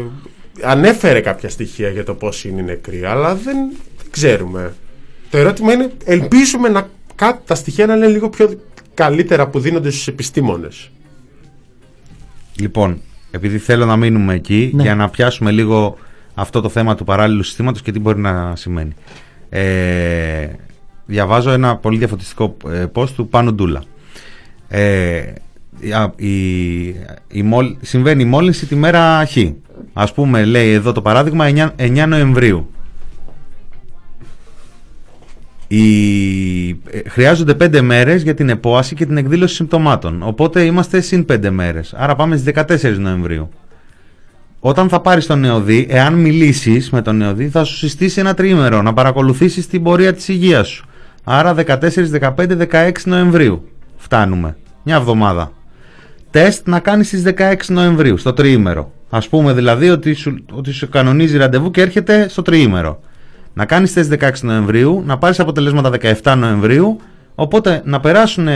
[0.63, 3.57] ανέφερε κάποια στοιχεία για το πώς είναι οι νεκροί, αλλά δεν,
[3.99, 4.75] δεν ξέρουμε.
[5.31, 8.61] Το ερώτημα είναι, ελπίζουμε να, κάτι, τα στοιχεία να είναι λίγο πιο
[8.95, 10.91] καλύτερα που δίνονται στους επιστήμονες.
[12.61, 13.01] Λοιπόν,
[13.35, 14.83] επειδή θέλω να μείνουμε εκεί Ναι.
[14.83, 15.97] για να πιάσουμε λίγο
[16.35, 18.93] αυτό το θέμα του παράλληλου συστήματος και τι μπορεί να σημαίνει.
[19.49, 20.49] Ε,
[21.07, 23.83] διαβάζω ένα πολύ διαφωτιστικό ε, post του Πάνου Ντούλα.
[24.69, 25.23] Ε,
[25.81, 26.87] η, η,
[27.29, 29.37] η μόλ- συμβαίνει η μόλυνση τη μέρα Χ.
[29.93, 32.71] Ας πούμε, λέει εδώ το παράδειγμα 9, 9 Νοεμβρίου.
[35.75, 40.23] Οι, ε, χρειάζονται 5 μέρες για την επόαση και την εκδήλωση συμπτωμάτων.
[40.23, 41.95] Οπότε είμαστε συν 5 μέρες.
[41.97, 43.49] Άρα πάμε στις 14 Νοεμβρίου.
[44.61, 48.83] Όταν θα πάρεις τον νεοδί, εάν μιλήσεις με τον νεοδί, θα σου συστήσει ένα τριήμερο
[48.83, 50.85] να παρακολουθήσεις την πορεία της υγείας σου.
[51.25, 54.57] Άρα 14, 15, 16 Νοεμβρίου φτάνουμε.
[54.83, 55.53] Μια εβδομάδα.
[56.31, 58.93] Τεστ να κάνεις στις 16 Νοεμβρίου, στο τριήμερο.
[59.11, 63.01] Ας πούμε δηλαδή ότι σου, ότι σου κανονίζει ραντεβού και έρχεται στο τριήμερο.
[63.55, 65.91] Να κάνεις τεστ 16 Νοεμβρίου, να πάρεις αποτελέσματα
[66.23, 67.01] 17 Νοεμβρίου,
[67.35, 68.49] οπότε να, περάσουν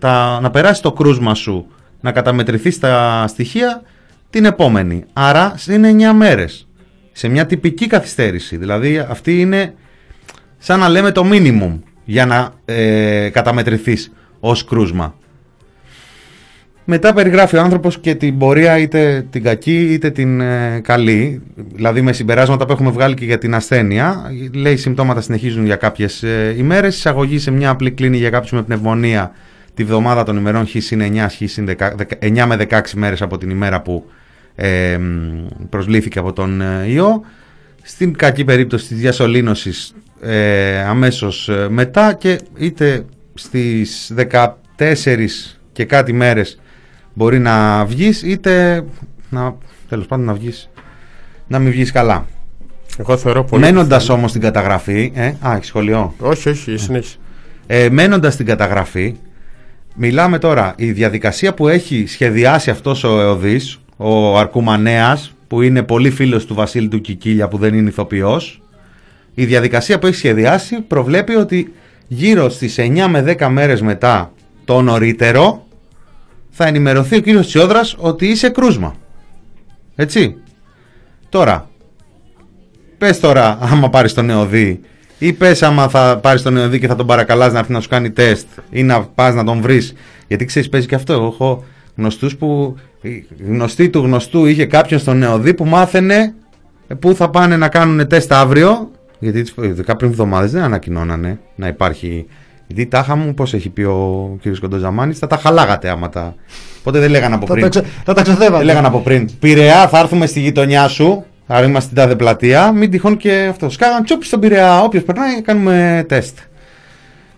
[0.00, 1.66] τα, να περάσει το κρούσμα σου,
[2.00, 3.82] να καταμετρηθεί στα στοιχεία
[4.30, 5.04] την επόμενη.
[5.12, 6.68] Άρα είναι 9 μέρες.
[7.12, 8.56] Σε μια τυπική καθυστέρηση.
[8.56, 9.74] Δηλαδή αυτή είναι
[10.58, 15.14] σαν να λέμε το minimum για να ε, καταμετρηθείς ως κρούσμα.
[16.90, 21.42] Μετά περιγράφει ο άνθρωπος και την πορεία είτε την κακή είτε την ε, καλή,
[21.74, 24.32] δηλαδή με συμπεράσματα που έχουμε βγάλει και για την ασθένεια.
[24.54, 28.62] Λέει συμπτώματα συνεχίζουν για κάποιες ε, ημέρες, εισαγωγή σε μια απλή κλίνη για κάποιους με
[28.62, 29.32] πνευμονία
[29.74, 31.76] τη βδομάδα των ημερών χ είναι 9, χ είναι
[32.20, 34.10] 9 με 16 μέρες από την ημέρα που
[34.54, 37.24] ε, μ, προσλήφθηκε από τον ε, ιό.
[37.82, 43.04] Στην κακή περίπτωση της διασωλήνωσης ε, αμέσως ε, μετά και είτε
[43.34, 44.12] στις
[44.76, 44.94] 14
[45.72, 46.58] και κάτι μέρες
[47.18, 48.84] μπορεί να βγεις είτε
[49.30, 49.54] να,
[49.88, 50.70] τέλος πάντων να βγεις
[51.46, 52.26] να μην βγεις καλά.
[52.98, 53.62] Εγώ θεωρώ πολύ...
[53.62, 57.16] Μένοντας όμως στην καταγραφή ε, α, έχεις σχολείο; Όχι, όχι, συνέχισε.
[57.66, 59.14] Ε, μένοντας στην καταγραφή,
[59.94, 66.10] μιλάμε τώρα η διαδικασία που έχει σχεδιάσει αυτός ο Εωδής, ο Αρκουμανέας, που είναι πολύ
[66.10, 68.62] φίλος του Βασίλη του Κικίλια που δεν είναι ηθοποιός,
[69.34, 71.72] η διαδικασία που έχει σχεδιάσει προβλέπει ότι
[72.08, 74.32] γύρω στις 9 με 10 μέρες μετά
[74.64, 75.66] το νωρίτερο
[76.60, 78.94] θα ενημερωθεί ο κύριος Τσιόδρας ότι είσαι κρούσμα.
[79.96, 80.36] Έτσι.
[81.28, 81.70] Τώρα,
[82.98, 84.80] πες τώρα άμα πάρεις τον νεοδί
[85.18, 87.88] ή πες άμα θα πάρεις τον νεοδί και θα τον παρακαλάς να έρθει να σου
[87.88, 89.94] κάνει τεστ ή να πας να τον βρεις.
[90.28, 91.12] Γιατί ξέρεις παίζει και αυτό.
[91.12, 91.64] Εγώ έχω
[91.96, 96.34] γνωστούς που η γνωστή του γνωστού είχε κάποιον στον νεοδί που μάθαινε
[96.98, 101.66] πού θα πάνε να κάνουν τεστ αύριο γιατί τις- ειδικά πριν εβδομάδες δεν ανακοινώνανε να
[101.68, 102.26] υπάρχει
[102.68, 106.34] γιατί τάχα μου, πώς έχει πει ο κύριος Κοντοζαμάνης, θα τα χαλάγατε άμα τα...
[106.78, 107.64] Οπότε δεν λέγανε από Θα πριν.
[107.64, 108.56] τα ξε- θα τα ξεθεύατε.
[108.56, 109.28] Δεν λέγανε από πριν.
[109.38, 111.24] Πειραιά, θα έρθουμε στη γειτονιά σου.
[111.46, 112.72] Άρα είμαστε στην τάδε πλατεία.
[112.72, 113.70] Μην τυχόν και αυτό.
[113.70, 114.82] Σκάγαν τσούπι στον Πειραιά.
[114.82, 116.38] Όποιος περνάει, κάνουμε τεστ.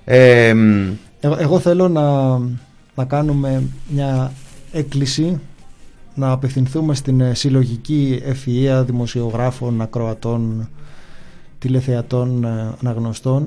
[0.04, 2.38] Ε, μ, Εγώ, εγώ θέλω να,
[2.94, 4.32] να κάνουμε μια
[4.72, 5.40] έκκληση
[6.14, 10.68] να απευθυνθούμε στην ε, συλλογική ευφυΐα δημοσιογράφων, ακροατών,
[11.58, 13.46] τηλεθεατών, ε, αναγνωστών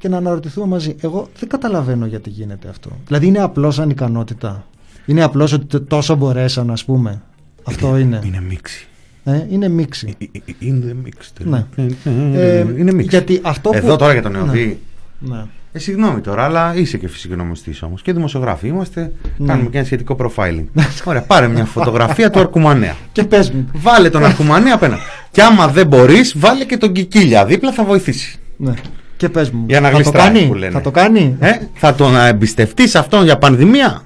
[0.00, 0.94] και να αναρωτηθούμε μαζί.
[1.00, 2.90] Εγώ δεν καταλαβαίνω γιατί γίνεται αυτό.
[3.06, 4.66] Δηλαδή είναι απλώς ανικανότητα;
[5.06, 7.22] Είναι απλώς ότι τ- τόσο μπορέσαν, ας πούμε;
[7.64, 8.20] Αυτό είναι.
[8.24, 8.86] Είναι; μίξη.
[9.24, 10.16] Ε, είναι μίξη.
[10.58, 11.44] Είναι mixed.
[11.44, 11.64] Ναι.
[11.74, 13.08] Ε, Ε, είναι mixed.
[13.08, 14.38] γιατί αυτό Εδώ που- τώρα για τον Ναι.
[14.38, 14.80] Νεοδί.
[15.18, 15.44] Ναι.
[15.72, 18.02] Ε, συγγνώμη τώρα, αλλά είσαι και φυσικονομιστής όμως.
[18.02, 19.12] Και δημοσιογράφοι είμαστε.
[19.36, 19.46] Ναι.
[19.46, 20.64] Κάνουμε και ένα σχετικό profiling.
[21.04, 22.94] Ωραία, πάρε μια φωτογραφία του Αρκουμανέα.
[23.12, 23.68] Και πες μου.
[23.74, 25.00] Βάλε τον Αρκουμανέα απέναντι.
[25.30, 28.38] Και άμα δεν μπορείς, βάλε και τον Κικίλια δίπλα, θα βοηθήσει.
[28.56, 28.72] Ναι.
[29.20, 29.64] Και πες μου.
[29.68, 30.46] Για να θα το γλιστράει, κάνει.
[30.46, 30.72] που λένε.
[30.72, 31.36] Θα το κάνει.
[31.40, 34.02] Ε, θα τον εμπιστευτείς αυτόν για πανδημία;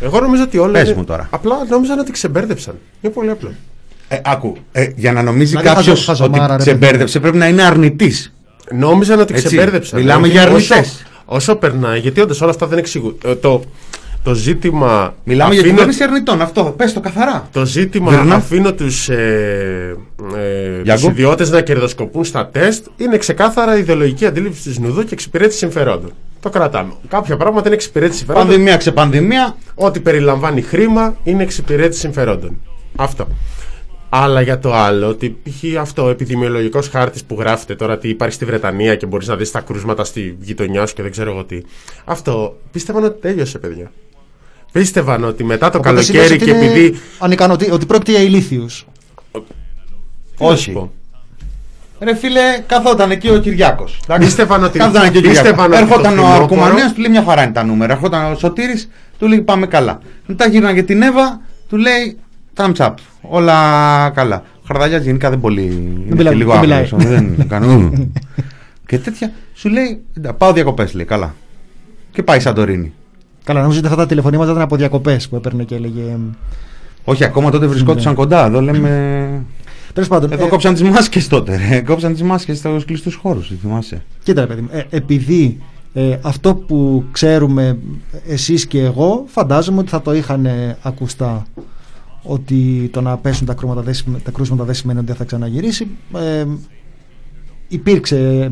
[0.00, 0.72] Εγώ νομίζω ότι όλα.
[0.72, 1.26] Πες είναι- μου τώρα.
[1.30, 2.74] Απλά νόμιζαν ότι ξεμπέρδεψαν.
[3.00, 3.50] Είναι πολύ απλό.
[4.08, 6.78] Ε, άκου, ε, για να νομίζει Δηλαδή, κάποιος χαζο- χαζομάρα, ότι ρε σε παιδί.
[6.86, 8.32] μπέρδεψε, πρέπει να είναι αρνητής.
[8.72, 10.00] Νόμιζαν ότι Έτσι, ξεμπέρδεψαν.
[10.00, 11.02] μιλάμε Δηλαδή, για όσο- αρνητές.
[11.24, 13.18] Όσο, περνάει, γιατί όντως όλα αυτά δεν εξηγούν.
[13.24, 13.62] Ε, το,
[14.22, 15.14] το ζήτημα.
[15.24, 16.40] Μιλάμε για αφήνω- κυβέρνηση αρνητών.
[16.42, 17.48] Αυτό, πες το καθαρά.
[17.52, 18.34] Το ζήτημα Βερνά.
[18.34, 19.96] αφήνω τους, ε,
[20.36, 20.92] ε, Γιάνγκο.
[20.94, 26.12] τους ιδιώτες να κερδοσκοπούν στα τεστ είναι ξεκάθαρα ιδεολογική αντίληψη της Νουδού και εξυπηρέτηση συμφερόντων.
[26.40, 26.92] το κρατάμε.
[27.08, 28.48] Κάποια πράγματα είναι εξυπηρέτηση συμφερόντων.
[28.48, 29.56] Πανδημία ξεπανδημία.
[29.74, 32.60] Ό,τι περιλαμβάνει χρήμα είναι εξυπηρέτηση συμφερόντων.
[32.96, 33.28] Αυτό.
[34.10, 35.78] Αλλά για το άλλο, ότι π.χ.
[35.80, 39.50] αυτό ο επιδημιολογικός χάρτης που γράφεται τώρα, ότι υπάρχει στη Βρετανία και μπορείς να δεις
[39.50, 41.60] τα κρούσματα στη γειτονιά σου και δεν ξέρω εγώ τι.
[42.04, 43.90] Αυτό πίστευαν ότι τέλειωσε, παιδιά.
[44.72, 47.00] Πίστευαν ότι μετά το Οπότε σημαίνει καλοκαίρι ότι και είναι επειδή.
[47.18, 48.86] Ανικανοτή, ότι πρόκειται για ηλίθιους.
[50.38, 50.90] Όχι.
[52.00, 54.00] Ρε φίλε, καθόταν εκεί ο Κυριάκος.
[54.18, 55.80] Πίστευαν ότι- Καθόταν εκεί ο πίστευαν Κυριάκος.
[55.80, 57.92] ότι Ερχόταν το ο φθινόπωρο- Αρκουμανέας, του λέει μια χαρά είναι τα νούμερα.
[57.92, 58.88] Ερχόταν ο Σωτήρης,
[59.18, 60.00] του λέει πάμε καλά.
[60.26, 62.18] Μετά γύρναγε την Εύα, του λέει
[62.56, 62.94] thumbs up.
[63.20, 63.54] Όλα
[64.14, 64.42] καλά.
[64.56, 65.62] Ο Χαρδαλιά γενικά δεν πολύ.
[65.62, 66.82] είναι μιλάει, και λίγο δεν μιλάει.
[66.82, 67.04] άγριος,
[67.36, 68.10] Δεν κάνει.
[68.86, 69.32] Και τέτοια.
[69.54, 71.34] Σου λέει «Εντάξει, πάω διακοπές, λέει καλά.
[72.10, 72.92] Και πάει Σαντορίνη.
[73.48, 76.16] Καλά, νομίζω ότι αυτά τα τηλεφωνήματα ήταν από διακοπές που έπαιρνε και έλεγε.
[77.04, 78.46] Όχι, ακόμα τότε βρισκόντουσαν κοντά.
[78.46, 78.88] Εδώ λέμε.
[79.94, 80.32] Τέλος πάντων.
[80.32, 81.56] Εδώ ε, κόψαν τις μάσκες τότε.
[81.56, 81.80] ρε.
[81.86, 84.04] Κόψαν τις μάσκες στους κλειστούς χώρους, θυμάσαι.
[84.22, 85.60] Κοίτα, ρε παιδί μου, ε, επειδή
[85.92, 87.78] ε, αυτό που ξέρουμε
[88.26, 91.46] εσείς και εγώ, φαντάζομαι ότι θα το είχαν ε, ακουστά
[92.22, 95.24] ότι το να πέσουν τα, κρούσματα δεν, σημαίνει- τα κρούσματα δεν σημαίνει ότι δεν θα
[95.24, 95.86] ξαναγυρίσει.
[96.14, 96.44] Ε,
[97.68, 98.50] υπήρξε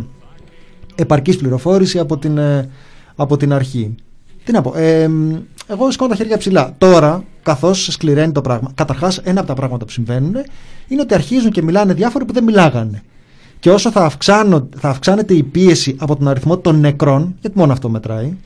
[0.94, 2.68] επαρκής πληροφόρηση από την, ε,
[3.16, 3.94] από την αρχή.
[4.46, 5.10] Τι να πω, ε,
[5.66, 6.74] εγώ σηκώνω τα χέρια ψηλά.
[6.78, 10.34] Τώρα, καθώς σκληραίνει το πράγμα, καταρχάς ένα από τα πράγματα που συμβαίνουν
[10.88, 13.02] είναι ότι αρχίζουν και μιλάνε διάφοροι που δεν μιλάγανε.
[13.60, 17.72] Και όσο θα, αυξάνω, θα αυξάνεται η πίεση από τον αριθμό των νεκρών, γιατί μόνο
[17.72, 18.36] αυτό μετράει,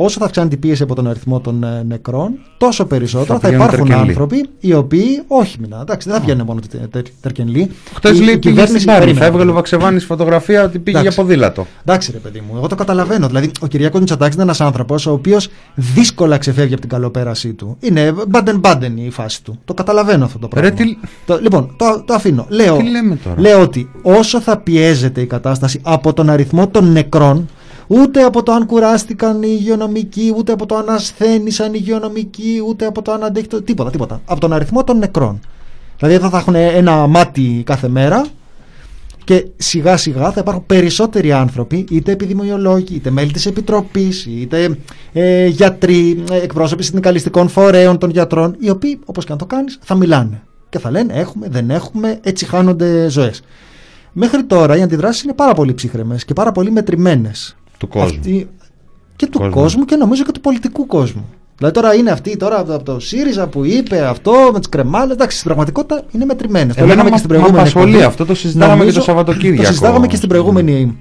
[0.00, 3.40] όσο θα αυξάνεται η πίεση από τον αριθμό των ε, νεκρών, τόσο περισσότερο Θα θα,
[3.48, 4.08] πηγαίνουν υπάρχουν τερκενλοί.
[4.10, 5.22] άνθρωποι οι οποίοι.
[5.26, 7.70] Όχι, μηνά, εντάξει, δεν θα βγαίνουν μόνο τε- τε- τερκενλοί.
[7.94, 9.00] Χθε Η- η λέει πήγε κυβέρνηση- στην Πάρνη.
[9.00, 9.26] Θα περίμενε.
[9.26, 11.14] έβγαλε ο Βαξεβάνη φωτογραφία ότι πήγε Εντάξει.
[11.16, 11.66] για ποδήλατο.
[11.84, 13.26] Εντάξει, ρε παιδί μου, εγώ το καταλαβαίνω.
[13.26, 17.76] Δηλαδή, ο Κυριακό Μητσοτάκης είναι ένας άνθρωπος ο οποίος δύσκολα ξεφεύγει από την καλοπέρασή του.
[17.80, 19.58] Είναι μπάντεν-μπάντεν η φάση του.
[19.64, 20.68] Το καταλαβαίνω αυτό το πράγμα.
[20.68, 20.96] Ρε, τι-
[21.26, 22.46] Το, λοιπόν, το, το αφήνω.
[22.48, 26.92] Λέω, Τι λέμε τώρα; λέω ότι όσο θα πιέζεται η κατάσταση από τον αριθμό των
[26.92, 27.48] νεκρών,
[27.88, 32.86] ούτε από το αν κουράστηκαν οι υγειονομικοί, ούτε από το αν ασθένησαν οι υγειονομικοί, ούτε
[32.86, 33.62] από το αν αντέχει το.
[33.62, 34.20] Τίποτα, τίποτα.
[34.24, 35.40] Από τον αριθμό των νεκρών.
[35.98, 38.26] Δηλαδή, εδώ θα έχουν ένα μάτι κάθε μέρα
[39.24, 44.78] και σιγά σιγά θα υπάρχουν περισσότεροι άνθρωποι, είτε επιδημιολόγοι, είτε μέλη της Επιτροπής, είτε
[45.12, 49.78] ε, γιατροί, ε, εκπρόσωποι συνδικαλιστικών φορέων των γιατρών, οι οποίοι όπως και να το κάνεις
[49.82, 53.42] θα μιλάνε και θα λένε έχουμε, δεν έχουμε, έτσι χάνονται ζωές.
[54.12, 57.56] Μέχρι τώρα οι αντιδράσεις είναι πάρα πολύ ψύχρεμες και πάρα πολύ μετρημένες.
[57.78, 58.18] Του κόσμου.
[58.18, 58.48] Αυτή-
[59.16, 59.54] και του Κόσμου.
[59.54, 61.24] κόσμου και νομίζω και του πολιτικού κόσμου.
[61.56, 65.12] Δηλαδή τώρα είναι αυτή τώρα από το ΣΥΡΙΖΑ που είπε αυτό με τις κρεμάλες.
[65.14, 66.66] Εντάξει, στην πραγματικότητα είναι μετρημένε.
[66.66, 68.04] Το Εμένα λέγαμε μα- και στην μ' προηγούμενη απασχολεί εκπομπή.
[68.06, 69.62] αυτό, το συζητάγαμε και Νομίζω- το Σαββατοκύριακο.
[69.62, 70.96] Το συζητάγαμε και στην προηγούμενη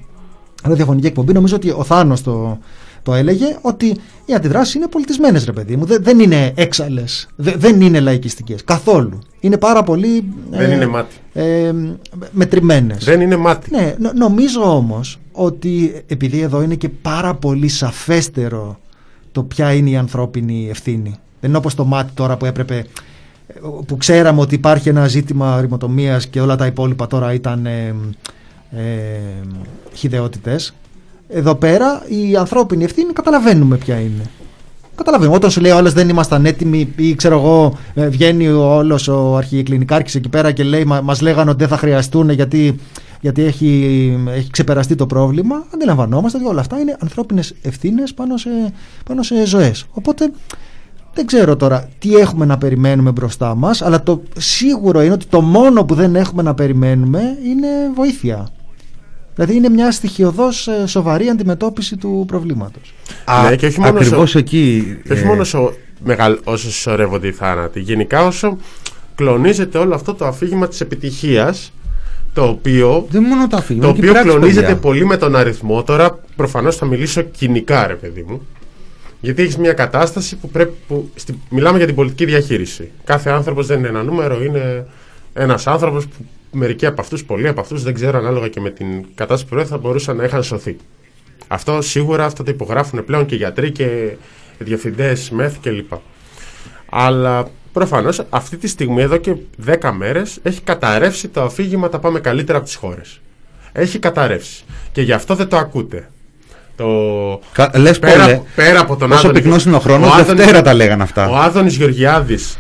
[0.64, 1.34] ραδιοφωνική εκπομπή.
[1.34, 2.58] Νομίζω ότι ο Θάνος το,
[3.04, 3.96] το έλεγε ότι
[4.26, 5.86] οι αντιδράσεις είναι πολιτισμένες, ρε παιδί μου.
[5.86, 7.28] Δεν, δεν είναι έξαλλες.
[7.36, 8.64] δεν είναι λαϊκιστικές.
[8.64, 9.20] Καθόλου.
[9.40, 10.24] Είναι πάρα πολύ.
[10.52, 11.16] Δεν είναι μάτι.
[11.34, 11.72] Ε,
[12.32, 13.04] μετρημένες.
[13.06, 13.70] Δεν είναι μάτι.
[13.72, 18.80] Ναι, νο- νομίζω όμως ότι επειδή εδώ είναι και πάρα πολύ σαφέστερο
[19.32, 21.16] το ποια είναι η ανθρώπινη ευθύνη.
[21.40, 22.86] Δεν είναι όπως το μάτι τώρα που έπρεπε
[23.86, 27.96] που ξέραμε ότι υπάρχει ένα ζήτημα ρημοτομίας και όλα τα υπόλοιπα τώρα ήταν ε,
[28.72, 28.82] ε,
[29.94, 30.74] χιδεότητες.
[31.30, 34.24] Εδώ πέρα η ανθρώπινη ευθύνη καταλαβαίνουμε ποια είναι.
[34.96, 35.34] Καταλαβαίνω.
[35.34, 40.18] Όταν σου λέει όλε δεν ήμασταν έτοιμοι ή ξέρω εγώ, ε, βγαίνει όλος ο αρχιεκλινικάρχη
[40.18, 42.80] εκεί πέρα και λέει Μα μας λέγανε ότι δεν θα χρειαστούν γιατί,
[43.22, 45.66] γιατί έχει, έχει ξεπεραστεί το πρόβλημα.
[45.74, 48.50] Αντιλαμβανόμαστε ότι όλα αυτά είναι ανθρώπινες ευθύνες πάνω σε,
[49.06, 49.86] πάνω σε ζωές.
[49.92, 50.32] Οπότε
[51.14, 55.42] δεν ξέρω τώρα τι έχουμε να περιμένουμε μπροστά μας, αλλά το σίγουρο είναι ότι το
[55.42, 58.48] μόνο που δεν έχουμε να περιμένουμε είναι βοήθεια.
[59.36, 62.94] Δηλαδή είναι μια στοιχειοδός ε, σοβαρή αντιμετώπιση του προβλήματος.
[63.50, 65.74] Ναι, και όχι μόνο ακριβώς όσο- εκεί, Και όχι ε, μόνο όσο,
[66.04, 67.80] μεγαλ, όσο συσσωρεύονται οι θάνατοι.
[67.80, 68.58] Γενικά όσο
[69.16, 71.72] κλονίζεται όλο αυτό το αφήγημα της επιτυχίας
[72.38, 73.86] το οποίο, Δεν μόνο το αφήγημα.
[73.86, 74.82] το είναι και οποίο πράξη, κλονίζεται παιδιά.
[74.82, 75.84] πολύ με τον αριθμό.
[75.84, 78.48] Τώρα προφανώς θα μιλήσω κοινικά ρε παιδί μου.
[79.22, 80.74] Γιατί έχεις μια κατάσταση που πρέπει.
[80.88, 82.92] Που, στη, μιλάμε για την πολιτική διαχείριση.
[83.04, 84.88] Κάθε άνθρωπος δεν είναι ένα νούμερο, είναι
[85.34, 88.88] ένας άνθρωπος που μερικοί από αυτούς, πολλοί από αυτούς, δεν ξέρω ανάλογα και με την
[89.16, 90.78] κατάσταση που προέρχεται, θα μπορούσαν να είχαν σωθεί.
[91.48, 93.88] Αυτό σίγουρα αυτό το υπογράφουν πλέον και γιατροί και
[94.58, 95.92] διευθυντές μεθ κλπ.
[96.90, 97.48] Αλλά
[97.78, 99.36] προφανώς αυτή τη στιγμή, εδώ και
[99.66, 103.20] 10 μέρες, έχει καταρρεύσει το αφήγημα τα πάμε καλύτερα από τις χώρες.
[103.72, 104.64] Έχει καταρρεύσει.
[104.92, 106.10] Και γι' αυτό δεν το ακούτε.
[106.76, 106.86] Το...
[107.52, 110.62] Κα- λες πέρα, Πόλε, πέρα από τον όσο Άδωνη- πυκνός είναι ο χρόνος, Άδωνης- Δευτέρα
[110.62, 111.30] τα λέγανε αυτά.
[111.30, 112.58] Ο Άδωνης Γεωργιάδης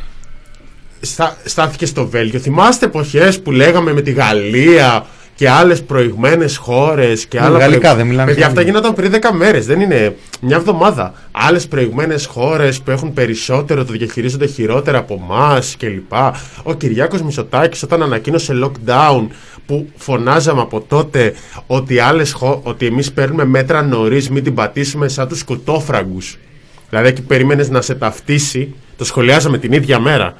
[1.01, 2.39] στα, στάθηκε στο Βέλγιο.
[2.39, 5.05] Θυμάστε εποχές που λέγαμε με τη Γαλλία
[5.37, 8.79] και άλλες προηγμένες χώρες και Ναι, άλλα γαλλικά, προηγ- δεν μιλάμε Παιδιά, στα αυτά αγγλικά.
[8.87, 11.13] γινόταν πριν 10 μέρες, δεν είναι μια εβδομάδα.
[11.31, 16.11] Άλλες προηγμένες χώρες που έχουν περισσότερο, το διαχειρίζονται χειρότερα από εμάς κλπ.
[16.63, 19.27] Ο Κυριάκος Μητσοτάκης όταν ανακοίνωσε lockdown
[19.65, 21.33] που φωνάζαμε από τότε
[21.67, 26.37] ότι, άλλες, χω- ότι εμείς παίρνουμε μέτρα νωρίς, μην την πατήσουμε σαν τους σκοτόφραγκους.
[26.89, 30.33] Δηλαδή εκεί περίμενες να σε ταυτίσει, το σχολιάζαμε την ίδια μέρα.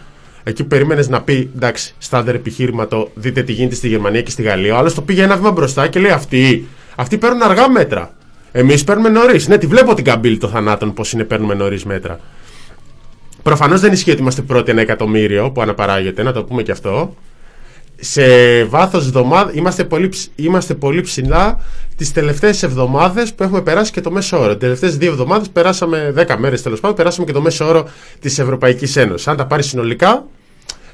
[0.47, 4.41] Εκεί περίμενες να πει εντάξει, στάνταρ επιχείρημα το δείτε τι γίνεται στη Γερμανία και στη
[4.41, 4.73] Γαλλία.
[4.75, 8.13] Ο άλλος το πήγε ένα βήμα μπροστά και λέει αυτοί, αυτοί παίρνουν αργά μέτρα.
[8.51, 9.47] Εμείς παίρνουμε νωρίς.
[9.47, 12.19] Ναι, τη βλέπω την καμπύλη των θανάτων πώς είναι παίρνουμε νωρίς μέτρα.
[13.43, 17.15] Προφανώς δεν ισχύει ότι είμαστε πρώτοι ένα εκατομμύριο που αναπαράγεται, να το πούμε και αυτό.
[17.99, 21.59] Σε βάθος εβδομάδα είμαστε πολύ, ψ- είμαστε πολύ ψηλά
[21.97, 24.49] τις τελευταίες εβδομάδες που έχουμε περάσει και το μέσο όρο.
[24.51, 27.87] Τις τελευταίες δύο εβδομάδες περάσαμε, 10 μέρες τέλος πάντων, περάσαμε και το μέσο όρο
[28.19, 29.27] της Ευρωπαϊκής Ένωσης.
[29.27, 30.25] Αν τα πάρεις συνολικά,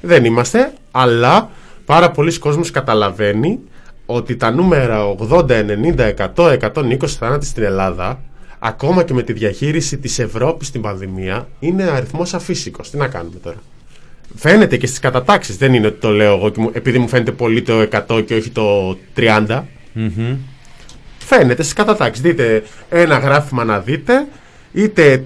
[0.06, 1.50] δεν είμαστε, αλλά
[1.86, 3.60] πάρα πολλοί κόσμος καταλαβαίνει
[4.06, 5.64] ότι τα νούμερα 80,
[5.96, 8.22] 90, 100, 120 θανάτοι στην Ελλάδα,
[8.60, 12.90] ακόμα και με τη διαχείριση της Ευρώπης στην πανδημία, είναι αριθμός αφύσικος.
[12.90, 13.58] Τι να κάνουμε τώρα;
[14.36, 17.32] Φαίνεται και στις κατατάξεις, δεν είναι ότι το λέω εγώ και μου- επειδή μου φαίνεται
[17.32, 19.66] πολύ το 100 και όχι το 30.
[19.94, 20.36] Μμμ.
[21.18, 22.24] Φαίνεται στις κατατάξεις.
[22.24, 24.28] Δείτε ένα γράφημα να δείτε,
[24.74, 25.24] είτε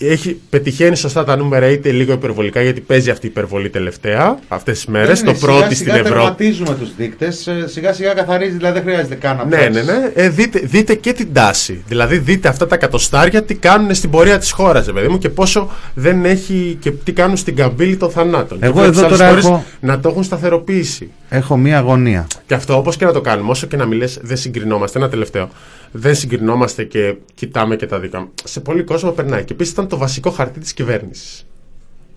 [0.00, 4.74] έχει, πετυχαίνει σωστά τα νούμερα είτε λίγο υπερβολικά γιατί παίζει αυτή η υπερβολή τελευταία αυτές
[4.76, 6.08] τις μέρες, το πρώτο στην Ευρώπη.
[6.08, 7.48] Τερματίζουμε τους δείκτες.
[7.66, 9.86] Σιγά σιγά καθαρίζει, δηλαδή δεν χρειάζεται καν να Ναι, ψάξεις.
[9.86, 10.10] ναι, ναι.
[10.14, 11.82] Ε, δείτε, δείτε και την τάση.
[11.86, 15.70] Δηλαδή, δείτε αυτά τα κατοστάρια τι κάνουν στην πορεία της χώρας, παιδί μου, και πόσο
[15.94, 18.58] δεν έχει και τι κάνουν στην καμπύλη των θανάτων.
[18.60, 21.10] Εγώ Και βλέπεις εδώ άλλες τώρα χώρες έχω- Να το έχουν σταθεροποιήσει.
[21.28, 22.26] Έχω μία αγωνία.
[22.46, 24.98] Και αυτό όπως και να το κάνουμε, όσο και να μιλέ, δεν συγκρινόμαστε.
[24.98, 25.48] Ένα τελευταίο.
[25.92, 28.28] Δεν συγκρινόμαστε και κοιτάμε και τα δικά μα.
[28.44, 29.44] Σε πολλοί κόσμο περνάει.
[29.44, 31.46] Και επίσης ήταν το βασικό χαρτί της κυβέρνησης.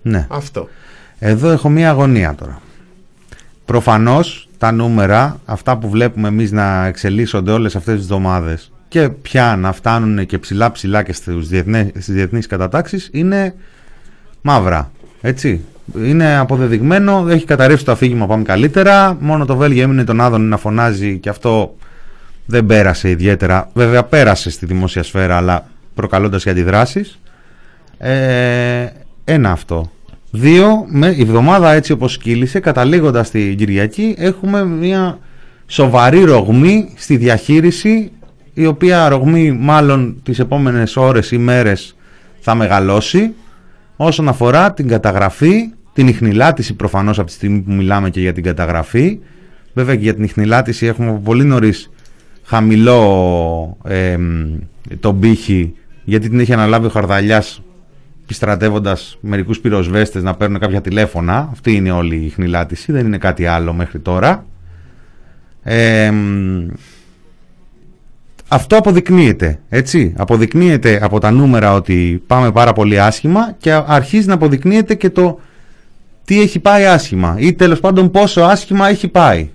[0.02, 0.26] Ναι.
[0.30, 0.68] Αυτό.
[1.18, 2.60] Εδώ έχω μία αγωνία τώρα.
[3.64, 9.56] Προφανώς τα νούμερα, αυτά που βλέπουμε εμείς να εξελίσσονται όλες αυτές τις εβδομάδες και πια
[9.56, 13.54] να φτάνουν και ψηλά ψηλά και στους διεθνές, στις διεθνείς κατατάξεις είναι
[14.42, 14.90] μαύρα.
[15.20, 15.64] Έτσι.
[15.96, 19.16] Είναι αποδεδειγμένο, έχει καταρρεύσει το αφήγημα πάμε καλύτερα.
[19.20, 21.76] Μόνο το Βέλγιο έμεινε τον Άδων να φωνάζει και αυτό
[22.46, 23.70] δεν πέρασε ιδιαίτερα.
[23.74, 27.18] Βέβαια πέρασε στη δημόσια σφαίρα αλλά προκαλώντας και αντιδράσεις.
[27.98, 28.86] Ε,
[29.24, 29.90] ένα αυτό.
[30.30, 35.18] Δύο, με, η εβδομάδα έτσι όπως κύλησε, καταλήγοντας την Κυριακή, έχουμε μια
[35.66, 38.10] σοβαρή ρογμή στη διαχείριση,
[38.54, 41.96] η οποία ρογμή μάλλον τις επόμενες ώρες ή μέρες
[42.40, 43.32] θα μεγαλώσει,
[43.96, 48.42] όσον αφορά την καταγραφή, την ιχνηλάτηση προφανώς από τη στιγμή που μιλάμε και για την
[48.42, 49.18] καταγραφή.
[49.74, 51.90] Βέβαια και για την ιχνηλάτηση έχουμε από πολύ νωρίς
[52.44, 54.58] χαμηλό εμ,
[55.00, 57.62] τον πύχη, γιατί την έχει αναλάβει ο Χαρδαλιάς
[58.22, 61.48] επιστρατεύοντας μερικούς πυροσβέστες να παίρνουν κάποια τηλέφωνα.
[61.52, 64.46] Αυτή είναι όλη η χνηλάτιση, δεν είναι κάτι άλλο μέχρι τώρα.
[65.62, 66.66] Ε, μ,
[68.48, 70.14] αυτό αποδεικνύεται, έτσι.
[70.16, 75.40] Αποδεικνύεται από τα νούμερα ότι πάμε πάρα πολύ άσχημα και αρχίζει να αποδεικνύεται και το
[76.24, 79.50] τι έχει πάει άσχημα ή τέλος πάντων πόσο άσχημα έχει πάει.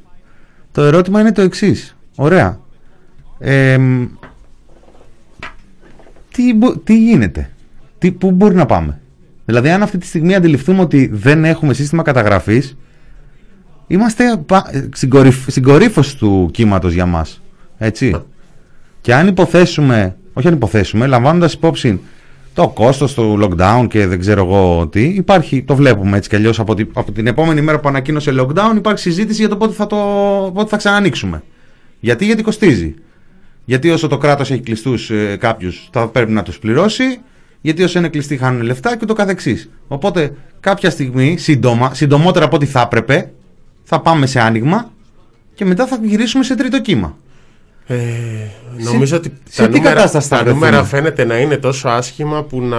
[0.72, 1.96] Το ερώτημα είναι το εξής.
[2.16, 2.60] Ωραία.
[3.40, 4.06] Ε, μ,
[6.32, 7.50] τι, μπο- τι γίνεται,
[7.98, 9.00] τι, πού μπορεί να πάμε;
[9.46, 12.78] Δηλαδή, αν αυτή τη στιγμή αντιληφθούμε ότι δεν έχουμε σύστημα καταγραφής,
[13.88, 17.42] είμαστε πα- ε, στην, κορυφ, στην κορύφωση του κύματος για μας.
[17.78, 18.22] Έτσι.
[19.02, 22.00] Και αν υποθέσουμε, όχι αν υποθέσουμε, λαμβάνοντας υπόψη
[22.54, 26.60] το κόστος του lockdown και δεν ξέρω εγώ τι, υπάρχει, το βλέπουμε έτσι κι αλλιώς
[26.60, 29.88] από, τη- από την επόμενη μέρα που ανακοίνωσε lockdown υπάρχει συζήτηση για το πότε θα,
[29.88, 29.98] το,
[30.54, 31.44] πότε θα ξανανοίξουμε.
[32.00, 32.96] Γιατί, γιατί κοστίζει.
[33.70, 37.20] Γιατί όσο το κράτος έχει κλειστούς ε, κάποιους θα πρέπει να τους πληρώσει,
[37.62, 39.70] γιατί όσο είναι κλειστοί χάνουν λεφτά και το καθεξής.
[39.88, 43.32] Οπότε κάποια στιγμή, σύντομα, συντομότερα από ό,τι θα έπρεπε,
[43.84, 44.92] θα πάμε σε άνοιγμα
[45.54, 47.18] και μετά θα γυρίσουμε σε τρίτο κύμα.
[47.92, 47.96] Ε,
[48.78, 51.90] νομίζω ότι σε τα, τι νούμερα, κατάσταση θα τα βρεθούμε; νούμερα φαίνεται να είναι τόσο
[51.90, 52.78] άσχημα που να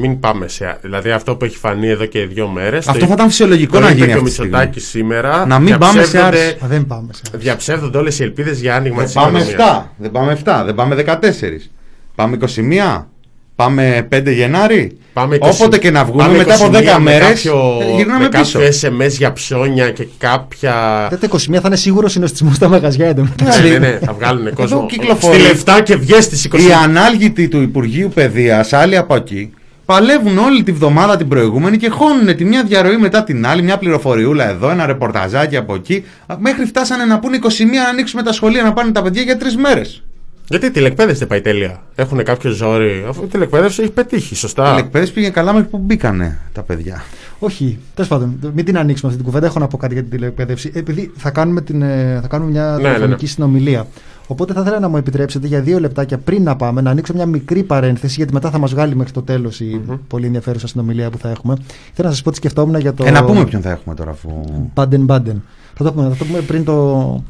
[0.00, 0.78] μην πάμε σε.
[0.82, 2.88] Δηλαδή αυτό που έχει φανεί εδώ και δύο μέρες.
[2.88, 4.50] Αυτό θα ήταν φυσιολογικό να γίνει Και ο αυτή τη στιγμή.
[4.50, 5.46] Μητσοτάκης σήμερα.
[5.46, 6.64] Να μην πάμε σε διαψεύδονται- άρση.
[6.64, 10.10] Α, δεν πάμε σε Διαψεύδονται όλες οι ελπίδες για άνοιγμα Δεν της πάμε 7, δεν
[10.10, 11.70] πάμε 7, δεν πάμε 14.
[12.14, 13.08] Πάμε 21,
[13.54, 14.98] πάμε 5 Γενάρη.
[15.14, 18.22] Πάμε 20 Όποτε και να βγούμε πάμε μετά από 10 21 με μέρες κάποιο- γυρνάμε
[18.22, 18.58] με πίσω.
[18.58, 21.06] κάποιο SMS για ψώνια και κάποια.
[21.10, 23.62] Τότε 21 θα είναι σίγουρος συνοστισμός στα μαγαζιά εντωμεταξύ.
[23.62, 24.86] ναι, ναι, ναι, θα βγάλουν κόσμο.
[24.86, 25.38] κυκλοφορεί.
[25.40, 26.58] Στη λεφτά και βγες στις 20.
[26.58, 29.50] Οι ανάλγητοι του Υπουργείου Παιδείας, άλλοι από εκεί,
[29.84, 33.78] παλεύουν όλη τη βδομάδα την προηγούμενη και χώνουν τη μια διαρροή μετά την άλλη, μια
[33.78, 36.04] πληροφοριούλα εδώ, ένα ρεπορταζάκι από εκεί.
[36.38, 37.48] Μέχρι φτάσανε να πούνε 21
[37.84, 40.02] να ανοίξουμε τα σχολεία να πάνε τα παιδιά για τρεις μέρες.
[40.48, 41.82] Γιατί η τηλεκπαίδευση δεν πάει τέλεια.
[41.94, 43.04] Έχουν κάποιο ζόρι.
[43.08, 44.70] Αφού η τηλεκπαίδευση έχει πετύχει, Η σωστά.
[44.70, 47.02] τηλεκπαίδευση πήγε καλά μέχρι που μπήκανε τα παιδιά.
[47.38, 49.46] Όχι, τέλος πάντων, μην την ανοίξουμε αυτή την κουβέντα.
[49.46, 50.70] Έχω να πω κάτι για την τηλεκπαίδευση.
[50.74, 53.30] Επειδή θα κάνουμε, την, ε, θα κάνουμε μια Ναι, ναι, τηλεφωνική ναι.
[53.30, 53.86] συνομιλία.
[54.26, 57.26] Οπότε θα ήθελα να μου επιτρέψετε για δύο λεπτάκια πριν να πάμε να ανοίξω μια
[57.26, 61.18] μικρή παρένθεση, γιατί μετά θα μας βγάλει μέχρι το τέλος η πολύ ενδιαφέρουσα συνομιλία που
[61.18, 61.54] θα έχουμε.
[61.92, 63.04] Θέλω να σας πω τι σκεφτόμουν για το.
[63.04, 64.30] Ε, να πούμε ποιον θα έχουμε τώρα αφού.
[64.74, 65.42] Μπάντεν Μπάντεν.
[65.74, 67.22] Θα το πούμε, θα το πούμε πριν, το,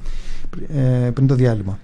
[0.75, 1.79] ε, πριν το διάλειμμα.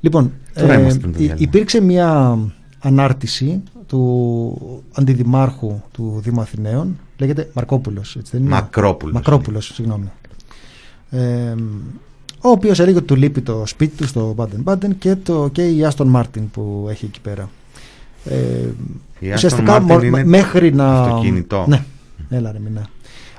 [0.00, 1.48] Λοιπόν, Τώρα είμαστε πριν το υ- διάλειμμα.
[1.48, 2.38] υπήρξε μια
[2.78, 9.14] ανάρτηση του αντιδημάρχου του Δήμου Αθηναίων, λέγεται Μαρκόπουλος, έτσι δεν είναι; Μακρόπουλος.
[9.14, 10.10] Μακρόπουλος, συγγνώμη.
[11.10, 11.54] Ε,
[12.40, 15.68] ο οποίος έλεγε ότι του λείπει το σπίτι του στο Μπάντεν Μπάντεν και, το, και
[15.68, 17.50] η Άστον Μάρτιν που έχει εκεί πέρα.
[18.24, 18.34] Ε,
[19.18, 21.00] Η ουσιαστικά Aston Martin μο- είναι μέχρι να.
[21.00, 21.64] αυτοκίνητο.
[21.68, 21.84] Ναι,
[22.30, 22.86] έλα ρε μηνά.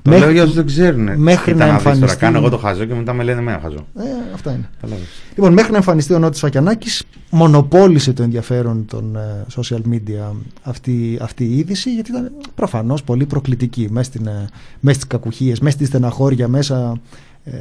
[0.02, 1.10] Το λέω για όσους δεν ξέρουν.
[1.18, 2.18] Μέχρι Κοίτα να δεις τώρα, εμφανιστεί.
[2.18, 3.88] Κάνω εγώ το χαζό και μετά με λένε εμένα χαζό.
[3.98, 4.02] Ε,
[4.34, 4.70] αυτά είναι.
[4.82, 5.08] Κατάλαβες.
[5.36, 11.18] Λοιπόν, μέχρι να εμφανιστεί ο Νότης Φακιανάκης μονοπόλησε το ενδιαφέρον των ε, social media αυτή,
[11.22, 14.48] αυτή η είδηση γιατί ήταν προφανώς πολύ προκλητική μέσα, στην, ε,
[14.80, 17.00] μέσα στις κακουχίες, μέσα στη στεναχώρια, μέσα
[17.44, 17.52] ε,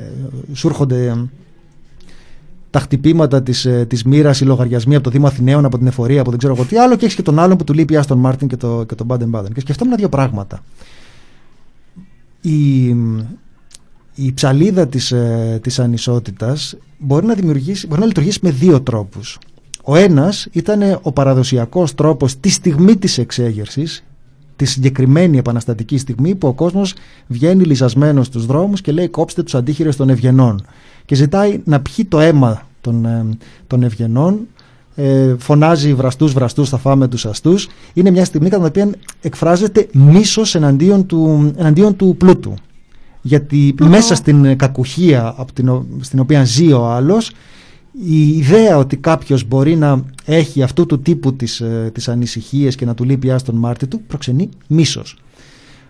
[0.52, 1.24] σου έρχονται ε,
[2.70, 6.20] τα χτυπήματα της, ε, της μοίρας, οι λογαριασμοί από το Δήμο Αθηναίων, από την εφορία,
[6.20, 7.96] από δεν ξέρω εγώ τι άλλο και έχεις και τον άλλον που του λείπει η
[7.96, 9.52] Άστον Μάρτιν και το, και το Baden Baden.
[9.54, 10.62] Και σκεφτόμουν δύο πράγματα.
[12.40, 12.86] Η,
[14.14, 19.38] η ψαλίδα της, ε, της ανισότητας μπορεί να, δημιουργήσει, μπορεί να λειτουργήσει με δύο τρόπους.
[19.82, 24.04] Ο ένας ήταν ο παραδοσιακός τρόπος τη στιγμή της εξέγερσης,
[24.56, 26.94] τη συγκεκριμένη επαναστατική στιγμή που ο κόσμος
[27.26, 30.66] βγαίνει λυσασμένος στους δρόμους και λέει κόψτε τους αντίχειρες των ευγενών
[31.04, 33.26] και ζητάει να πιει το αίμα των, ε,
[33.66, 34.46] των ευγενών
[34.94, 37.68] ε, φωνάζει βραστούς βραστούς θα φάμε τους αστούς.
[37.92, 42.54] Είναι μια στιγμή κατά την οποία εκφράζεται μίσος εναντίον του, εναντίον του πλούτου.
[43.22, 47.30] Γιατί μέσα στην κακουχία από την, ο- στην οποία ζει ο άλλος
[48.04, 52.84] η ιδέα ότι κάποιος μπορεί να έχει αυτού του τύπου τις, ε, τις ανησυχίες και
[52.84, 55.16] να του λείπει η Άστον Μάρτη του προξενεί μίσος.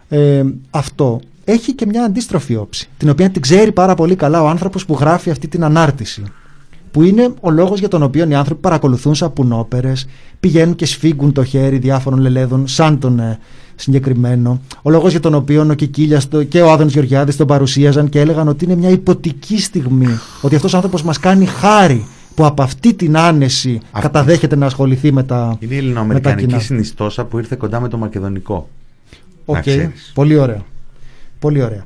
[0.08, 4.48] Ε, αυτό έχει και μια αντίστροφη όψη την οποία την ξέρει πάρα πολύ καλά ο
[4.48, 6.22] άνθρωπος που γράφει αυτή την ανάρτηση
[6.90, 10.06] που είναι ο λόγος για τον οποίο οι άνθρωποι παρακολουθούν σαπουνόπερες,
[10.40, 13.38] πηγαίνουν και σφίγγουν το χέρι διάφορων λελέδων σαν τον ε,
[13.74, 14.60] συγκεκριμένο.
[14.82, 18.20] Ο λόγος για τον οποίο ο Κικίλιας το- και ο Άδωνος Γεωργιάδης τον παρουσίαζαν και
[18.20, 22.62] έλεγαν ότι είναι μια ιπποτική στιγμή, ότι αυτός ο άνθρωπος μας κάνει χάρη που από
[22.62, 26.58] αυτή την άνεση καταδέχεται να ασχοληθεί με τα, Είναι η με τα ελληνοαμερικανική κοινά.
[26.60, 28.68] συνιστώσα που ήρθε κοντά με το μακεδονικό.
[29.44, 30.10] Οκ, Να ξέρεις.
[30.14, 30.62] πολύ ωραία.
[31.38, 31.84] Πολύ ωραία.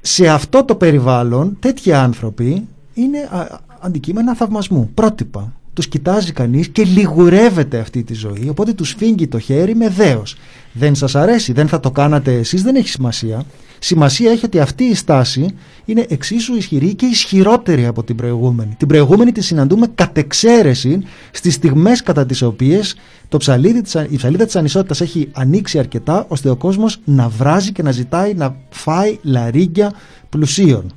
[0.00, 3.46] Σε αυτό το περιβάλλον τέτοιοι άνθρωποι είναι α,
[3.80, 5.52] αντικείμενα θαυμασμού, πρότυπα.
[5.74, 10.36] Τους κοιτάζει κανείς και λιγουρεύεται αυτή τη ζωή, οπότε τους φύγει το χέρι με δέος.
[10.72, 13.44] Δεν σας αρέσει, δεν θα το κάνατε εσείς, δεν έχει σημασία.
[13.78, 15.46] Σημασία έχει ότι αυτή η στάση
[15.84, 18.74] είναι εξίσου ισχυρή και ισχυρότερη από την προηγούμενη.
[18.78, 22.94] Την προηγούμενη τη συναντούμε κατ' εξαίρεση στις στιγμές κατά τις οποίες
[23.28, 27.72] το ψαλίδι της, η ψαλίδα της ανισότητας έχει ανοίξει αρκετά ώστε ο κόσμος να βράζει
[27.72, 29.92] και να ζητάει να φάει λαρίγκια
[30.28, 30.92] πλουσίων.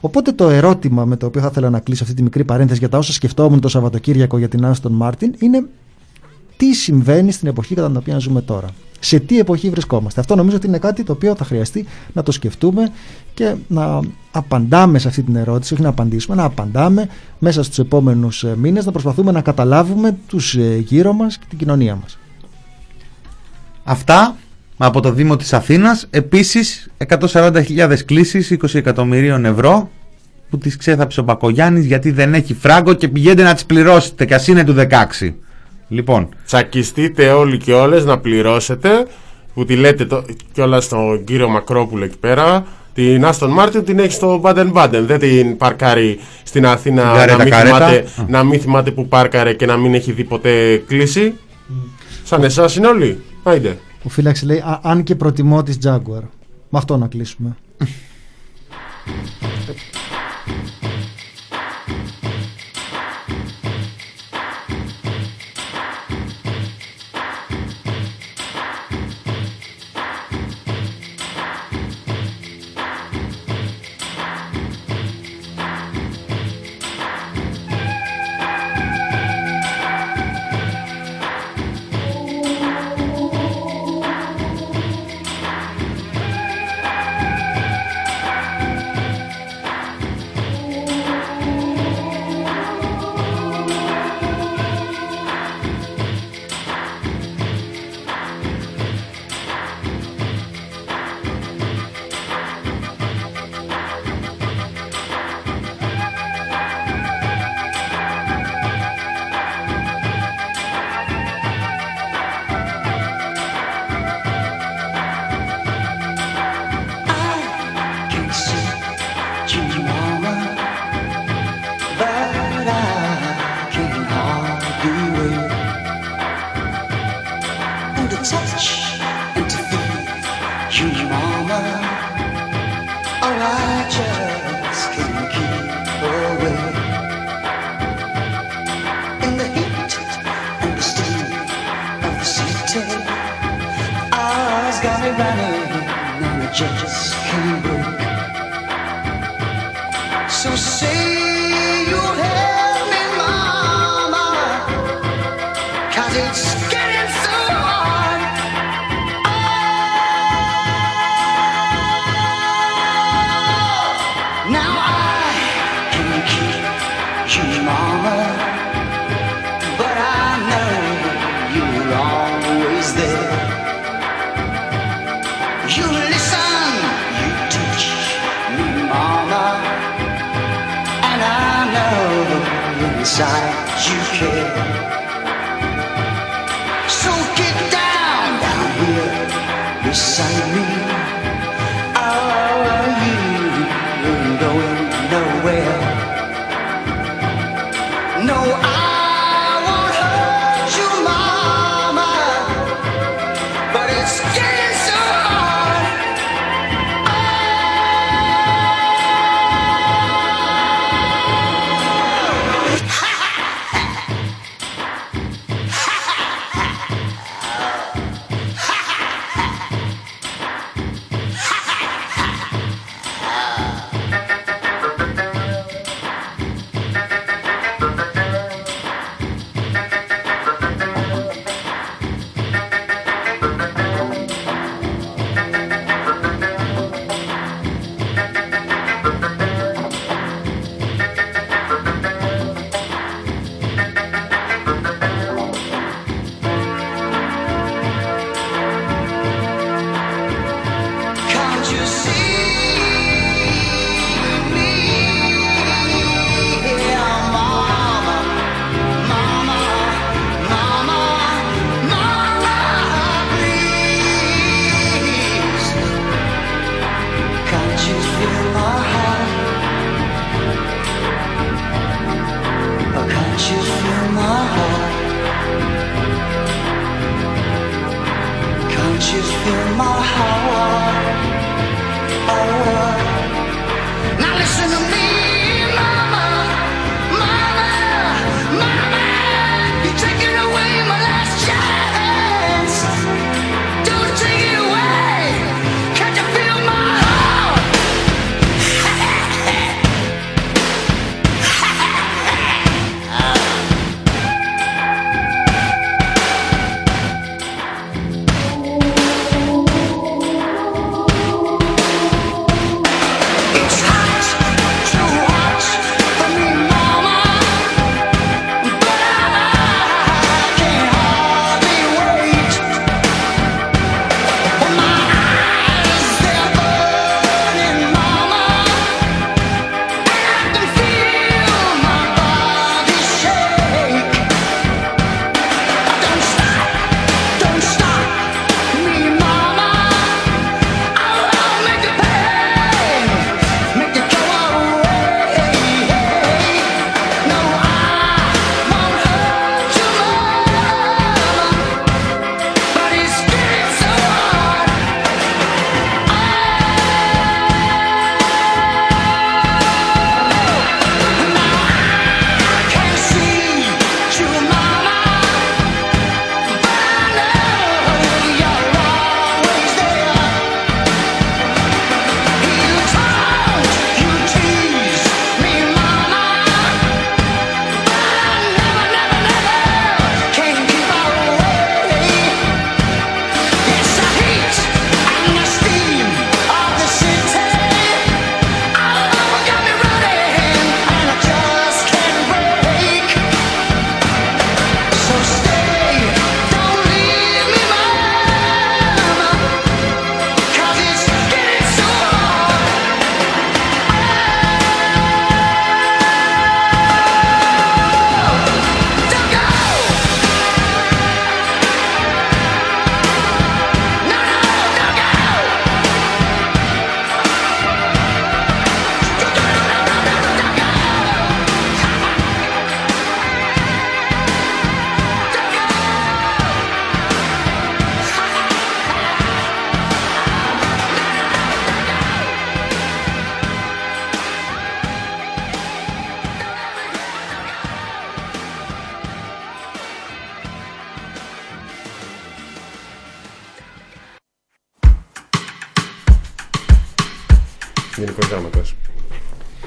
[0.00, 2.88] Οπότε το ερώτημα με το οποίο θα ήθελα να κλείσω αυτή τη μικρή παρένθεση για
[2.88, 5.64] τα όσα σκεφτόμουν το Σαββατοκύριακο για την Άστον Μάρτιν είναι
[6.56, 8.68] τι συμβαίνει στην εποχή κατά την οποία ζούμε τώρα.
[9.00, 10.20] Σε τι εποχή βρισκόμαστε.
[10.20, 12.92] Αυτό νομίζω ότι είναι κάτι το οποίο θα χρειαστεί να το σκεφτούμε
[13.34, 14.00] και να
[14.30, 17.08] απαντάμε σε αυτή την ερώτηση, όχι να απαντήσουμε, να απαντάμε
[17.38, 21.58] μέσα στους επόμενους ε, μήνες, να προσπαθούμε να καταλάβουμε τους ε, γύρω μας και την
[21.58, 22.18] κοινωνία μας.
[23.84, 24.36] Αυτά
[24.82, 26.06] από το Δήμο της Αθήνας.
[26.10, 26.90] Επίσης
[27.32, 29.90] 140.000 κλήσεις 20 εκατομμυρίων ευρώ
[30.50, 34.34] που τις ξέθαψε ο Μπακογιάννης γιατί δεν έχει φράγκο και πηγαίνετε να τις πληρώσετε και
[34.34, 34.74] ας είναι του
[35.20, 35.32] 16.
[35.88, 39.06] Λοιπόν, Τσακιστείτε όλοι και όλες να πληρώσετε
[39.54, 44.12] που τη λέτε το, κιόλας στον κύριο Μακρόπουλο εκεί πέρα την Άστον Μάρτιν την έχει
[44.12, 47.76] στο Μπάντεν Μπάντεν δεν την παρκάρει στην Αθήνα Γκαρέτα, να μην, καρέτα.
[47.76, 48.24] θυμάται, Α.
[48.28, 51.34] να μην θυμάται που πάρκαρε και να μην έχει δει ποτέ κλίση
[52.24, 53.76] σαν εσάς είναι όλοι Άιντε.
[54.04, 56.22] Ο φύλαξη λέει «Α, αν και προτιμώ της Jaguar.
[56.68, 57.56] Με αυτό να κλείσουμε.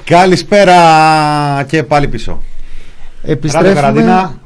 [0.04, 2.42] Καλησπέρα και πάλι πίσω.
[3.22, 4.40] Επιστρέφουμε- Ράδιο Καραντίνα,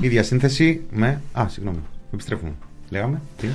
[0.00, 1.20] ίδια σύνθεση με...
[1.32, 1.78] Α, συγγνώμη.
[2.12, 2.52] Επιστρέφουμε.
[2.90, 3.20] Λέγαμε.
[3.36, 3.46] Τι;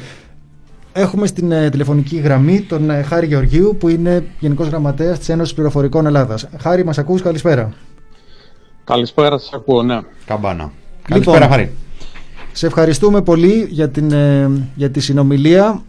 [0.93, 5.53] Έχουμε στην ε, τηλεφωνική γραμμή τον ε, Χάρη Γεωργίου που είναι Γενικός Γραμματέας της Ένωσης
[5.53, 6.47] Πληροφορικών Ελλάδας.
[6.59, 7.73] Χάρη, μας ακούς, καλησπέρα.
[8.83, 9.99] Καλησπέρα, σας ακούω, ναι.
[10.25, 10.71] Καμπάνα.
[11.07, 11.71] Καλησπέρα, Χάρη.
[12.51, 15.81] Σε ευχαριστούμε πολύ για, την, ε, για τη συνομιλία.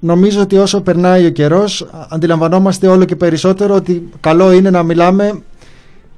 [0.00, 4.82] Νομίζω ότι όσο περνάει ο καιρός α- αντιλαμβανόμαστε όλο και περισσότερο ότι καλό είναι να
[4.82, 5.42] μιλάμε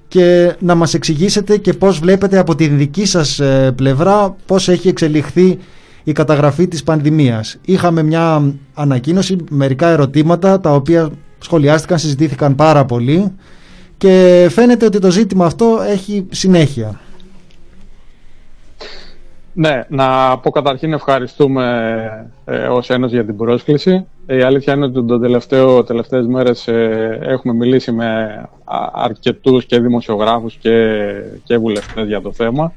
[0.09, 4.89] και να μας εξηγήσετε και πώς βλέπετε από την δική σας ε, πλευρά πώς έχει
[4.89, 5.59] εξελιχθεί
[6.05, 7.57] η καταγραφή της πανδημίας.
[7.65, 13.33] Είχαμε μια ανακοίνωση, μερικά ερωτήματα τα οποία σχολιάστηκαν, συζητήθηκαν πάρα πολύ
[13.97, 17.01] και φαίνεται ότι το ζήτημα αυτό έχει συνέχεια.
[19.55, 24.07] Ναι, να πω καταρχήν ευχαριστούμε ε, ως Ένωση για την πρόσκληση.
[24.27, 28.25] Ε, Η αλήθεια είναι ότι τον τελευταίο, τελευταίες μέρες ε, έχουμε μιλήσει με
[28.65, 30.97] α- αρκετούς και δημοσιογράφους και,
[31.45, 32.73] και βουλευτές για το θέμα.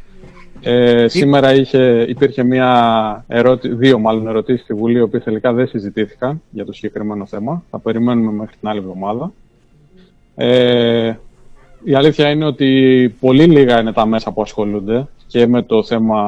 [0.61, 5.67] Ε, σήμερα είχε, υπήρχε μια ερώτη, δύο μάλλον ερωτήσεις στη Βουλή, οι οποίες τελικά δεν
[5.67, 7.63] συζητήθηκαν για το συγκεκριμένο θέμα.
[7.69, 9.31] Θα περιμένουμε μέχρι την άλλη εβδομάδα.
[10.35, 11.13] Ε,
[11.83, 16.19] η αλήθεια είναι ότι πολύ λίγα είναι τα μέσα που ασχολούνται και με το θέμα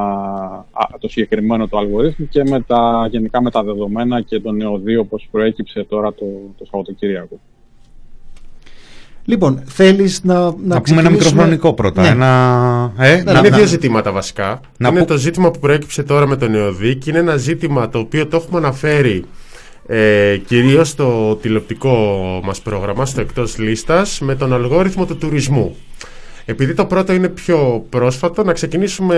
[0.72, 5.00] α, το συγκεκριμένο του αλγορίθμου και με τα, γενικά με τα δεδομένα και το νεοδίο
[5.00, 6.24] όπως προέκυψε τώρα το,
[6.58, 7.40] το Σαββατοκύριακο.
[9.24, 12.02] Λοιπόν, θέλεις να, να, Να πούμε ένα ξεκινήσουμε- μικροχρονικό πρώτα.
[12.02, 12.08] Ναι.
[12.08, 12.92] Ένα...
[12.98, 14.60] Ε, Ναι, είναι δύο ζητήματα βασικά.
[14.78, 17.88] να είναι πω- το ζήτημα που προέκυψε τώρα με τον ΕΟΔΙ και είναι ένα ζήτημα
[17.88, 19.24] το οποίο το έχουμε αναφέρει
[19.86, 21.94] ε, κυρίως στο τηλεοπτικό
[22.44, 25.76] μας πρόγραμμα, στο εκτός λίστας, με τον αλγόριθμο του τουρισμού.
[26.48, 29.16] Επειδή το πρώτο είναι πιο πρόσφατο, να ξεκινήσουμε,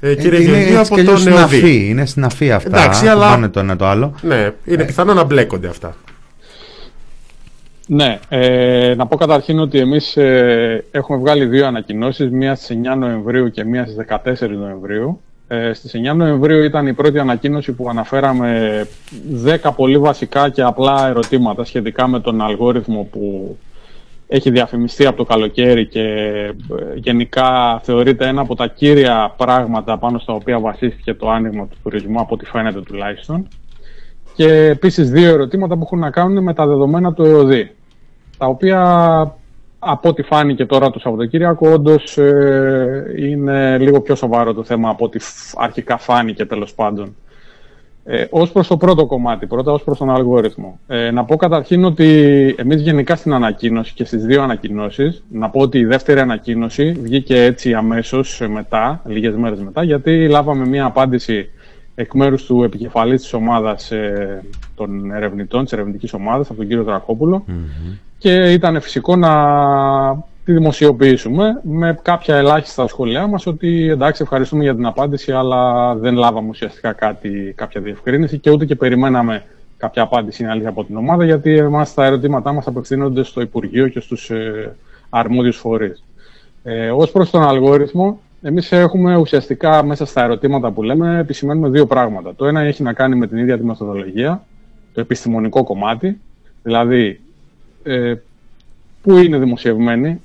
[0.00, 1.56] ε, κύριε είναι Γεωργίου, έτσι από κι το αλλιώς ΝΕΟΔΙ.
[1.56, 2.68] συναφή, είναι συναφή αυτά.
[2.78, 4.14] Εντάξει, που αλλά- πάνε το ένα το άλλο.
[4.22, 5.96] Ναι, είναι πιθανό να μπλέκονται αυτά.
[7.86, 12.94] Ναι, ε, να πω καταρχήν ότι εμείς ε, έχουμε βγάλει δύο ανακοινώσεις, μία στις 9
[12.96, 15.20] Νοεμβρίου και μία στις 14 Νοεμβρίου.
[15.48, 18.86] Ε, στις 9 Νοεμβρίου ήταν η πρώτη ανακοίνωση που αναφέραμε
[19.44, 23.56] 10 πολύ βασικά και απλά ερωτήματα σχετικά με τον αλγόριθμο που
[24.28, 26.50] έχει διαφημιστεί από το καλοκαίρι και ε,
[26.94, 32.20] γενικά θεωρείται ένα από τα κύρια πράγματα πάνω στα οποία βασίστηκε το άνοιγμα του τουρισμού,
[32.20, 33.48] από ό,τι φαίνεται τουλάχιστον.
[34.34, 37.70] Και επίσης δύο ερωτήματα που έχουν να κάνουν με τα δεδομένα του ΕΟΔΗ,
[38.38, 38.80] τα οποία
[39.78, 45.04] από ό,τι φάνηκε τώρα το Σαββατοκύριακο όντως ε, είναι λίγο πιο σοβαρό το θέμα από
[45.04, 47.16] ό,τι φ- αρχικά φάνηκε τέλος πάντων.
[48.10, 50.78] Ε, Ω προς το πρώτο κομμάτι, πρώτα ως προς τον αλγόριθμο.
[50.86, 52.04] Ε, να πω καταρχήν ότι
[52.58, 57.42] εμείς γενικά στην ανακοίνωση και στις δύο ανακοινώσεις, να πω ότι η δεύτερη ανακοίνωση βγήκε
[57.42, 61.50] έτσι αμέσως μετά, λίγες μέρες μετά, γιατί λάβαμε μία απάντηση
[61.94, 64.44] εκ μέρους του επικεφαλής της ομάδας ε,
[64.74, 67.44] των ερευνητών, της ερευνητικής ομάδας, από τον κύριο Δρακόπουλο.
[68.18, 69.32] Και ήταν φυσικό να
[70.48, 76.14] τη δημοσιοποιήσουμε με κάποια ελάχιστα σχόλιά μας ότι εντάξει ευχαριστούμε για την απάντηση αλλά δεν
[76.14, 79.44] λάβαμε ουσιαστικά κάτι, κάποια διευκρίνηση και ούτε και περιμέναμε
[79.76, 83.88] κάποια απάντηση είναι αλήθεια από την ομάδα γιατί εμάς τα ερωτήματά μας απευθύνονται στο Υπουργείο
[83.88, 84.76] και στους ε,
[85.10, 86.04] αρμόδιους φορείς.
[86.62, 91.86] Ε, ως προς τον αλγόριθμο, εμείς έχουμε ουσιαστικά μέσα στα ερωτήματα που λέμε επισημαίνουμε δύο
[91.86, 92.34] πράγματα.
[92.34, 94.44] Το ένα έχει να κάνει με την ίδια τη μεθοδολογία,
[94.94, 96.20] το επιστημονικό κομμάτι,
[96.62, 97.20] δηλαδή
[97.82, 98.14] ε,
[99.02, 100.20] πού είναι δημοσιευμένη,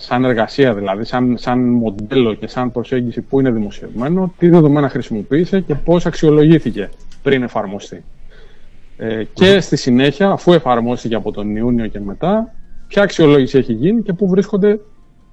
[0.00, 5.60] σαν εργασία δηλαδή, σαν, σαν μοντέλο και σαν προσέγγιση που είναι δημοσιευμένο, τι δεδομένα χρησιμοποίησε
[5.60, 6.88] και πώς αξιολογήθηκε
[7.22, 8.04] πριν εφαρμοστεί.
[8.96, 12.54] Ε, και στη συνέχεια, αφού εφαρμόστηκε από τον Ιούνιο και μετά,
[12.86, 14.80] ποια αξιολόγηση έχει γίνει και πού βρίσκονται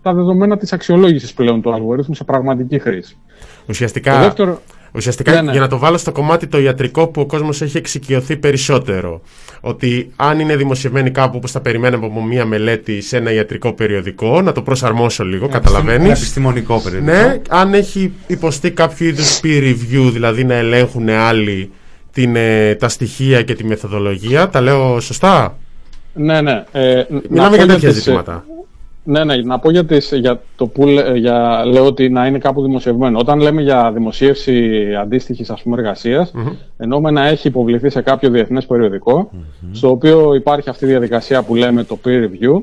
[0.02, 3.18] τα δεδομένα της αξιολόγησης πλέον του αλγορίθμου σε πραγματική χρήση.
[3.70, 4.62] Ουσιαστικά, Το δεύτερο-
[4.96, 5.52] ουσιαστικά Ναι, ναι.
[5.52, 9.22] για να το βάλω στο κομμάτι το ιατρικό που ο κόσμος έχει εξοικειωθεί περισσότερο.
[9.62, 14.42] Ότι αν είναι δημοσιευμένη κάπου όπως θα περιμέναμε από μία μελέτη σε ένα ιατρικό περιοδικό,
[14.42, 16.06] να το προσαρμόσω λίγο, καταλαβαίνεις.
[16.06, 17.12] Ένα επιστημονικό περιοδικό.
[17.12, 21.72] Ναι, αν έχει υποστεί κάποιο είδους peer review, δηλαδή να ελέγχουν άλλοι
[22.12, 25.58] την, ε, τα στοιχεία και τη μεθοδολογία, τα λέω σωστά;
[26.14, 26.64] Ναι, ναι.
[26.72, 28.46] Ε, να Μιλάμε πω για τέτοια τις, ε, ζητήματα.
[29.08, 32.38] Ναι, ναι, να πω για, τις, για το που λέ- για, λέω ότι να είναι
[32.38, 33.20] κάπου δημοσιευμένο.
[33.20, 36.34] Όταν λέμε για δημοσίευση αντίστοιχης ας πούμε εργασίας,
[36.78, 39.30] εννοούμε να έχει υποβληθεί σε κάποιο διεθνές περιοδικό,
[39.72, 42.62] στο οποίο υπάρχει αυτή η διαδικασία που λέμε το peer review,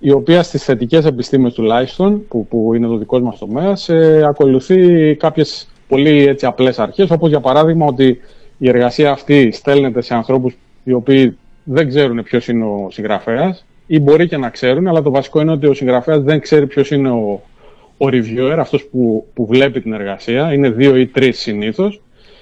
[0.00, 5.14] η οποία στις θετικές επιστήμες τουλάχιστον, που, που είναι το δικό μας τομέας, ε, ακολουθεί
[5.14, 8.20] κάποιες πολύ έτσι, απλές αρχές, όπως για παράδειγμα ότι
[8.58, 14.00] η εργασία αυτή στέλνεται σε ανθρώπους οι οποίοι δεν ξέρουν ποιος είναι ο συγγραφέας ή
[14.00, 17.10] μπορεί και να ξέρουν, αλλά το βασικό είναι ότι ο συγγραφέας δεν ξέρει ποιος είναι
[17.10, 17.42] ο,
[17.98, 22.00] ο reviewer, αυτός που, που βλέπει την εργασία, είναι δύο ή τρεις συνήθως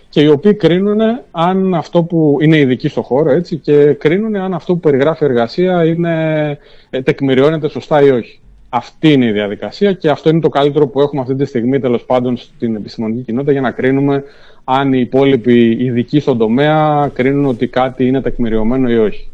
[0.08, 1.00] και οι οποίοι κρίνουν
[1.30, 5.26] αν αυτό που είναι ειδικοί στο χώρο έτσι, και κρίνουν αν αυτό που περιγράφει η
[5.26, 6.58] εργασία είναι,
[6.90, 8.40] ε, τεκμηριώνεται σωστά ή όχι.
[8.68, 12.04] Αυτή είναι η διαδικασία και αυτό είναι το καλύτερο που έχουμε αυτή τη στιγμή τέλος
[12.04, 14.24] πάντων στην επιστημονική κοινότητα για να κρίνουμε
[14.64, 19.28] αν οι υπόλοιποι ειδικοί στον τομέα κρίνουν ότι κάτι είναι τεκμηριωμένο ή όχι.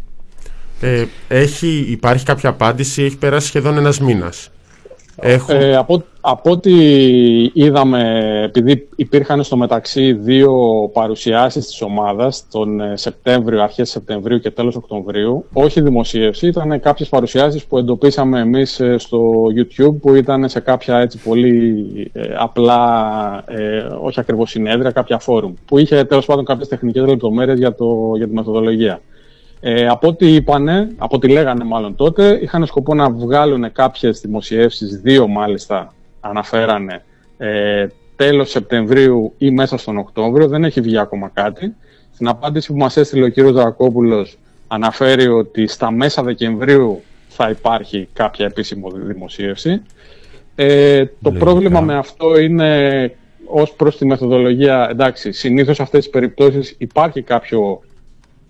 [0.85, 4.51] Ε, έχει, υπάρχει κάποια απάντηση, έχει περάσει σχεδόν ένας μήνας.
[5.17, 5.53] Έχω...
[5.53, 6.73] Ε, από, από ό,τι
[7.53, 10.53] είδαμε, επειδή υπήρχαν στο μεταξύ δύο
[10.93, 17.09] παρουσιάσεις της ομάδας, τον ε, Σεπτέμβριο, αρχές Σεπτεμβρίου και τέλος Οκτωβρίου, όχι δημοσίευση, ήταν κάποιες
[17.09, 23.45] παρουσιάσεις που εντοπίσαμε εμείς ε, στο YouTube, που ήταν σε κάποια έτσι πολύ ε, απλά,
[23.47, 28.13] ε, όχι ακριβώς συνέδρια, κάποια φόρουμ, που είχε τέλος πάντων κάποιες τεχνικές λεπτομέρειες για, το,
[28.17, 29.01] για τη μεθοδολογία.
[29.67, 35.01] Ε, από ό,τι είπανε, από ό,τι λέγανε μάλλον τότε, είχαν σκοπό να βγάλουν κάποιες δημοσιεύσεις,
[35.01, 37.05] δύο μάλιστα αναφέρανε,
[37.39, 37.87] ε,
[38.17, 41.75] τέλος Σεπτεμβρίου ή μέσα στον Οκτώβριο, δεν έχει βγει ακόμα κάτι.
[42.15, 48.09] Στην απάντηση που μας έστειλε ο κύριος Δρακόπουλος αναφέρει ότι στα μέσα Δεκεμβρίου θα υπάρχει
[48.13, 49.83] κάποια επίσημη δημοσίευση.
[50.55, 53.13] Ε, το πρόβλημα με αυτό είναι
[53.47, 57.81] ως προς τη μεθοδολογία, εντάξει, συνήθως σε αυτές τις περιπτώσεις υπάρχει κάποιο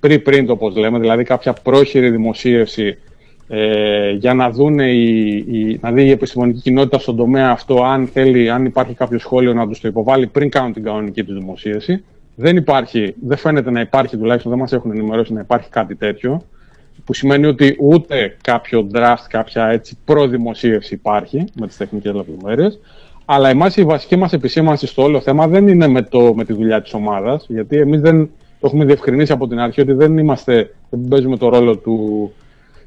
[0.05, 2.99] pre-print όπως λέμε, δηλαδή κάποια πρόχειρη δημοσίευση
[3.49, 8.07] ε, για να, δουν η, η, να δει η επιστημονική κοινότητα στον τομέα αυτό αν
[8.07, 12.05] θέλει, αν υπάρχει κάποιο σχόλιο να τους το υποβάλει πριν κάνουν την κανονική τους δημοσίευση.
[12.37, 16.43] Δεν υπάρχει, δεν φαίνεται να υπάρχει, τουλάχιστον δεν μας έχουν ενημερώσει να υπάρχει κάτι τέτοιο,
[17.05, 22.79] που σημαίνει ότι ούτε κάποιο draft, κάποια έτσι προδημοσίευση υπάρχει με τις τεχνικές λεπτομέρειες,
[23.25, 26.53] αλλά εμάς η βασική μας επισήμανση στο όλο θέμα δεν είναι με, το, με τη
[26.53, 28.31] δουλειά της ομάδας, γιατί εμείς δεν,
[28.65, 32.33] το έχουμε διευκρινίσει από την αρχή ότι δεν είμαστε, δεν παίζουμε το ρόλο του,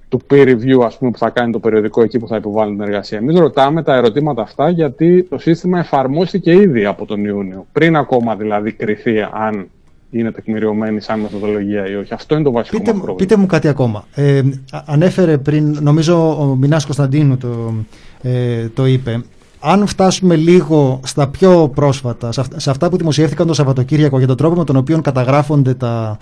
[0.09, 2.81] του peer review ας πούμε, που θα κάνει το περιοδικό εκεί που θα υποβάλει την
[2.81, 3.17] εργασία.
[3.17, 7.65] Εμείς ρωτάμε τα ερωτήματα αυτά γιατί το σύστημα εφαρμόστηκε ήδη από τον Ιούνιο.
[7.71, 9.67] Πριν ακόμα δηλαδή κρυθεί αν
[10.11, 12.13] είναι τεκμηριωμένη σαν μεθοδολογία ή όχι.
[12.13, 13.27] Αυτό είναι το βασικό Πείτε, μας μου- πρόβλημα.
[13.29, 14.05] πείτε μου κάτι ακόμα.
[14.15, 14.37] Ε,
[14.71, 17.73] α- ανέφερε πριν, νομίζω ο Μινάς Κωνσταντίνου το,
[18.21, 19.21] ε, το είπε.
[19.59, 24.27] Αν φτάσουμε λίγο στα πιο πρόσφατα, σε αυ- σε αυτά που δημοσιεύθηκαν το Σαββατοκύριακο για
[24.27, 26.17] τον τρόπο με τον οποίο καταγράφονται τα,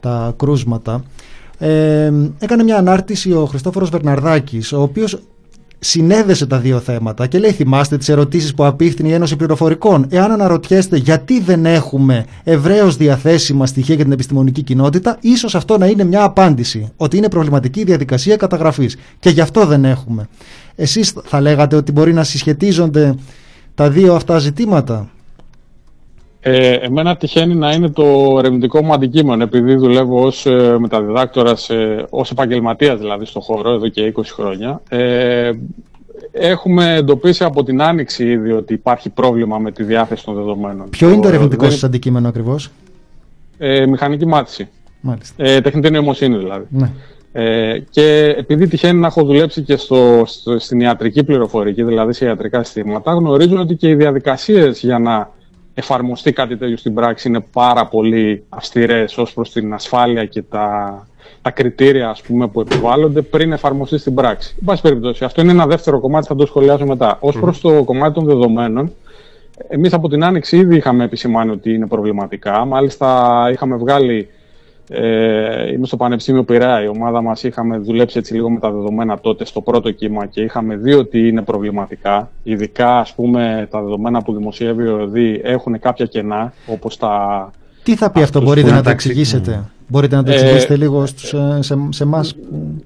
[0.00, 1.02] τα κρούσματα,
[1.58, 5.18] ε, έκανε μια ανάρτηση ο Χριστόφορος Βερναρδάκης, ο οποίος
[5.82, 10.06] συνέδεσε τα δύο θέματα και λέει θυμάστε τις ερωτήσεις που απίφθηνε η Ένωση Πληροφορικών.
[10.10, 15.86] Εάν αναρωτιέστε γιατί δεν έχουμε ευρέως διαθέσιμα στοιχεία για την επιστημονική κοινότητα ίσως αυτό να
[15.86, 20.28] είναι μια απάντηση ότι είναι προβληματική η διαδικασία καταγραφής και γι' αυτό δεν έχουμε
[20.80, 23.14] εσείς θα λέγατε ότι μπορεί να συσχετίζονται
[23.74, 25.10] τα δύο αυτά ζητήματα
[26.42, 32.06] Ε, εμένα τυχαίνει να είναι το ερευνητικό μου αντικείμενο, επειδή δουλεύω ως ε, μεταδιδάκτορας, ε,
[32.10, 34.82] ως επαγγελματίας δηλαδή στο χώρο, εδώ και 20 χρόνια.
[34.88, 35.50] Ε,
[36.32, 40.88] έχουμε εντοπίσει από την Άνοιξη ήδη ότι υπάρχει πρόβλημα με τη διάθεση των δεδομένων.
[40.90, 42.70] Ποιο είναι το ερευνητικό δεν- σας αντικείμενο ακριβώς;
[43.58, 44.68] Ε, μηχανική μάθηση.
[45.00, 45.44] Μάλιστα.
[45.44, 46.64] Ε, τεχνητή νοημοσύνη δηλαδή.
[46.70, 46.90] Ναι.
[47.32, 52.24] Ε, και επειδή τυχαίνει να έχω δουλέψει και στο, στο- στην ιατρική πληροφορική, δηλαδή σε
[52.24, 55.30] ιατρικά συστήματα, γνωρίζω ότι και οι διαδικασίες για να
[55.80, 61.06] εφαρμοστεί κάτι τέτοιο στην πράξη είναι πάρα πολύ αυστηρές ως προς την ασφάλεια και τα,
[61.42, 64.54] τα κριτήρια ας πούμε, που επιβάλλονται πριν εφαρμοστεί στην πράξη.
[64.58, 67.16] Εν πάση περιπτώσει, αυτό είναι ένα δεύτερο κομμάτι, θα το σχολιάσω μετά.
[67.20, 68.92] Ως προς το κομμάτι των δεδομένων,
[69.68, 72.64] εμείς από την Άνοιξη ήδη είχαμε επισημάνει ότι είναι προβληματικά.
[72.64, 74.28] Μάλιστα είχαμε βγάλει
[74.92, 76.82] ε, είμαι στο Πανεπιστήμιο Πειραιά.
[76.82, 80.40] Η ομάδα μας είχαμε δουλέψει έτσι λίγο με τα δεδομένα τότε στο πρώτο κύμα και
[80.40, 82.30] είχαμε δει ότι είναι προβληματικά.
[82.42, 87.50] Ειδικά, ας πούμε, τα δεδομένα που δημοσιεύει ο ΕΔΗ έχουν κάποια κενά, όπως τα.
[87.82, 90.34] Τι θα πει αυτό, αυτούς μπορείτε που να το μεταξύ- εξηγήσετε; Μπορείτε να το Ε,
[90.34, 92.82] εξηγήσετε λίγο στους, ε, σε, σε εμάς; που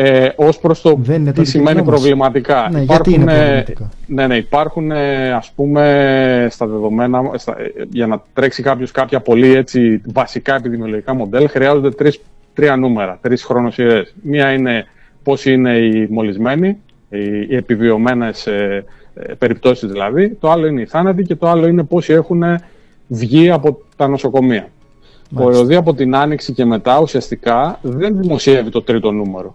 [0.00, 2.00] Ε, ως προς το Δεν είναι το τι σημαίνει αντικείμενό μας.
[2.00, 2.68] προβληματικά.
[2.72, 7.84] Ναι, γιατί είναι ε, προβληματικά; Ναι, ναι, υπάρχουν ε, ας πούμε στα δεδομένα, στα, ε,
[7.90, 12.20] για να τρέξει κάποιος κάποια πολύ έτσι βασικά επιδημιολογικά μοντέλα χρειάζονται τρεις,
[12.54, 14.14] τρία νούμερα, τρεις χρονοσυρές.
[14.22, 14.84] Μία είναι
[15.22, 16.68] πώς είναι οι μολυσμένοι,
[17.08, 18.84] οι, οι επιβιωμένες ε,
[19.14, 22.42] ε, περιπτώσεις δηλαδή, το άλλο είναι οι θάνατοι και το άλλο είναι πόσοι έχουν
[23.06, 24.68] βγει από τα νοσοκομεία.
[25.36, 25.60] Ο Μάλιστα.
[25.60, 29.54] ΕΟΔΗ από την Άνοιξη και μετά ουσιαστικά δεν δημοσιεύει το τρίτο νούμερο.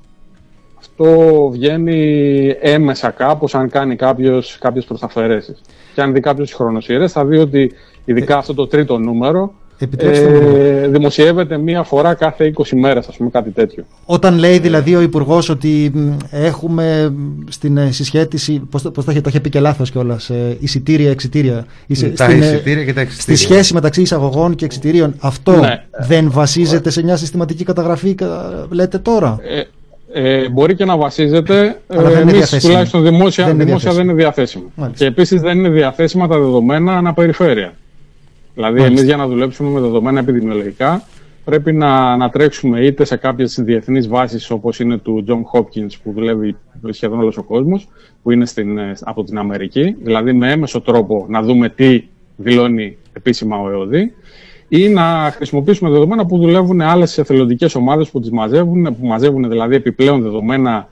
[0.89, 5.61] Αυτό βγαίνει έμεσα κάπως αν κάνει κάποιος, κάποιες προσταφαιρέσεις.
[5.95, 7.71] Και αν δει κάποιος τις χρονοσυρές θα δει ότι
[8.05, 10.55] ειδικά αυτό το τρίτο νούμερο Επιτρέψτε μου.
[10.55, 13.83] ε, δημοσιεύεται μία φορά κάθε 20 μέρες, ας πούμε κάτι τέτοιο.
[14.05, 19.05] Όταν λέει δηλαδή ο Υπουργός ότι μ, έχουμε μ, στην ε, συσχέτιση, πώς, το- πώς
[19.05, 21.65] το, είχε, το είχε πει και λάθος κιόλας, ε, εισιτήρια, εξιτήρια.
[21.87, 23.41] Εισι- Τα στην, ε, εισιτήρια και τα Στη εξιτήρια.
[23.41, 25.15] σχέση μεταξύ εισαγωγών και εξιτηρίων.
[25.19, 25.83] Αυτό Ναι.
[26.07, 29.61] δεν βασίζεται σε μια συστηματική καταγραφή, κα- λέτε τώρα; Ε,
[30.13, 31.81] ε, μπορεί και να βασίζεται.
[31.87, 32.71] Αλλά δεν είναι εμείς διαθέσιμο.
[32.71, 34.11] τουλάχιστον δημόσια, Δεν είναι δημόσια δεν διαθέσιμο.
[34.11, 34.71] είναι διαθέσιμο.
[34.75, 35.03] Μάλιστα.
[35.05, 37.73] Και επίσης δεν είναι διαθέσιμα τα δεδομένα αναπεριφέρεια.
[38.53, 38.91] Δηλαδή, Μάλιστα.
[38.91, 41.03] εμείς για να δουλέψουμε με δεδομένα επιδημιολογικά,
[41.45, 46.11] πρέπει να, να τρέξουμε είτε σε κάποιες διεθνείς βάσεις όπως είναι του John Hopkins που
[46.11, 46.55] δουλεύει
[46.89, 47.87] σχεδόν όλος ο κόσμος,
[48.23, 52.03] που είναι στην, ε, από την Αμερική, δηλαδή με έμεσο τρόπο να δούμε τι
[52.35, 54.13] δηλώνει επίσημα ο ΕΟΔΗ,
[54.75, 59.75] ή να χρησιμοποιήσουμε δεδομένα που δουλεύουν άλλες εθελοντικές ομάδες που τις μαζεύουν, που μαζεύουν δηλαδή
[59.75, 60.87] επιπλέον δεδομένα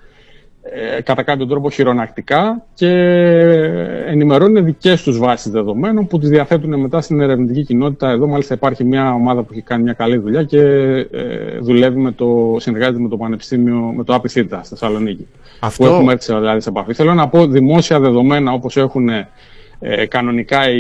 [0.98, 2.88] ε, κατά κάποιο τρόπο χειρονακτικά και
[4.08, 8.10] ενημερώνουν δικές τους βάσεις δεδομένων που τις διαθέτουν μετά στην ερευνητική κοινότητα.
[8.10, 10.60] Εδώ, μάλιστα, υπάρχει μια ομάδα που έχει κάνει μια καλή δουλειά και
[11.12, 15.28] ε, δουλεύει με το, συνεργάζεται με το Πανεπιστήμιο, με το ΑΠΙΘΙΤΑ στη Θεσσαλονίκη.
[15.60, 16.94] Αυτό- Που έχουμε έρθει δηλαδή σε επαφή.
[16.94, 19.10] Θέλω να πω δημόσια δεδομένα όπως έχουν
[19.84, 20.80] ε, κανονικά οι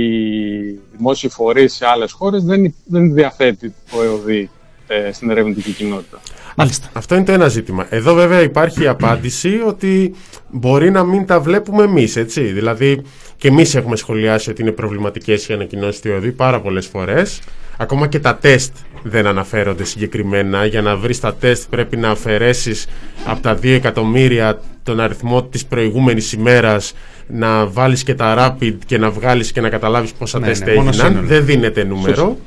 [0.95, 4.49] δημόσιοι φορείς σε άλλες χώρες δεν, δεν διαθέτει το ΕΟΔΗ
[4.87, 6.19] ε, στην ερευνητική κοινότητα.
[6.55, 6.89] Μάλιστα.
[6.93, 7.85] Αυτό είναι το ένα ζήτημα.
[7.89, 10.15] Εδώ βέβαια υπάρχει η απάντηση ότι
[10.49, 12.41] μπορεί να μην τα βλέπουμε εμείς, έτσι.
[12.41, 13.01] Δηλαδή
[13.37, 17.41] και εμείς έχουμε σχολιάσει ότι είναι προβληματικές οι ανακοινώσεις του ΕΟΔΗ πάρα πολλές φορές.
[17.77, 20.65] Ακόμα και τα τεστ δεν αναφέρονται συγκεκριμένα.
[20.65, 22.87] Για να βρεις τα τεστ πρέπει να αφαιρέσεις
[23.25, 26.93] από τα 2 εκατομμύρια τον αριθμό της προηγούμενης ημέρας,
[27.27, 30.73] να βάλεις και τα rapid και να βγάλεις και να καταλάβεις πόσα Ναι, τεστ ναι,
[30.73, 31.07] μόνο έγιναν.
[31.07, 31.27] σύνολο.
[31.27, 32.15] Δεν δίνεται νούμερο.
[32.15, 32.37] Σωστό.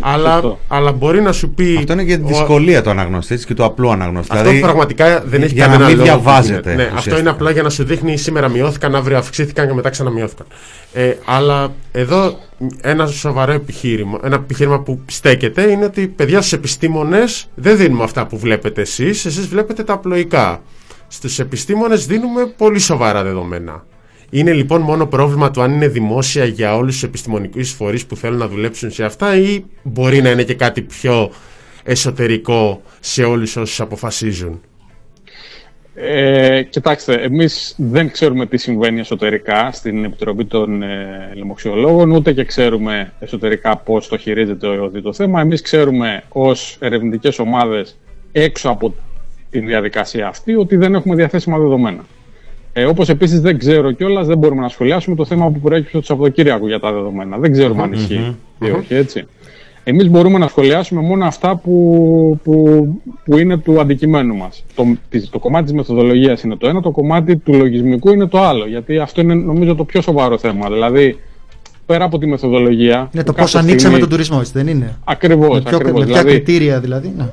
[0.00, 0.58] Αλλά, Σωστό.
[0.68, 1.74] αλλά μπορεί να σου πει.
[1.78, 4.32] Αυτό είναι και η ο- δυσκολία του αναγνωστή έτσι, και του απλού αναγνωστή.
[4.32, 6.52] αυτό Δηλαδή, πραγματικά δεν έχει για κανένα να μην λόγο που διαβάζεται.
[6.52, 6.74] γίνεται.
[6.74, 7.18] Ναι, αυτό ουσιαστικά.
[7.18, 10.46] είναι απλά για να σου δείχνει σήμερα μειώθηκαν, αύριο αυξήθηκαν και μετά ξαναμειώθηκαν.
[10.92, 12.38] Ε, αλλά εδώ
[12.80, 18.26] ένα σοβαρό επιχείρημα, ένα επιχείρημα που στέκεται είναι ότι παιδιά στους επιστήμονες δεν δίνουμε αυτά
[18.26, 20.60] που βλέπετε εσείς, εσείς βλέπετε τα απλοϊκά.
[21.12, 23.86] Στους επιστήμονες δίνουμε πολύ σοβαρά δεδομένα.
[24.30, 28.38] Είναι λοιπόν μόνο πρόβλημα του αν είναι δημόσια για όλους τους επιστημονικούς φορείς που θέλουν
[28.38, 31.30] να δουλέψουν σε αυτά ή μπορεί να είναι και κάτι πιο
[31.82, 34.60] εσωτερικό σε όλους όσους αποφασίζουν.
[35.94, 42.44] Ε, κοιτάξτε, εμείς δεν ξέρουμε τι συμβαίνει εσωτερικά στην Επιτροπή των ε, Λοιμοξιολόγων, ούτε και
[42.44, 45.40] ξέρουμε εσωτερικά πώς το χειρίζεται ο ΕΟΔΗ το θέμα.
[45.40, 47.98] Εμείς ξέρουμε ως ερευνητικές ομάδες
[48.32, 48.94] έξω από
[49.52, 52.04] τη διαδικασία αυτή ότι δεν έχουμε διαθέσιμα δεδομένα.
[52.72, 56.02] Ε, Όπως επίσης δεν ξέρω κιόλας, δεν μπορούμε να σχολιάσουμε το θέμα που προέκυψε το
[56.04, 57.38] Σαββατοκύριακο για τα δεδομένα.
[57.38, 59.24] Δεν ξέρουμε αν ισχύει ή όχι, έτσι.
[59.84, 62.86] Εμείς μπορούμε να σχολιάσουμε μόνο αυτά που, που,
[63.24, 64.64] που είναι του αντικειμένου μας.
[64.74, 68.40] Το, της- το κομμάτι της μεθοδολογίας είναι το ένα, το κομμάτι του λογισμικού είναι το
[68.40, 68.66] άλλο.
[68.66, 70.68] Γιατί αυτό είναι νομίζω το πιο σοβαρό θέμα.
[70.68, 71.18] Δηλαδή,
[71.86, 73.08] πέρα από τη μεθοδολογία...
[73.14, 76.00] Είναι το κάθε πώς ανοίξαμε στιγμή- τον τουρισμό, έτσι δεν είναι; Ακριβώς, με, ποιο- ακριβώς.
[76.00, 77.12] με ποια Δηλαδή- κριτήρια δηλαδή.
[77.16, 77.24] Ναι.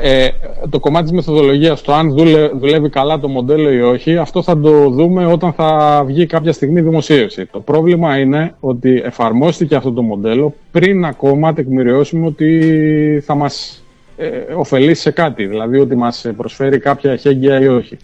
[0.00, 0.28] Ε,
[0.70, 4.60] το κομμάτι της μεθοδολογίας, το αν δούλε, δουλεύει καλά το μοντέλο ή όχι, αυτό θα
[4.60, 7.46] το δούμε όταν θα βγει κάποια στιγμή δημοσίευση.
[7.46, 13.84] Το πρόβλημα είναι ότι εφαρμόστηκε αυτό το μοντέλο πριν ακόμα τεκμηριώσουμε ότι θα μας
[14.16, 17.96] ε, ωφελήσει σε κάτι, δηλαδή ότι μας προσφέρει κάποια εχέγγυα ή όχι.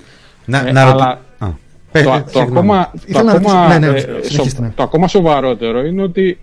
[0.45, 1.57] Να, Ε, να ρωτήσω- αλλά Α, το,
[1.93, 2.59] πε- το, συγγνώμη.
[2.59, 4.73] ακόμα, το, Ήθελα να ακόμα, ρωτήσω- ναι, ναι, ε, συνεχίστε, σο- ναι.
[4.75, 6.39] το ακόμα σοβαρότερο είναι ότι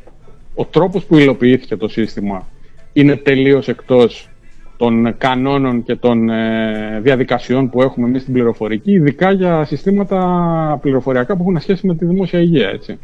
[0.56, 2.48] ο τρόπος που υλοποιήθηκε το σύστημα
[2.94, 4.30] είναι τελείως εκτός
[4.78, 11.36] των κανόνων και των ε, διαδικασιών που έχουμε εμείς στην πληροφορική, ειδικά για συστήματα πληροφοριακά
[11.36, 12.70] που έχουν σχέση με τη δημόσια υγεία.
[12.70, 13.00] Έτσι.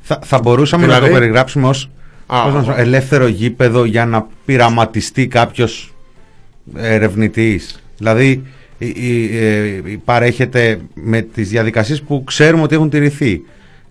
[0.00, 1.90] Θα, θα μπορούσαμε να Δηλαδή; το περιγράψουμε ως,
[2.26, 2.78] Α, πώς να σου πω, α.
[2.80, 5.94] ελεύθερο γήπεδο για να πειραματιστεί κάποιος
[6.76, 7.82] ερευνητής.
[7.98, 8.42] Δηλαδή
[8.78, 13.42] η- η- ε, η- παρέχεται με τις διαδικασίες που ξέρουμε ότι έχουν τηρηθεί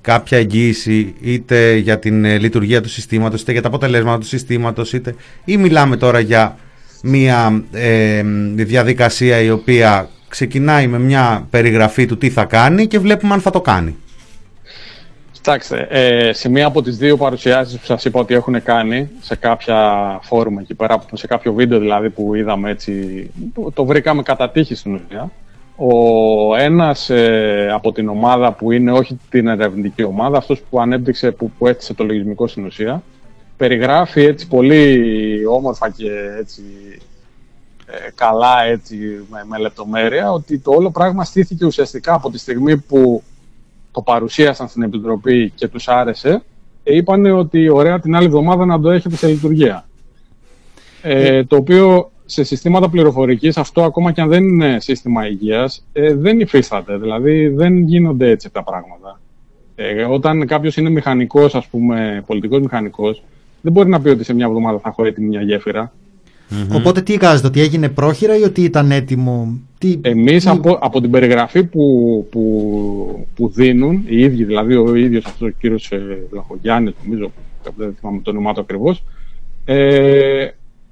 [0.08, 4.94] κάποια εγγύηση είτε για την ε, λειτουργία του συστήματος είτε για τα αποτελέσματα του συστήματος
[4.94, 5.16] είτε
[5.46, 6.58] ή μιλάμε τώρα για
[7.04, 8.22] μια ε,
[8.56, 13.50] διαδικασία η οποία ξεκινάει με μια περιγραφή του τι θα κάνει και βλέπουμε αν θα
[13.50, 13.96] το κάνει.
[15.32, 19.36] Κοιτάξτε, ε, σε μία από τις δύο παρουσιάσεις που σας είπα ότι έχουν κάνει, σε
[19.36, 19.80] κάποια
[20.24, 22.92] φόρουμ εκεί πέρα, σε κάποιο βίντεο δηλαδή που είδαμε έτσι,
[23.54, 25.32] το, το βρήκαμε κατά τύχη στην ουσία,
[25.78, 31.32] ο ένας ε, από την ομάδα που είναι όχι την ερευνητική ομάδα, αυτός που ανέπτυξε,
[31.32, 33.04] που, που έθεσε το λογισμικό στην ουσία,
[33.58, 36.64] περιγράφει έτσι πολύ όμορφα και έτσι
[37.86, 38.98] ε, καλά έτσι
[39.30, 43.24] με, με λεπτομέρεια ότι το όλο πράγμα στήθηκε ουσιαστικά από τη στιγμή που
[43.92, 46.44] το παρουσίασαν στην Επιτροπή και τους άρεσε
[46.84, 49.88] και είπαν ότι ωραία την άλλη εβδομάδα να το έχετε σε λειτουργία.
[51.02, 56.14] Ε, το οποίο σε συστήματα πληροφορικής αυτό ακόμα και αν δεν είναι σύστημα υγείας ε,
[56.14, 59.20] δεν υφίσταται, δηλαδή δεν γίνονται έτσι τα πράγματα.
[59.76, 63.24] Ε, όταν κάποιος είναι μηχανικός, ας πούμε, πολιτικός μηχανικός,
[63.62, 65.94] δεν μπορεί να πει ότι σε μια εβδομάδα θα έχω έτοιμη μια γέφυρα.
[66.74, 71.02] Οπότε τι εικάζεται, ότι έγινε πρόχειρα ή ότι ήταν έτοιμο; Τι, Εμείς τι- από, από
[71.02, 76.18] την περιγραφή που, που, που δίνουν, οι ίδιοι, δηλαδή ο ίδιος αυτός ο κύριος ε,
[76.30, 77.32] Βλαχογιάννης, νομίζω,
[77.78, 79.04] δεν θυμάμαι το όνομά του ακριβώς,
[79.66, 80.48] ε,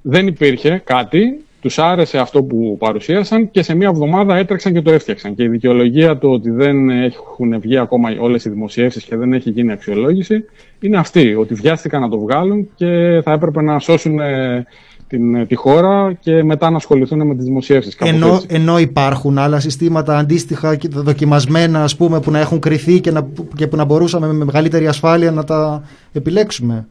[0.08, 4.92] δεν υπήρχε κάτι Τους άρεσε αυτό που παρουσίασαν και σε μία εβδομάδα έτρεξαν και το
[4.92, 5.36] έφτιαξαν.
[5.36, 9.50] Και η δικαιολογία του ότι δεν έχουν βγει ακόμα όλες οι δημοσιεύσεις και δεν έχει
[9.50, 10.46] γίνει αξιολόγηση
[10.80, 11.36] είναι αυτή.
[11.36, 14.66] Ότι βιάστηκαν να το βγάλουν και θα έπρεπε να σώσουν ε,
[15.08, 17.96] την, τη χώρα και μετά να ασχοληθούν με τις δημοσιεύσεις.
[17.96, 23.12] Ενώ, ενώ υπάρχουν άλλα συστήματα αντίστοιχα και δοκιμασμένα ας πούμε, που να έχουν κρυθεί και,
[23.12, 25.84] να, και που να μπορούσαμε με μεγαλύτερη ασφάλεια να τα
[26.14, 26.88] επιλέξουμε;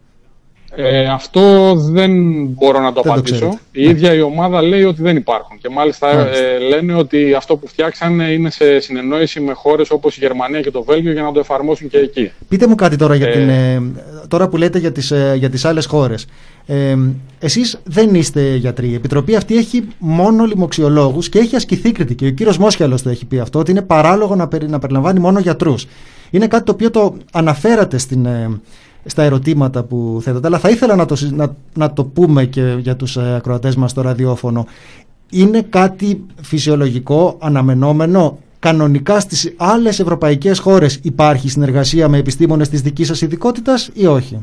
[0.76, 3.34] Ε, αυτό δεν μπορώ να το Δεν το απαντήσω.
[3.34, 3.59] ξέρετε.
[3.72, 5.59] η ίδια η ομάδα λέει ότι δεν υπάρχουν.
[5.59, 6.44] Και μάλιστα Μάλιστα.
[6.44, 10.70] ε, λένε ότι αυτό που φτιάξανε είναι σε συνεννόηση με χώρες όπως η Γερμανία και
[10.70, 12.30] το Βέλγιο για να το εφαρμόσουν και εκεί.
[12.48, 13.82] Πείτε μου κάτι τώρα, για Ε, την, ε,
[14.28, 16.26] τώρα που λέτε για τις, ε, για τις άλλες χώρες.
[16.66, 16.96] Ε,
[17.38, 18.88] εσείς δεν είστε γιατροί.
[18.88, 22.26] Η Επιτροπή αυτή έχει μόνο λοιμοξιολόγους και έχει ασκηθεί κριτική.
[22.26, 25.38] Ο κύριος Μόσχιαλος το έχει πει αυτό, ότι είναι παράλογο να, περι- να περιλαμβάνει μόνο
[25.38, 25.86] γιατρούς.
[26.30, 28.60] Είναι κάτι το οποίο το αναφέρατε στην, ε,
[29.05, 32.76] στα ερωτήματα που θέτατε, αλλά θα ήθελα να το, συ- να, να το πούμε και
[32.78, 34.66] για τους ε, ακροατές μας στο ραδιόφωνο.
[35.31, 43.06] Είναι κάτι φυσιολογικό, αναμενόμενο; Κανονικά στις άλλες ευρωπαϊκές χώρες υπάρχει συνεργασία με επιστήμονες της δικής
[43.06, 44.40] σας ειδικότητας ή όχι;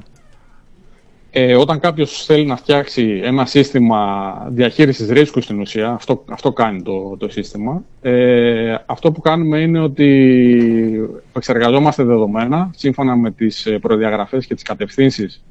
[1.34, 6.82] Ε, όταν κάποιος θέλει να φτιάξει ένα σύστημα διαχείρισης ρίσκου στην ουσία, αυτό, αυτό κάνει
[6.82, 13.80] το, το σύστημα, ε, αυτό που κάνουμε είναι ότι εξεργαζόμαστε δεδομένα σύμφωνα με τις ε,
[13.80, 15.44] προδιαγραφές και τις κατευθύνσεις